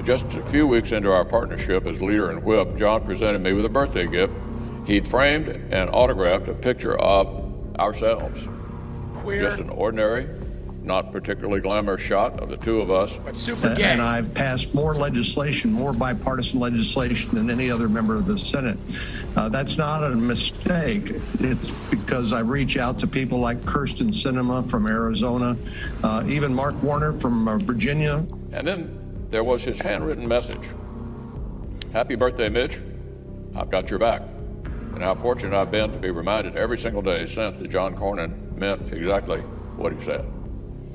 [0.05, 3.65] Just a few weeks into our partnership as leader and whip, John presented me with
[3.65, 4.33] a birthday gift.
[4.87, 8.47] He'd framed and autographed a picture of ourselves.
[9.15, 9.43] Queer.
[9.43, 10.29] Just an ordinary,
[10.83, 13.17] not particularly glamorous shot of the two of us.
[13.25, 18.15] But super Uh, And I've passed more legislation, more bipartisan legislation than any other member
[18.15, 18.79] of the Senate.
[19.37, 21.13] Uh, that's not a mistake.
[21.41, 25.57] It's because I reach out to people like Kyrsten Sinema from Arizona,
[26.03, 28.25] uh, even Mark Warner from uh, Virginia.
[28.53, 30.67] And then there was his handwritten message
[31.93, 32.81] Happy birthday, Mitch.
[33.57, 34.23] I've got your back.
[34.95, 38.57] And how fortunate I've been to be reminded every single day since that John Cornyn
[38.57, 39.41] meant exactly
[39.77, 40.25] what he said.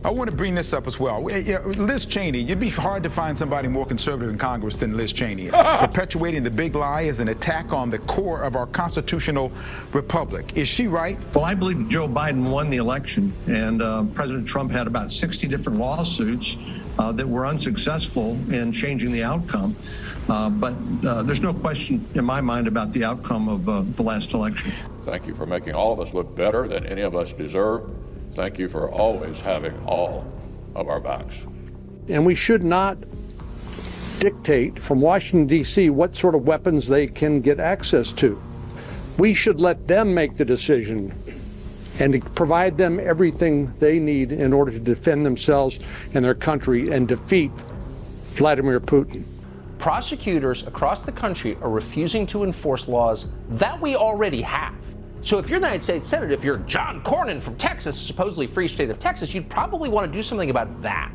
[0.06, 1.23] I want to bring this up as well.
[1.23, 5.49] Liz Cheney, you'd be hard to find somebody more conservative in Congress than Liz Cheney.
[5.80, 9.52] Perpetuating the big lie is an attack on the core of our constitutional
[9.94, 10.56] republic.
[10.56, 11.18] Is she right?
[11.34, 15.48] Well, I believe Joe Biden won the election, and uh, President Trump had about 60
[15.48, 16.56] different lawsuits
[16.99, 19.76] uh, that were unsuccessful in changing the outcome.
[20.30, 24.03] Uh, but uh, there's no question in my mind about the outcome of uh, the
[24.03, 24.72] last election.
[25.02, 27.90] Thank you for making all of us look better than any of us deserve.
[28.35, 30.25] Thank you for always having all
[30.75, 31.45] of our backs.
[32.09, 32.97] And we should not
[34.19, 38.41] dictate from Washington, D.C., what sort of weapons they can get access to.
[39.17, 41.13] We should let them make the decision
[41.99, 45.79] and provide them everything they need in order to defend themselves
[46.13, 47.51] and their country and defeat
[48.33, 49.23] Vladimir Putin.
[49.77, 54.73] prosecutors across the country are refusing to enforce laws that we already have.
[55.26, 58.68] So if you're the United States Senate, if you're John Cornyn from Texas, supposedly free
[58.68, 61.11] state of Texas, you'd probably want to do something about that.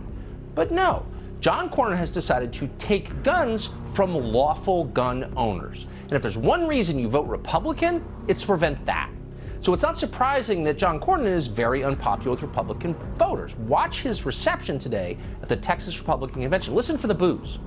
[0.56, 1.06] But no,
[1.38, 5.86] John Cornyn has decided to take guns from lawful gun owners.
[6.02, 9.10] And if there's one reason you vote Republican, it's to prevent that.
[9.60, 13.54] So it's not surprising that John Cornyn is very unpopular with Republican voters.
[13.58, 16.74] Watch his reception today at the Texas Republican Convention.
[16.74, 17.60] Listen for the boos.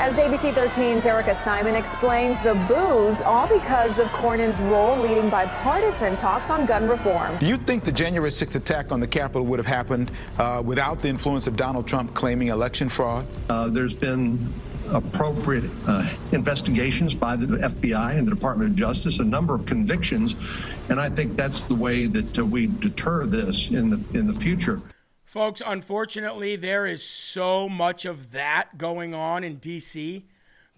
[0.00, 6.14] As ABC 13's Erica Simon explains, the boos all because of Cornyn's role leading bipartisan
[6.14, 7.36] talks on gun reform.
[7.38, 11.00] Do you think the January 6th attack on the Capitol would have happened uh, without
[11.00, 13.26] the influence of Donald Trump claiming election fraud?
[13.50, 14.38] Uh, there's been
[14.92, 20.36] appropriate uh, investigations by the FBI and the Department of Justice, a number of convictions,
[20.90, 24.38] and I think that's the way that uh, we deter this in the in the
[24.38, 24.80] future.
[25.28, 30.24] Folks, unfortunately, there is so much of that going on in D.C.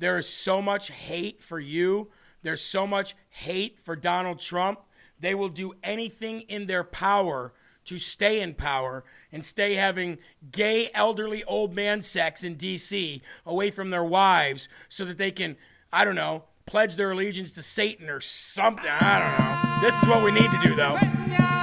[0.01, 2.09] There is so much hate for you.
[2.43, 4.81] There's so much hate for Donald Trump.
[5.21, 7.53] They will do anything in their power
[7.85, 10.19] to stay in power and stay having
[10.51, 13.23] gay, elderly, old man sex in D.C.
[13.47, 15.57] away from their wives so that they can,
[15.93, 18.91] I don't know, pledge their allegiance to Satan or something.
[18.91, 19.89] I don't know.
[19.89, 21.60] This is what we need to do, though.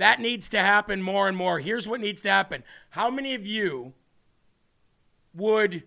[0.00, 1.58] That needs to happen more and more.
[1.58, 2.64] Here's what needs to happen.
[2.88, 3.92] How many of you
[5.34, 5.82] would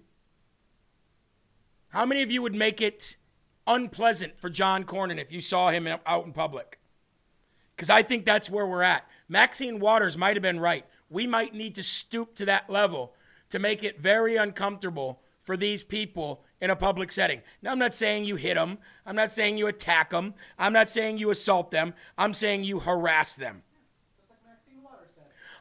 [1.89, 3.17] how many of you would make it
[3.65, 6.79] unpleasant for John Cornyn if you saw him out in public?
[7.75, 9.07] Cuz I think that's where we're at.
[9.27, 10.85] Maxine Waters might have been right.
[11.09, 13.15] We might need to stoop to that level
[13.49, 17.41] to make it very uncomfortable for these people in a public setting.
[17.63, 18.77] Now, I'm not saying you hit them.
[19.07, 20.35] I'm not saying you attack them.
[20.59, 21.95] I'm not saying you assault them.
[22.15, 23.63] I'm saying you harass them.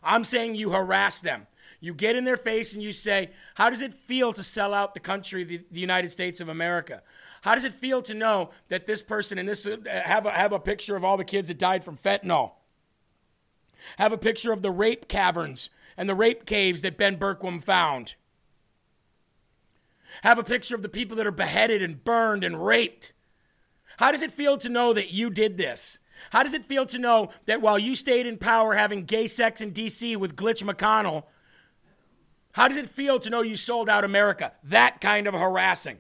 [0.03, 1.47] I'm saying you harass them.
[1.81, 4.95] You get in their face and you say, How does it feel to sell out
[4.95, 7.03] the country, the, the United States of America?
[7.43, 10.53] How does it feel to know that this person and this uh, have a, have
[10.53, 12.53] a picture of all the kids that died from fentanyl?
[13.99, 18.15] Have a picture of the rape caverns and the rape caves that Ben Bergquam found.
[20.23, 23.13] Have a picture of the people that are beheaded and burned and raped.
[23.97, 25.99] How does it feel to know that you did this?
[26.31, 29.61] How does it feel to know that while you stayed in power having gay sex
[29.61, 30.17] in D.C.
[30.17, 31.25] with Glitch McConnell,
[32.53, 34.53] how does it feel to know you sold out America?
[34.65, 35.99] That kind of harassing.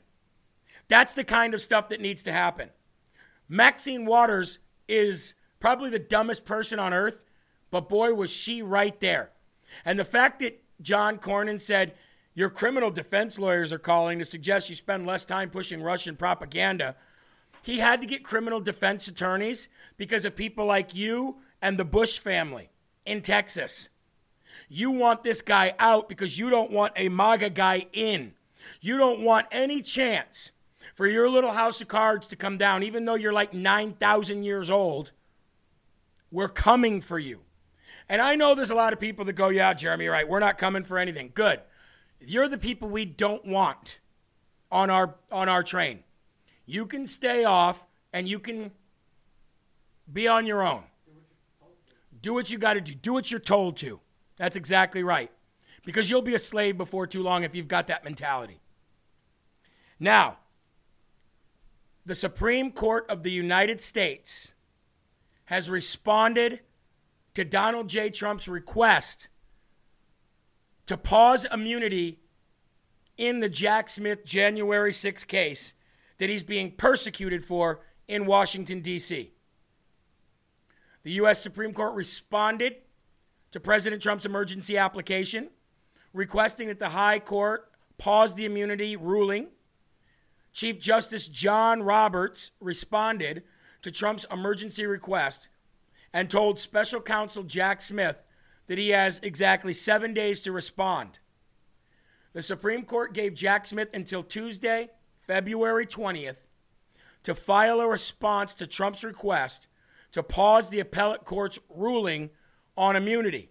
[0.89, 2.70] That's the kind of stuff that needs to happen.
[3.49, 4.59] Maxine Waters
[4.89, 7.23] is probably the dumbest person on earth,
[7.70, 9.31] but boy, was she right there.
[9.85, 11.94] And the fact that John Cornyn said,
[12.35, 16.97] Your criminal defense lawyers are calling to suggest you spend less time pushing Russian propaganda.
[17.63, 22.19] He had to get criminal defense attorneys because of people like you and the Bush
[22.19, 22.71] family
[23.07, 23.89] in Texas.
[24.69, 28.33] You want this guy out because you don't want a MAGA guy in.
[28.81, 30.53] You don't want any chance
[30.95, 34.71] for your little house of cards to come down, even though you're like 9,000 years
[34.71, 35.13] old.
[36.31, 37.41] We're coming for you.
[38.09, 40.29] And I know there's a lot of people that go, yeah, Jeremy, right.
[40.29, 41.31] We're not coming for anything.
[41.33, 41.61] Good.
[42.21, 43.99] You're the people we don't want
[44.71, 46.01] on our, on our train.
[46.67, 48.73] You can stay off and you can
[50.11, 50.85] be on your own.
[52.21, 52.95] Do what you got to do.
[52.95, 54.01] Do what you're told to.
[54.37, 55.31] That's exactly right.
[55.85, 58.61] Because you'll be a slave before too long if you've got that mentality.
[59.99, 60.39] Now,
[62.05, 64.55] the Supreme Court of the United States
[65.47, 66.61] has responded
[67.35, 68.11] to Donald J.
[68.11, 69.29] Trump's request
[70.87, 72.19] to pause immunity
[73.17, 75.75] in the Jack Smith January 6 case
[76.23, 79.32] that he's being persecuted for in Washington, D.C.
[81.03, 81.43] The U.S.
[81.43, 82.77] Supreme Court responded
[83.51, 85.49] to President Trump's emergency application,
[86.12, 87.69] requesting that the High Court
[87.99, 89.49] pause the immunity ruling.
[90.53, 93.43] Chief Justice John Roberts responded
[93.82, 95.49] to Trump's emergency request
[96.12, 98.23] and told special counsel Jack Smith
[98.69, 101.19] that he has exactly seven days to respond.
[102.32, 104.90] The Supreme Court gave Jack Smith until Tuesday,
[105.27, 106.47] February 20th,
[107.23, 109.69] to file a response to Trump's request
[110.12, 112.31] to pause the appellate court's ruling
[112.77, 113.51] on immunity.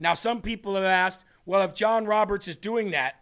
[0.00, 3.20] Now, some people have asked, well, if John Roberts is doing that,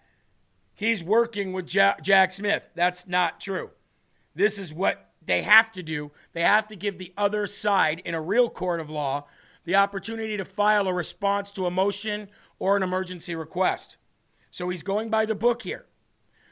[0.75, 2.71] he's working with Jack Smith.
[2.75, 3.71] That's not true.
[4.35, 6.11] This is what they have to do.
[6.33, 9.27] They have to give the other side, in a real court of law,
[9.65, 12.29] the opportunity to file a response to a motion
[12.59, 13.97] or an emergency request.
[14.51, 15.87] So he's going by the book here.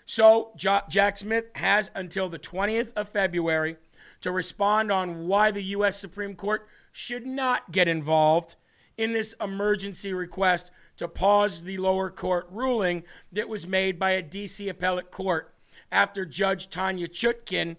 [0.06, 3.76] So Jack Smith has until the 20th of February
[4.20, 5.98] to respond on why the U.S.
[5.98, 8.56] Supreme Court should not get involved
[8.97, 13.02] in this emergency request to pause the lower court ruling
[13.32, 14.68] that was made by a D.C.
[14.68, 15.55] appellate court
[15.90, 17.76] after Judge Tanya Chutkan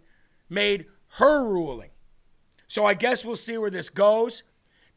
[0.49, 0.85] made
[1.18, 1.91] her ruling.
[2.68, 4.43] So I guess we'll see where this goes.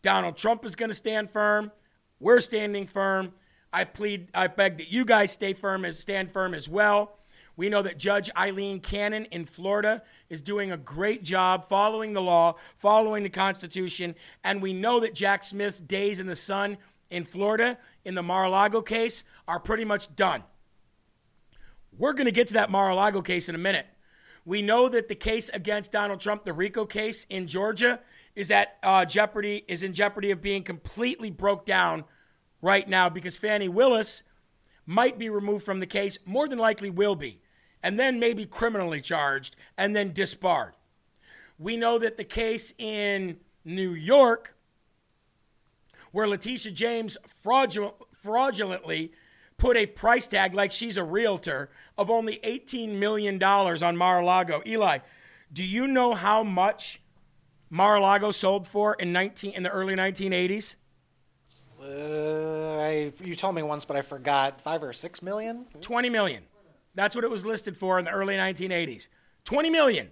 [0.03, 1.71] Donald Trump is going to stand firm.
[2.19, 3.33] We're standing firm.
[3.73, 7.18] I plead, I beg that you guys stay firm as stand firm as well.
[7.59, 12.23] We know that Judge Aileen Cannon in Florida is doing a great job following the
[12.23, 14.15] law, following the Constitution,
[14.45, 16.79] and we know that Jack Smith's days in the sun
[17.11, 20.45] in Florida in the Mar-a-Lago case are pretty much done.
[21.99, 23.89] We're going to get to that Mar-a-Lago case in a minute.
[24.45, 27.99] We know that the case against Donald Trump, the RICO case in Georgia,
[28.37, 32.05] is at uh, jeopardy, is in jeopardy of being completely broke down
[32.63, 34.23] right now because Fani Willis
[34.87, 37.41] might be removed from the case, more than likely will be,
[37.83, 40.75] and then maybe criminally charged and then disbarred.
[41.59, 44.55] We know that the case in New York,
[46.13, 49.13] where Letitia James fraudulent, fraudulently
[49.57, 54.63] put a price tag like she's a realtor of only $18 million on Mar-a-Lago.
[54.65, 54.99] Eli,
[55.53, 57.01] do you know how much
[57.69, 60.77] Mar-a-Lago sold for in 19 in the early 1980s?
[61.81, 64.61] Uh, I, you told me once, but I forgot.
[64.61, 65.67] Five or six million?
[65.81, 66.43] 20 million.
[66.99, 69.07] That's what it was listed for in the early 1980s.
[69.45, 70.11] 20 million.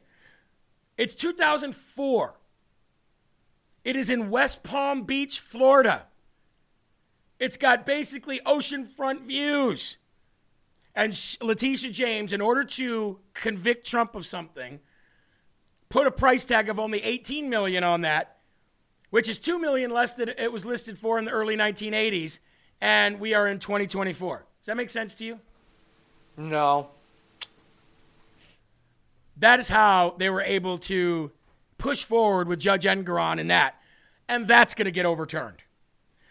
[0.97, 2.35] It's 2004.
[3.83, 6.07] It is in West Palm Beach, Florida.
[7.41, 9.97] It's got basically oceanfront views.
[10.95, 14.79] And Letitia James, in order to convict Trump of something,
[15.89, 18.39] put a price tag of only 18 million on that,
[19.11, 22.39] which is 2 million less than it was listed for in the early 1980s,
[22.81, 24.47] and we are in 2024.
[24.61, 25.41] Does that make sense to you?
[26.37, 26.91] No.
[29.37, 31.31] That is how they were able to
[31.79, 33.81] push forward with Judge Engoron in that,
[34.29, 35.63] and that's going to get overturned.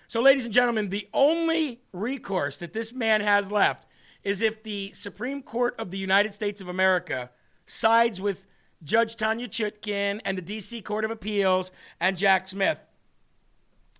[0.07, 3.85] So, ladies and gentlemen, the only recourse that this man has left
[4.23, 7.29] is if the Supreme Court of the United States of America
[7.65, 8.47] sides with
[8.83, 10.81] Judge Tanya Chutkan and the D.C.
[10.81, 12.83] Court of Appeals and Jack Smith.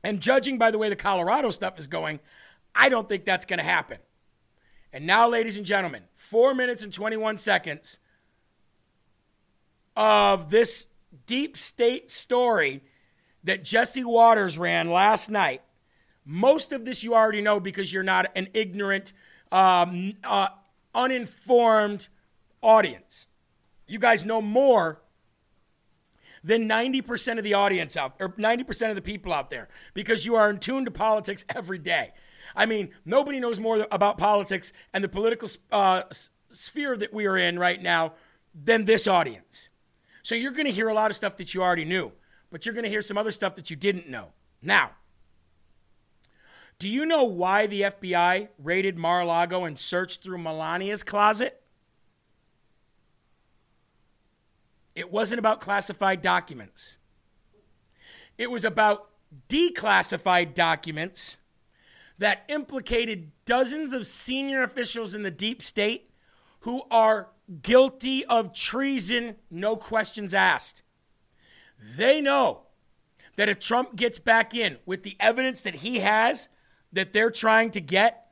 [0.03, 2.19] And judging by the way the Colorado stuff is going,
[2.75, 3.97] I don't think that's going to happen.
[4.95, 7.99] And now, ladies and gentlemen, four minutes and 21 seconds
[9.95, 10.87] of this
[11.27, 12.81] deep state story
[13.43, 15.61] that Jesse Watters ran last night
[16.25, 19.13] most of this you already know because you're not an ignorant,
[19.51, 20.47] um, uh,
[20.95, 22.07] uninformed
[22.61, 23.27] audience.
[23.87, 25.01] You guys know more
[26.43, 30.35] than 90% of the audience out or 90% of the people out there because you
[30.35, 32.11] are in tune to politics every day.
[32.55, 36.03] I mean, nobody knows more about politics and the political uh,
[36.49, 38.13] sphere that we are in right now
[38.53, 39.69] than this audience.
[40.23, 42.11] So you're going to hear a lot of stuff that you already knew,
[42.49, 44.29] but you're going to hear some other stuff that you didn't know.
[44.61, 44.91] Now,
[46.79, 51.61] do you know why the FBI raided Mar a Lago and searched through Melania's closet?
[54.93, 56.97] It wasn't about classified documents,
[58.37, 59.09] it was about
[59.49, 61.37] declassified documents
[62.17, 66.09] that implicated dozens of senior officials in the deep state
[66.61, 67.29] who are
[67.61, 70.81] guilty of treason, no questions asked.
[71.97, 72.61] They know
[73.35, 76.49] that if Trump gets back in with the evidence that he has
[76.93, 78.27] that they're trying to get,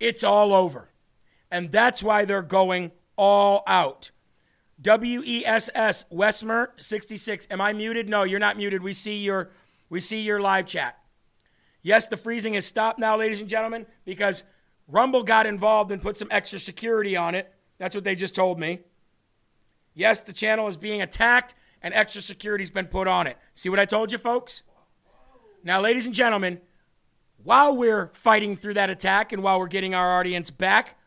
[0.00, 0.90] it's all over.
[1.50, 4.10] And that's why they're going all out.
[4.82, 7.46] WESS Westmer 66.
[7.50, 8.08] Am I muted?
[8.08, 8.82] No, you're not muted.
[8.82, 9.50] We see your
[9.90, 10.98] we see your live chat.
[11.88, 14.44] Yes, the freezing has stopped now, ladies and gentlemen, because
[14.88, 17.50] Rumble got involved and put some extra security on it.
[17.78, 18.80] That's what they just told me.
[19.94, 23.38] Yes, the channel is being attacked and extra security's been put on it.
[23.54, 24.64] See what I told you, folks?
[25.64, 26.60] Now, ladies and gentlemen,
[27.42, 30.98] while we're fighting through that attack and while we're getting our audience back,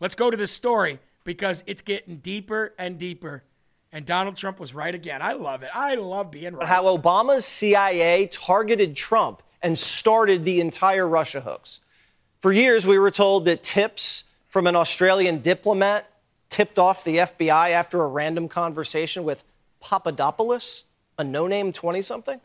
[0.00, 3.44] let's go to the story because it's getting deeper and deeper.
[3.92, 5.22] And Donald Trump was right again.
[5.22, 5.70] I love it.
[5.72, 6.66] I love being right.
[6.66, 11.80] How Obama's CIA targeted Trump and started the entire Russia hoax.
[12.40, 16.08] For years, we were told that tips from an Australian diplomat
[16.50, 19.42] tipped off the FBI after a random conversation with
[19.80, 20.84] Papadopoulos,
[21.18, 22.40] a no name 20 something.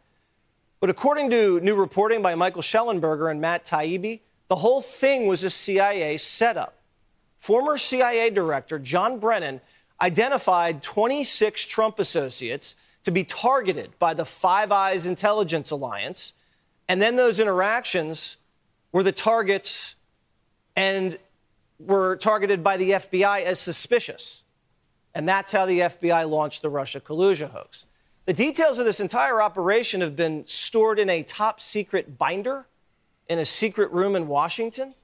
[0.80, 5.44] But according to new reporting by Michael Shellenberger and Matt Taibbi, the whole thing was
[5.44, 6.76] a CIA setup.
[7.38, 9.60] Former CIA Director John Brennan
[10.02, 16.34] identified 26 Trump associates to be targeted by the Five Eyes Intelligence Alliance.
[16.90, 18.38] And then those interactions
[18.92, 19.96] were the targets
[20.76, 21.18] and
[21.78, 24.44] were targeted by the FBI as suspicious.
[25.14, 27.86] And that's how the FBI launched the Russia collusion hoax.
[28.26, 32.66] The details of this entire operation have been stored in a top secret binder
[33.28, 34.96] in a secret room in Washington.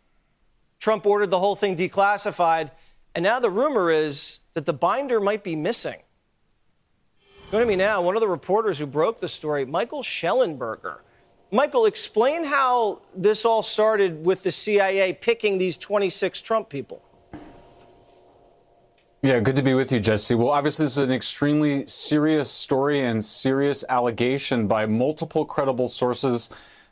[0.80, 2.72] Trump ordered the whole thing declassified,
[3.14, 6.00] and now the rumor is that the binder might be missing.
[7.52, 10.98] Joining me now, one of the reporters who broke the story, Michael Shellenberger.
[11.52, 17.02] Michael, explain how this all started with the CIA picking these 26 Trump people.
[19.22, 20.36] Yeah, good to be with you, Jesse.
[20.36, 26.50] Well, obviously, this is an extremely serious story and serious allegation by multiple credible sources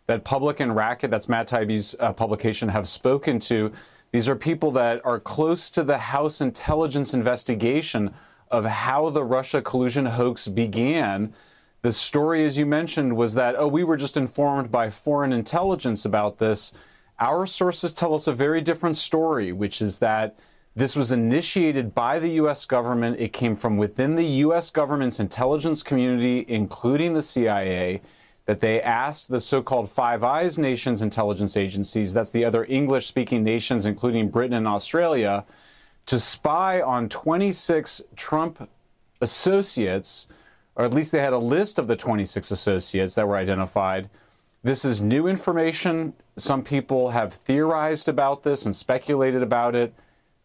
[0.08, 3.72] that Public and Racket, that's Matt Taibbi's uh, publication, have spoken to.
[4.12, 8.14] These are people that are close to the House intelligence investigation
[8.50, 11.34] of how the Russia collusion hoax began.
[11.84, 16.06] The story, as you mentioned, was that, oh, we were just informed by foreign intelligence
[16.06, 16.72] about this.
[17.20, 20.40] Our sources tell us a very different story, which is that
[20.78, 22.66] this was initiated by the U.S.
[22.66, 23.20] government.
[23.20, 24.72] It came from within the U.S.
[24.72, 28.02] government's intelligence community, including the CIA
[28.46, 33.08] that they asked the so called Five Eyes nations intelligence agencies, that's the other English
[33.08, 35.44] speaking nations, including Britain and Australia,
[36.06, 38.70] to spy on 26 Trump
[39.22, 40.28] associates,
[40.76, 44.10] or at least they had a list of the 26 associates that were identified.
[44.64, 46.14] This is new information.
[46.38, 49.94] Some people have theorized about this and speculated about it.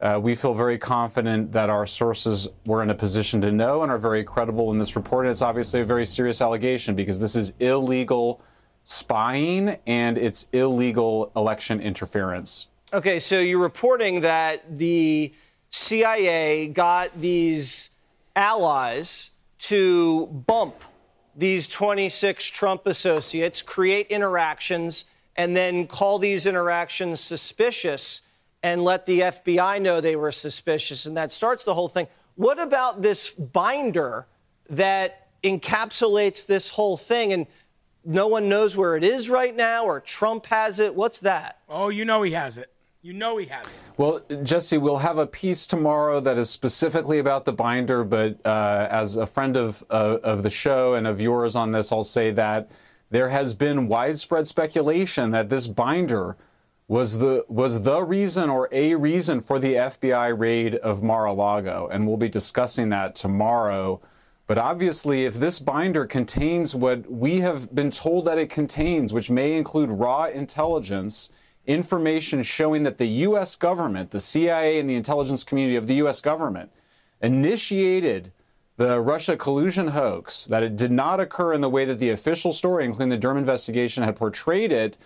[0.00, 3.90] Uh, we feel very confident that our sources were in a position to know and
[3.90, 5.26] are very credible in this report.
[5.26, 8.40] And it's obviously a very serious allegation because this is illegal
[8.84, 12.68] spying and it's illegal election interference.
[12.92, 15.32] Okay, so you're reporting that the
[15.70, 17.90] CIA got these
[18.34, 20.82] allies to bump
[21.36, 25.04] these 26 Trump associates, create interactions,
[25.36, 28.22] and then call these interactions suspicious
[28.62, 32.08] and let the FBI know they were suspicious, and that starts the whole thing.
[32.34, 34.26] What about this binder
[34.70, 37.46] that encapsulates this whole thing and
[38.04, 40.94] no one knows where it is right now or Trump has it?
[40.94, 41.60] What's that?
[41.68, 42.72] Oh, you know he has it.
[43.00, 43.64] You know he has.
[43.96, 48.88] Well, Jesse, we'll have a piece tomorrow that is specifically about the binder, but uh,
[48.90, 52.32] as a friend of, uh, of the show and of yours on this, I'll say
[52.32, 52.72] that
[53.10, 56.36] there has been widespread speculation that this binder
[56.88, 62.04] was the was the reason or a reason for the FBI raid of Mar-a-Lago, and
[62.04, 64.00] we'll be discussing that tomorrow.
[64.48, 69.30] But obviously, if this binder contains what we have been told that it contains, which
[69.30, 71.28] may include raw intelligence,
[71.68, 73.54] information showing that the U.S.
[73.54, 76.20] government, the CIA, and the intelligence community of the U.S.
[76.20, 76.72] government
[77.22, 78.32] initiated
[78.76, 82.52] the Russia collusion hoax, that it did not occur in the way that the official
[82.52, 84.98] story, including the Durham investigation, had portrayed it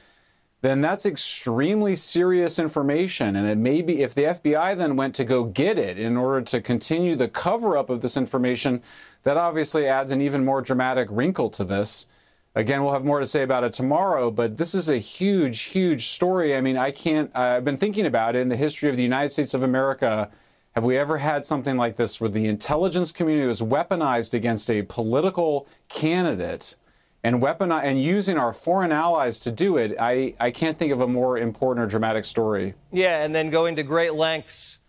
[0.63, 3.35] then that's extremely serious information.
[3.35, 6.41] And it may be if the FBI then went to go get it in order
[6.43, 8.81] to continue the cover up of this information,
[9.25, 12.07] that obviously adds an even more dramatic wrinkle to this.
[12.55, 16.09] Again, we'll have more to say about it tomorrow, but this is a huge, huge
[16.09, 16.55] story.
[16.55, 19.31] I mean, I can't, I've been thinking about it in the history of the United
[19.31, 20.31] States of America.
[20.73, 24.83] Have we ever had something like this where the intelligence community was weaponized against a
[24.83, 26.77] political candidate?
[27.25, 31.01] and weaponize and using our foreign allies to do it, I, I can't think of
[31.01, 32.75] a more important or dramatic story.
[32.91, 34.81] Yeah, and then going to great lengths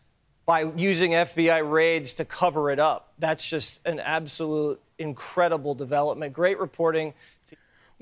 [0.45, 3.13] by using FBI raids to cover it up.
[3.19, 6.33] That's just an absolute incredible development.
[6.33, 7.13] Great reporting.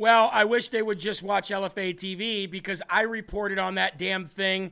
[0.01, 4.25] Well, I wish they would just watch LFA TV because I reported on that damn
[4.25, 4.71] thing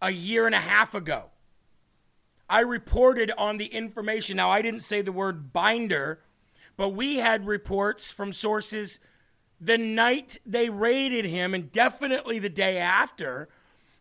[0.00, 1.30] a year and a half ago.
[2.48, 4.36] I reported on the information.
[4.36, 6.20] Now, I didn't say the word binder,
[6.76, 9.00] but we had reports from sources
[9.60, 13.48] the night they raided him and definitely the day after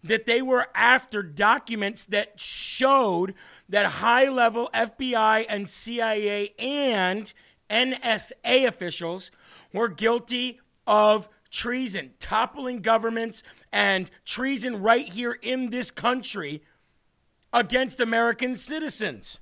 [0.03, 3.33] that they were after documents that showed
[3.67, 7.33] that high level FBI and CIA and
[7.67, 9.31] NSA officials
[9.73, 16.63] were guilty of treason, toppling governments, and treason right here in this country
[17.53, 19.39] against American citizens.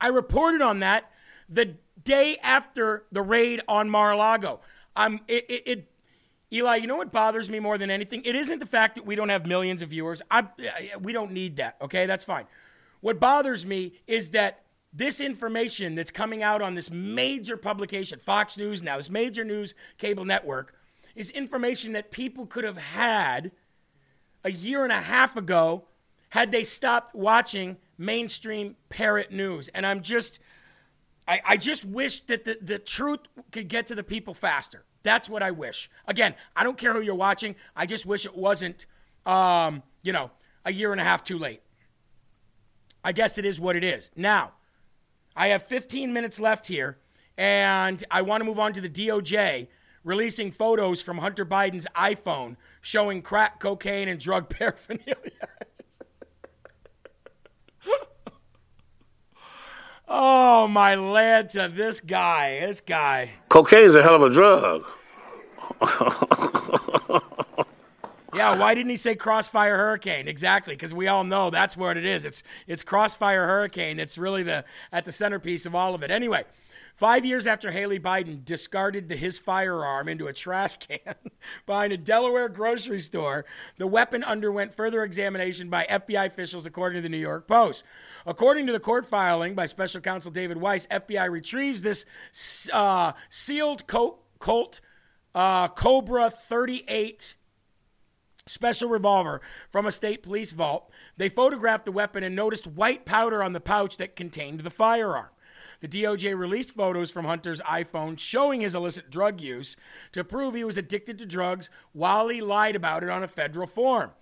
[0.00, 1.10] I reported on that
[1.48, 4.60] the day after the raid on Mar-a-Lago.
[4.96, 5.90] I'm it, it, it
[6.52, 8.22] Eli, you know what bothers me more than anything?
[8.24, 10.22] It isn't the fact that we don't have millions of viewers.
[10.30, 10.46] I,
[11.00, 12.06] we don't need that, okay?
[12.06, 12.46] That's fine.
[13.00, 14.63] What bothers me is that
[14.94, 19.74] this information that's coming out on this major publication, Fox News now, this major news
[19.98, 20.74] cable network,
[21.16, 23.50] is information that people could have had
[24.44, 25.84] a year and a half ago
[26.30, 29.68] had they stopped watching mainstream parrot news.
[29.68, 30.38] And I'm just,
[31.26, 34.84] I, I just wish that the, the truth could get to the people faster.
[35.02, 35.90] That's what I wish.
[36.06, 37.56] Again, I don't care who you're watching.
[37.76, 38.86] I just wish it wasn't,
[39.26, 40.30] um, you know,
[40.64, 41.62] a year and a half too late.
[43.02, 44.10] I guess it is what it is.
[44.16, 44.52] Now,
[45.36, 46.98] I have 15 minutes left here,
[47.36, 49.68] and I want to move on to the DOJ
[50.04, 55.14] releasing photos from Hunter Biden's iPhone showing crack cocaine and drug paraphernalia.
[60.06, 63.32] oh, my Lanta, this guy, this guy.
[63.48, 64.84] Cocaine is a hell of a drug.
[68.34, 70.28] Yeah, why didn't he say Crossfire Hurricane?
[70.28, 72.24] Exactly, because we all know that's what it is.
[72.24, 74.00] It's it's Crossfire Hurricane.
[74.00, 76.10] It's really the at the centerpiece of all of it.
[76.10, 76.44] Anyway,
[76.94, 81.14] five years after Hallie Biden discarded the, his firearm into a trash can
[81.66, 83.44] behind a Delaware grocery store,
[83.78, 87.84] the weapon underwent further examination by FBI officials, according to the New York Post.
[88.26, 92.06] According to the court filing by Special Counsel David Weiss, FBI retrieves this
[92.72, 94.80] uh, sealed Colt
[95.34, 97.34] uh, Cobra 38
[98.46, 99.40] special revolver
[99.70, 100.90] from a state police vault.
[101.16, 105.28] They photographed the weapon and noticed white powder on the pouch that contained the firearm.
[105.80, 109.76] The DOJ released photos from Hunter's iPhone showing his illicit drug use
[110.12, 113.66] to prove he was addicted to drugs while he lied about it on a federal
[113.66, 114.12] form.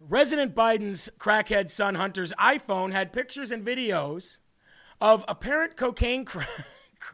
[0.00, 4.38] Resident Biden's crackhead son Hunter's iPhone had pictures and videos
[5.00, 6.48] of apparent cocaine crack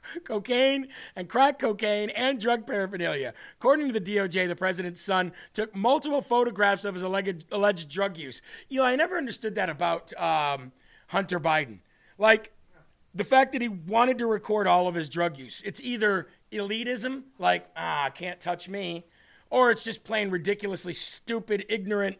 [0.24, 3.35] cocaine and crack cocaine and drug paraphernalia.
[3.59, 8.16] According to the DOJ, the president's son took multiple photographs of his alleged, alleged drug
[8.16, 8.43] use.
[8.69, 10.73] You know, I never understood that about um,
[11.09, 11.78] Hunter Biden.
[12.19, 12.52] Like,
[13.14, 15.62] the fact that he wanted to record all of his drug use.
[15.66, 19.05] It's either elitism, like, ah, can't touch me,
[19.51, 22.16] or it's just plain ridiculously stupid, ignorant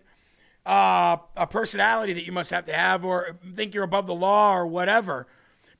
[0.65, 4.55] uh, a personality that you must have to have, or think you're above the law,
[4.55, 5.27] or whatever.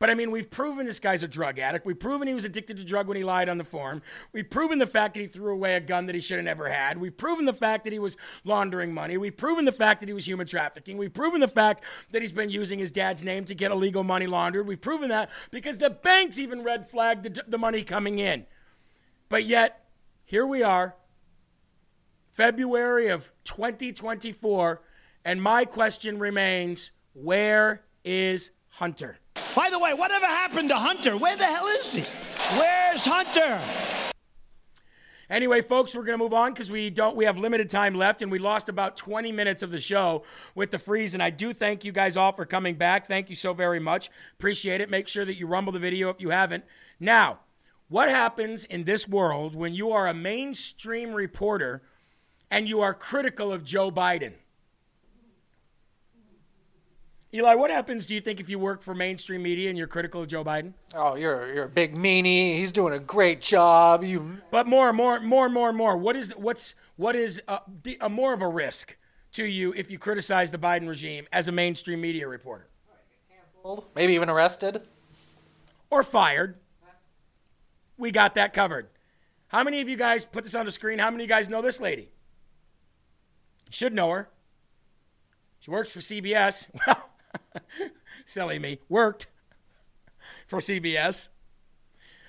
[0.03, 1.87] But I mean, we've proven this guy's a drug addict.
[1.87, 4.03] We've proven he was addicted to drug when he lied on the form.
[4.33, 6.69] We've proven the fact that he threw away a gun that he should have never
[6.69, 6.99] had.
[6.99, 9.17] We've proven the fact that he was laundering money.
[9.17, 10.97] We've proven the fact that he was human trafficking.
[10.97, 14.27] We've proven the fact that he's been using his dad's name to get illegal money
[14.27, 14.67] laundered.
[14.67, 18.47] We've proven that because the banks even red flagged the, the money coming in.
[19.29, 19.85] But yet,
[20.25, 20.97] here we are,
[22.33, 24.83] February of 2024,
[25.25, 29.21] and my question remains where is Hunter?
[29.55, 31.17] By the way, whatever happened to Hunter?
[31.17, 32.05] Where the hell is he?
[32.57, 33.61] Where's Hunter?
[35.31, 38.21] Anyway, folks, we're going to move on because we don't we have limited time left
[38.21, 41.55] and we lost about 20 minutes of the show with the freeze and I do
[41.55, 43.07] thank you guys all for coming back.
[43.07, 44.11] Thank you so very much.
[44.35, 44.91] Appreciate it.
[44.91, 46.65] Make sure that you rumble the video if you haven't.
[47.01, 47.41] Now,
[47.89, 51.83] what happens in this world when you are a mainstream reporter
[52.51, 54.33] and you are critical of Joe Biden?
[57.35, 60.21] Eli, what happens, do you think, if you work for mainstream media and you're critical
[60.21, 60.75] of Joe Biden?
[60.95, 62.57] Oh, you're you're a big meanie.
[62.57, 64.05] He's doing a great job.
[64.05, 64.39] You.
[64.51, 65.97] But more, more, more, more, more.
[65.97, 68.99] What is what's what is uh, a, a more of a risk
[69.33, 72.69] to you if you criticize the Biden regime as a mainstream media reporter?
[73.95, 74.83] Maybe even arrested.
[75.89, 76.57] Or fired.
[77.97, 78.89] We got that covered.
[79.49, 80.99] How many of you guys put this on the screen?
[80.99, 82.03] How many of you guys know this lady?
[82.03, 84.29] You should know her.
[85.61, 86.69] She works for CBS.
[86.87, 87.09] Well,
[88.25, 89.27] silly me, worked
[90.47, 91.31] for CBS.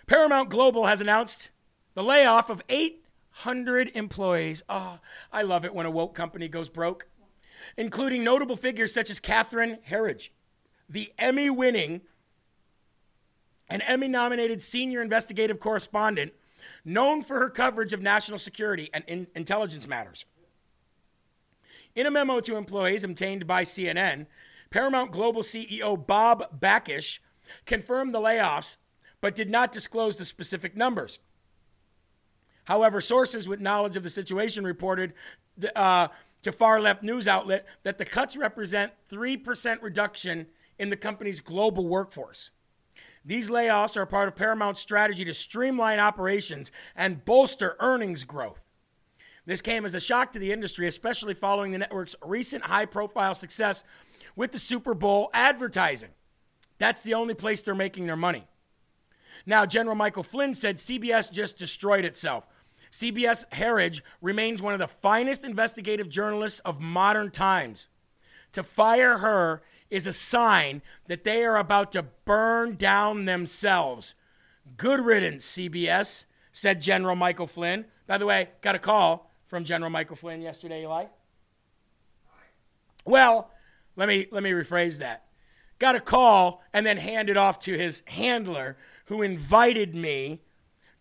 [0.08, 1.52] Paramount Global has announced
[1.94, 4.64] the layoff of 800 employees.
[4.68, 5.00] Oh,
[5.32, 7.08] I love it when a woke company goes broke.
[7.78, 10.30] including notable figures such as Catherine Herridge,
[10.90, 12.02] the Emmy winning
[13.70, 16.34] and Emmy nominated senior investigative correspondent
[16.86, 20.26] known for her coverage of national security and in- intelligence matters.
[21.96, 24.26] In a memo to employees obtained by CNN,
[24.74, 27.20] Paramount Global CEO Bob Bakish
[27.64, 28.78] confirmed the layoffs
[29.22, 31.20] but did not disclose the specific numbers.
[32.64, 35.14] However, sources with knowledge of the situation reported
[35.76, 36.08] uh,
[36.42, 40.48] to far left news outlet that the cuts represent 3% reduction
[40.80, 42.50] in the company's global workforce.
[43.24, 48.68] These layoffs are part of Paramount's strategy to streamline operations and bolster earnings growth.
[49.46, 53.36] This came as a shock to the industry, especially following the network's recent high profile
[53.36, 53.84] success
[54.36, 56.10] with the Super Bowl advertising.
[56.78, 58.48] That's the only place they're making their money.
[59.46, 62.48] Now, General Michael Flynn said CBS just destroyed itself.
[62.92, 67.88] CBS Herridge remains one of the finest investigative journalists of modern times.
[68.52, 74.14] To fire her is a sign that they are about to burn down themselves.
[74.78, 77.86] Good riddance, CBS, said General Michael Flynn.
[78.08, 81.06] By the way, got a call from General Michael Flynn yesterday, Eli.
[83.06, 83.50] Well,
[83.96, 85.26] let me let me rephrase that.
[85.80, 90.42] Got a call and then handed off to his handler who invited me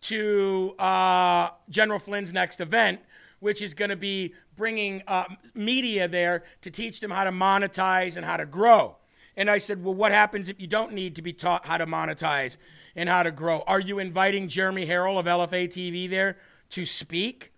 [0.01, 2.99] to uh, General Flynn's next event,
[3.39, 8.17] which is going to be bringing uh, media there to teach them how to monetize
[8.17, 8.97] and how to grow.
[9.35, 11.85] And I said, Well, what happens if you don't need to be taught how to
[11.85, 12.57] monetize
[12.95, 13.63] and how to grow?
[13.65, 16.37] Are you inviting Jeremy Herrell of LFA TV there
[16.69, 17.51] to speak,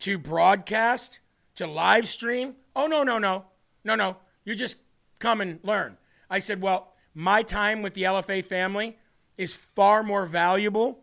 [0.00, 1.20] to broadcast,
[1.54, 2.56] to live stream?
[2.76, 3.46] Oh, no, no, no.
[3.84, 4.18] No, no.
[4.44, 4.76] You just
[5.18, 5.96] come and learn.
[6.28, 8.98] I said, Well, my time with the LFA family
[9.36, 11.00] is far more valuable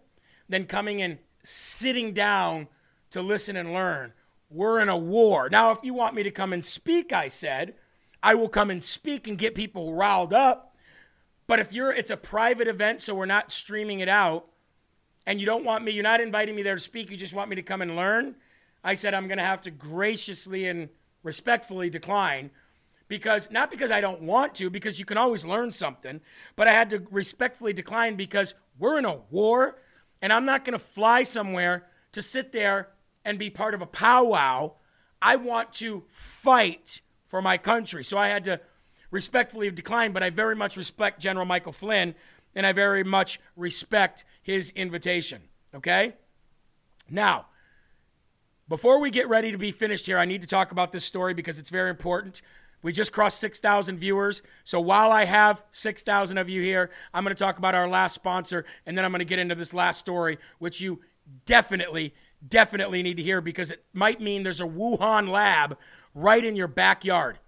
[0.48, 2.68] than coming and sitting down
[3.12, 4.14] to listen and learn.
[4.50, 5.50] We're in a war.
[5.50, 7.76] Now, if you want me to come and speak, I said,
[8.24, 10.76] I will come and speak and get people riled up.
[11.48, 14.48] But if you're, it's a private event, so we're not streaming it out,
[15.26, 17.50] and you don't want me, you're not inviting me there to speak, you just want
[17.50, 18.36] me to come and learn,
[18.84, 20.90] I said, I'm going to have to graciously and
[21.24, 22.52] respectfully decline
[23.08, 26.22] because not because I don't want to, because you can always learn something,
[26.56, 29.80] but I had to respectfully decline because we're in a war
[30.22, 32.90] and I'm not going to fly somewhere to sit there
[33.24, 34.74] and be part of a powwow.
[35.22, 38.04] I want to fight for my country.
[38.04, 38.60] So I had to
[39.12, 42.16] respectfully decline, but I very much respect General Michael Flynn
[42.56, 45.44] and I very much respect his invitation.
[45.76, 46.14] Okay?
[47.10, 47.48] Now,
[48.68, 51.34] before we get ready to be finished here, I need to talk about this story
[51.34, 52.42] because it's very important.
[52.82, 54.42] We just crossed 6,000 viewers.
[54.64, 58.14] So while I have 6,000 of you here, I'm going to talk about our last
[58.14, 61.02] sponsor, and then I'm going to get into this last story, which you
[61.46, 62.14] definitely,
[62.48, 65.78] definitely need to hear because it might mean there's a Wuhan lab
[66.14, 67.40] right in your backyard.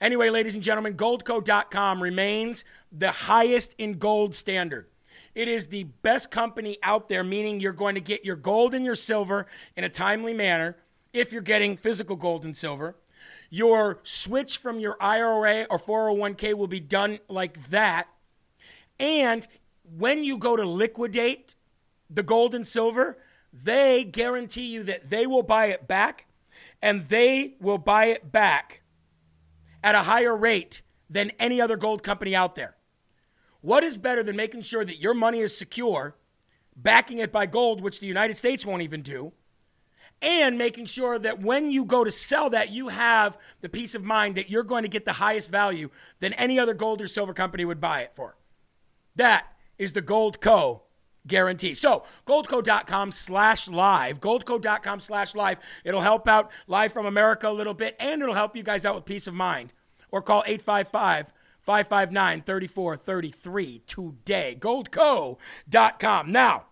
[0.00, 4.86] Anyway, ladies and gentlemen, goldco.com remains the highest in gold standard.
[5.34, 8.84] It is the best company out there, meaning you're going to get your gold and
[8.84, 9.46] your silver
[9.76, 10.76] in a timely manner
[11.12, 12.96] if you're getting physical gold and silver.
[13.50, 18.08] Your switch from your IRA or 401k will be done like that.
[19.00, 19.46] And
[19.96, 21.54] when you go to liquidate
[22.10, 23.18] the gold and silver,
[23.52, 26.26] they guarantee you that they will buy it back
[26.82, 28.82] and they will buy it back
[29.82, 32.76] at a higher rate than any other gold company out there.
[33.60, 36.16] What is better than making sure that your money is secure,
[36.76, 39.32] backing it by gold, which the United States won't even do,
[40.20, 44.04] and making sure that when you go to sell that, you have the peace of
[44.04, 45.90] mind that you're going to get the highest value
[46.20, 48.36] than any other gold or silver company would buy it for.
[49.16, 49.46] That
[49.78, 50.82] is the Gold Co.
[51.26, 51.74] guarantee.
[51.74, 55.58] So, goldco.com slash live, goldco.com slash live.
[55.84, 58.94] It'll help out Live from America a little bit, and it'll help you guys out
[58.94, 59.72] with peace of mind.
[60.10, 64.56] Or call 855 559 3433 today.
[64.58, 66.32] Goldco.com.
[66.32, 66.67] Now,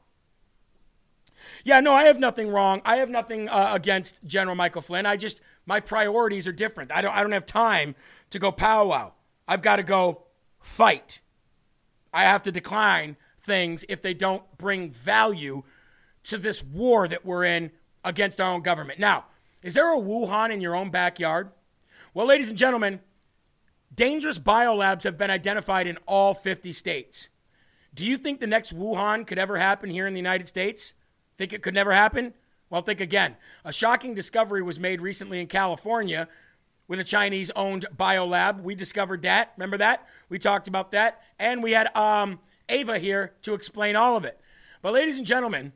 [1.66, 2.80] yeah, no, I have nothing wrong.
[2.84, 5.04] I have nothing uh, against General Michael Flynn.
[5.04, 6.92] I just my priorities are different.
[6.92, 7.96] I don't I don't have time
[8.30, 9.14] to go powwow.
[9.48, 10.22] I've got to go
[10.60, 11.18] fight.
[12.14, 15.64] I have to decline things if they don't bring value
[16.22, 17.72] to this war that we're in
[18.04, 19.00] against our own government.
[19.00, 19.24] Now,
[19.60, 21.50] is there a Wuhan in your own backyard?
[22.14, 23.00] Well, ladies and gentlemen,
[23.92, 27.28] dangerous biolabs have been identified in all 50 states.
[27.92, 30.94] Do you think the next Wuhan could ever happen here in the United States?
[31.38, 32.34] Think it could never happen?
[32.70, 33.36] Well, think again.
[33.64, 36.28] A shocking discovery was made recently in California
[36.88, 38.62] with a Chinese owned biolab.
[38.62, 39.52] We discovered that.
[39.56, 40.06] Remember that?
[40.28, 41.20] We talked about that.
[41.38, 44.40] And we had um, Ava here to explain all of it.
[44.82, 45.72] But, ladies and gentlemen,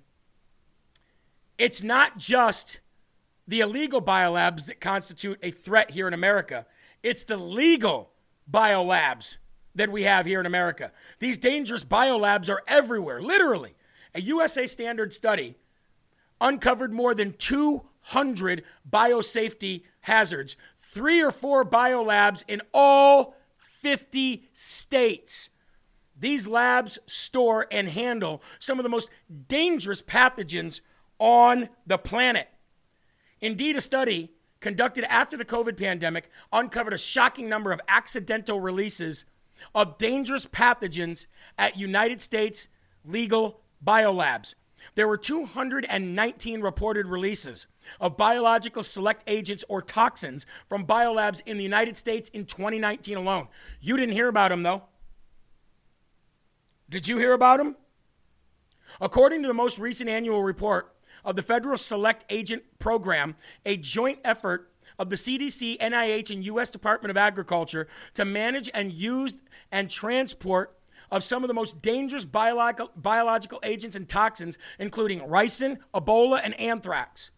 [1.59, 2.81] it's not just
[3.47, 6.67] the illegal biolabs that constitute a threat here in America.
[7.03, 8.11] It's the legal
[8.51, 9.39] biolabs
[9.75, 10.93] that we have here in America.
[11.19, 13.75] These dangerous biolabs are everywhere, literally.
[14.15, 15.57] A USA Standard study
[16.41, 25.51] uncovered more than 200 biosafety hazards, three or four biolabs in all 50 states.
[26.19, 29.11] These labs store and handle some of the most
[29.49, 30.81] dangerous pathogens
[31.19, 32.49] on the planet.
[33.41, 39.25] Indeed, a study conducted after the COVID pandemic uncovered a shocking number of accidental releases
[39.75, 41.27] of dangerous pathogens
[41.59, 42.69] at United States
[43.05, 44.55] legal biolabs.
[44.95, 47.67] There were 219 reported releases
[48.01, 53.49] of biological select agents or toxins from biolabs in the United States in 2019 alone.
[53.81, 54.85] You didn't hear about them, though.
[56.89, 57.77] Did you hear about them?
[59.01, 64.19] According to the most recent annual report of the Federal Select Agent Program, a joint
[64.25, 66.71] effort of the CDC, NIH, and U.S.
[66.71, 69.41] Department of Agriculture to manage and use
[69.71, 70.77] and transport
[71.11, 76.59] of some of the most dangerous biological, biological agents and toxins, including ricin, Ebola, and
[76.59, 77.31] anthrax.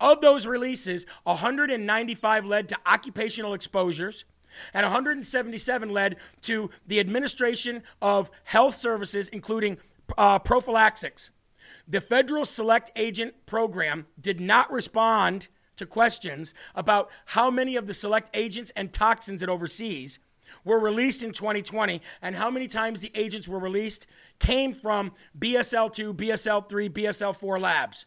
[0.00, 4.24] Of those releases, 195 led to occupational exposures,
[4.72, 9.78] and 177 led to the administration of health services, including
[10.16, 11.30] uh, prophylaxis.
[11.86, 17.94] The Federal Select Agent Program did not respond to questions about how many of the
[17.94, 20.18] select agents and toxins it oversees
[20.68, 24.06] were released in 2020 and how many times the agents were released
[24.38, 28.04] came from BSL2, BSL3, BSL4 labs.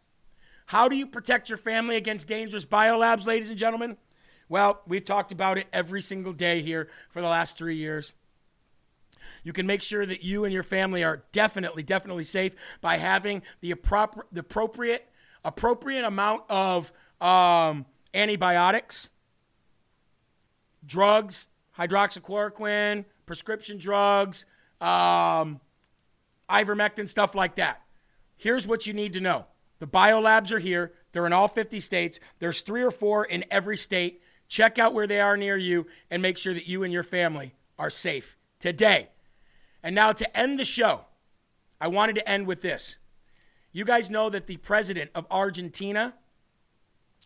[0.67, 3.97] How do you protect your family against dangerous biolabs, ladies and gentlemen?
[4.47, 8.13] Well, we've talked about it every single day here for the last three years.
[9.43, 13.41] You can make sure that you and your family are definitely, definitely safe by having
[13.61, 15.09] the, appro- the appropriate,
[15.43, 19.09] appropriate amount of um, antibiotics,
[20.85, 21.47] drugs,
[21.77, 24.45] hydroxychloroquine, prescription drugs,
[24.80, 25.60] um,
[26.49, 27.81] ivermectin, stuff like that.
[28.35, 29.45] Here's what you need to know
[29.80, 30.93] the biolabs are here.
[31.11, 32.19] They're in all 50 states.
[32.39, 34.22] There's three or four in every state.
[34.48, 37.56] Check out where they are near you and make sure that you and your family
[37.80, 39.10] are safe today.
[39.84, 41.06] And now to end the show,
[41.80, 42.98] I wanted to end with this.
[43.72, 46.14] You guys know that the president of Argentina,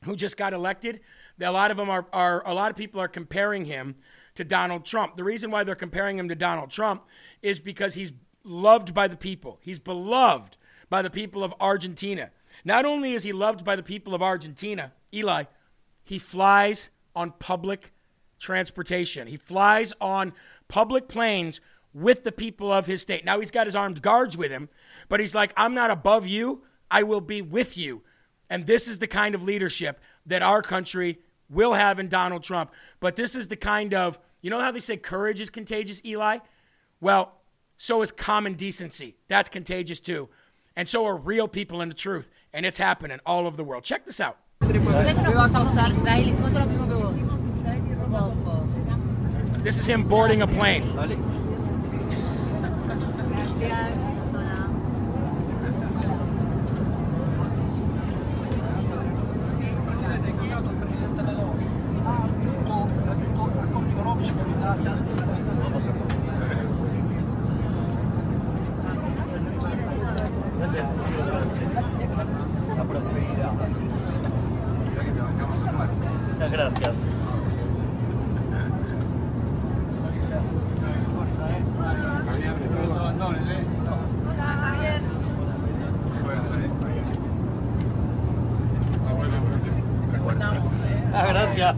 [0.03, 1.01] who just got elected,
[1.41, 3.95] a lot of them are, are a lot of people are comparing him
[4.35, 5.15] to Donald Trump.
[5.15, 7.03] The reason why they're comparing him to Donald Trump
[7.41, 8.13] is because he's
[8.43, 9.59] loved by the people.
[9.61, 10.57] He's beloved
[10.89, 12.31] by the people of Argentina.
[12.63, 15.45] Not only is he loved by the people of Argentina, Eli,
[16.03, 17.91] he flies on public
[18.39, 19.27] transportation.
[19.27, 20.33] He flies on
[20.67, 21.59] public planes
[21.93, 23.23] with the people of his state.
[23.25, 24.69] Now he's got his armed guards with him,
[25.07, 28.03] but he's like, I'm not above you, I will be with you.
[28.49, 31.19] And this is the kind of leadership that our country
[31.49, 32.71] will have in Donald Trump.
[32.99, 36.39] But this is the kind of, you know how they say courage is contagious, Eli?
[37.01, 37.33] Well,
[37.77, 39.15] so is common decency.
[39.27, 40.29] That's contagious too.
[40.75, 42.31] And so are real people in the truth.
[42.53, 43.83] And it's happening all over the world.
[43.83, 44.37] Check this out.
[49.63, 50.83] This is him boarding a plane.
[76.51, 76.95] Gracias.
[91.13, 91.77] Ah, gracias.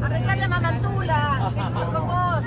[0.00, 1.52] A besarle a Mamantula,
[1.92, 2.44] con vos.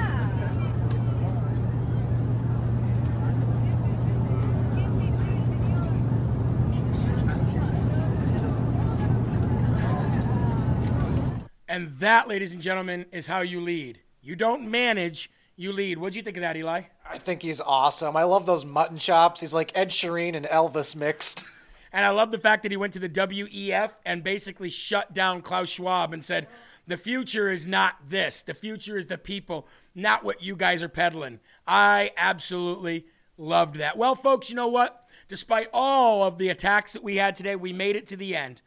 [11.67, 13.99] And that, ladies and gentlemen, is how you lead.
[14.21, 15.97] You don't manage, you lead.
[15.97, 16.83] What'd you think of that, Eli?
[17.09, 18.15] I think he's awesome.
[18.15, 19.41] I love those mutton chops.
[19.41, 21.43] He's like Ed Sheeran and Elvis mixed.
[21.91, 25.41] And I love the fact that he went to the WEF and basically shut down
[25.41, 26.47] Klaus Schwab and said,
[26.87, 28.43] the future is not this.
[28.43, 31.39] The future is the people, not what you guys are peddling.
[31.67, 33.05] I absolutely
[33.41, 33.97] Loved that.
[33.97, 35.07] Well, folks, you know what?
[35.27, 38.61] Despite all of the attacks that we had today, we made it to the end.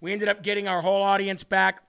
[0.00, 1.82] We ended up getting our whole audience back.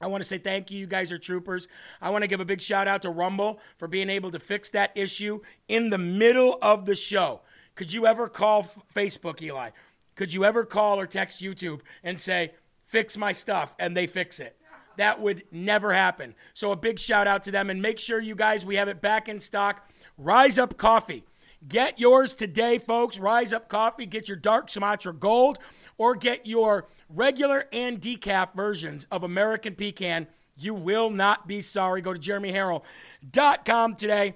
[0.00, 0.78] I want to say thank you.
[0.78, 1.66] You guys are troopers.
[2.00, 4.70] I want to give a big shout out to Rumble for being able to fix
[4.70, 7.40] that issue in the middle of the show.
[7.74, 9.70] Could you ever call F- Facebook, Eli?
[10.14, 12.52] Could you ever call or text YouTube and say,
[12.86, 14.56] fix my stuff, and they fix it?
[14.96, 16.34] That would never happen.
[16.54, 19.00] So a big shout out to them and make sure you guys, we have it
[19.00, 19.88] back in stock.
[20.16, 21.24] Rise Up Coffee.
[21.68, 23.18] Get yours today, folks.
[23.18, 24.06] Rise Up Coffee.
[24.06, 25.58] Get your dark Sumatra Gold
[25.98, 30.26] or get your regular and decaf versions of American Pecan.
[30.56, 32.00] You will not be sorry.
[32.00, 34.34] Go to jeremyherrell.com today.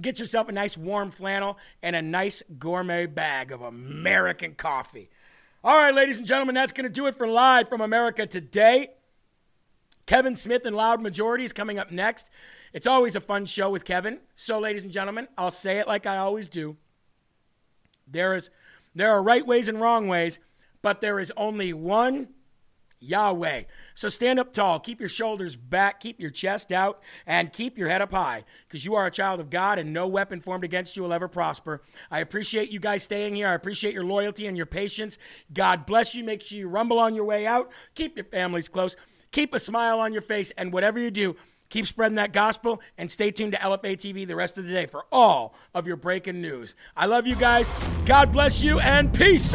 [0.00, 5.08] Get yourself a nice warm flannel and a nice gourmet bag of American coffee.
[5.62, 8.90] All right, ladies and gentlemen, that's going to do it for Live from America today.
[10.06, 12.28] Kevin Smith and Loud Majority is coming up next.
[12.72, 14.18] It's always a fun show with Kevin.
[14.34, 16.76] So, ladies and gentlemen, I'll say it like I always do.
[18.06, 18.50] There is
[18.94, 20.38] there are right ways and wrong ways,
[20.84, 22.28] but there is only one
[23.00, 23.62] Yahweh.
[23.94, 27.88] So stand up tall, keep your shoulders back, keep your chest out, and keep your
[27.88, 30.94] head up high, because you are a child of God and no weapon formed against
[30.94, 31.80] you will ever prosper.
[32.10, 33.48] I appreciate you guys staying here.
[33.48, 35.16] I appreciate your loyalty and your patience.
[35.54, 36.22] God bless you.
[36.22, 37.70] Make sure you rumble on your way out.
[37.94, 38.94] Keep your families close.
[39.32, 41.34] Keep a smile on your face, and whatever you do,
[41.68, 44.86] keep spreading that gospel and stay tuned to LFA TV the rest of the day
[44.86, 46.76] for all of your breaking news.
[46.96, 47.72] I love you guys.
[48.06, 49.54] God bless you, and peace.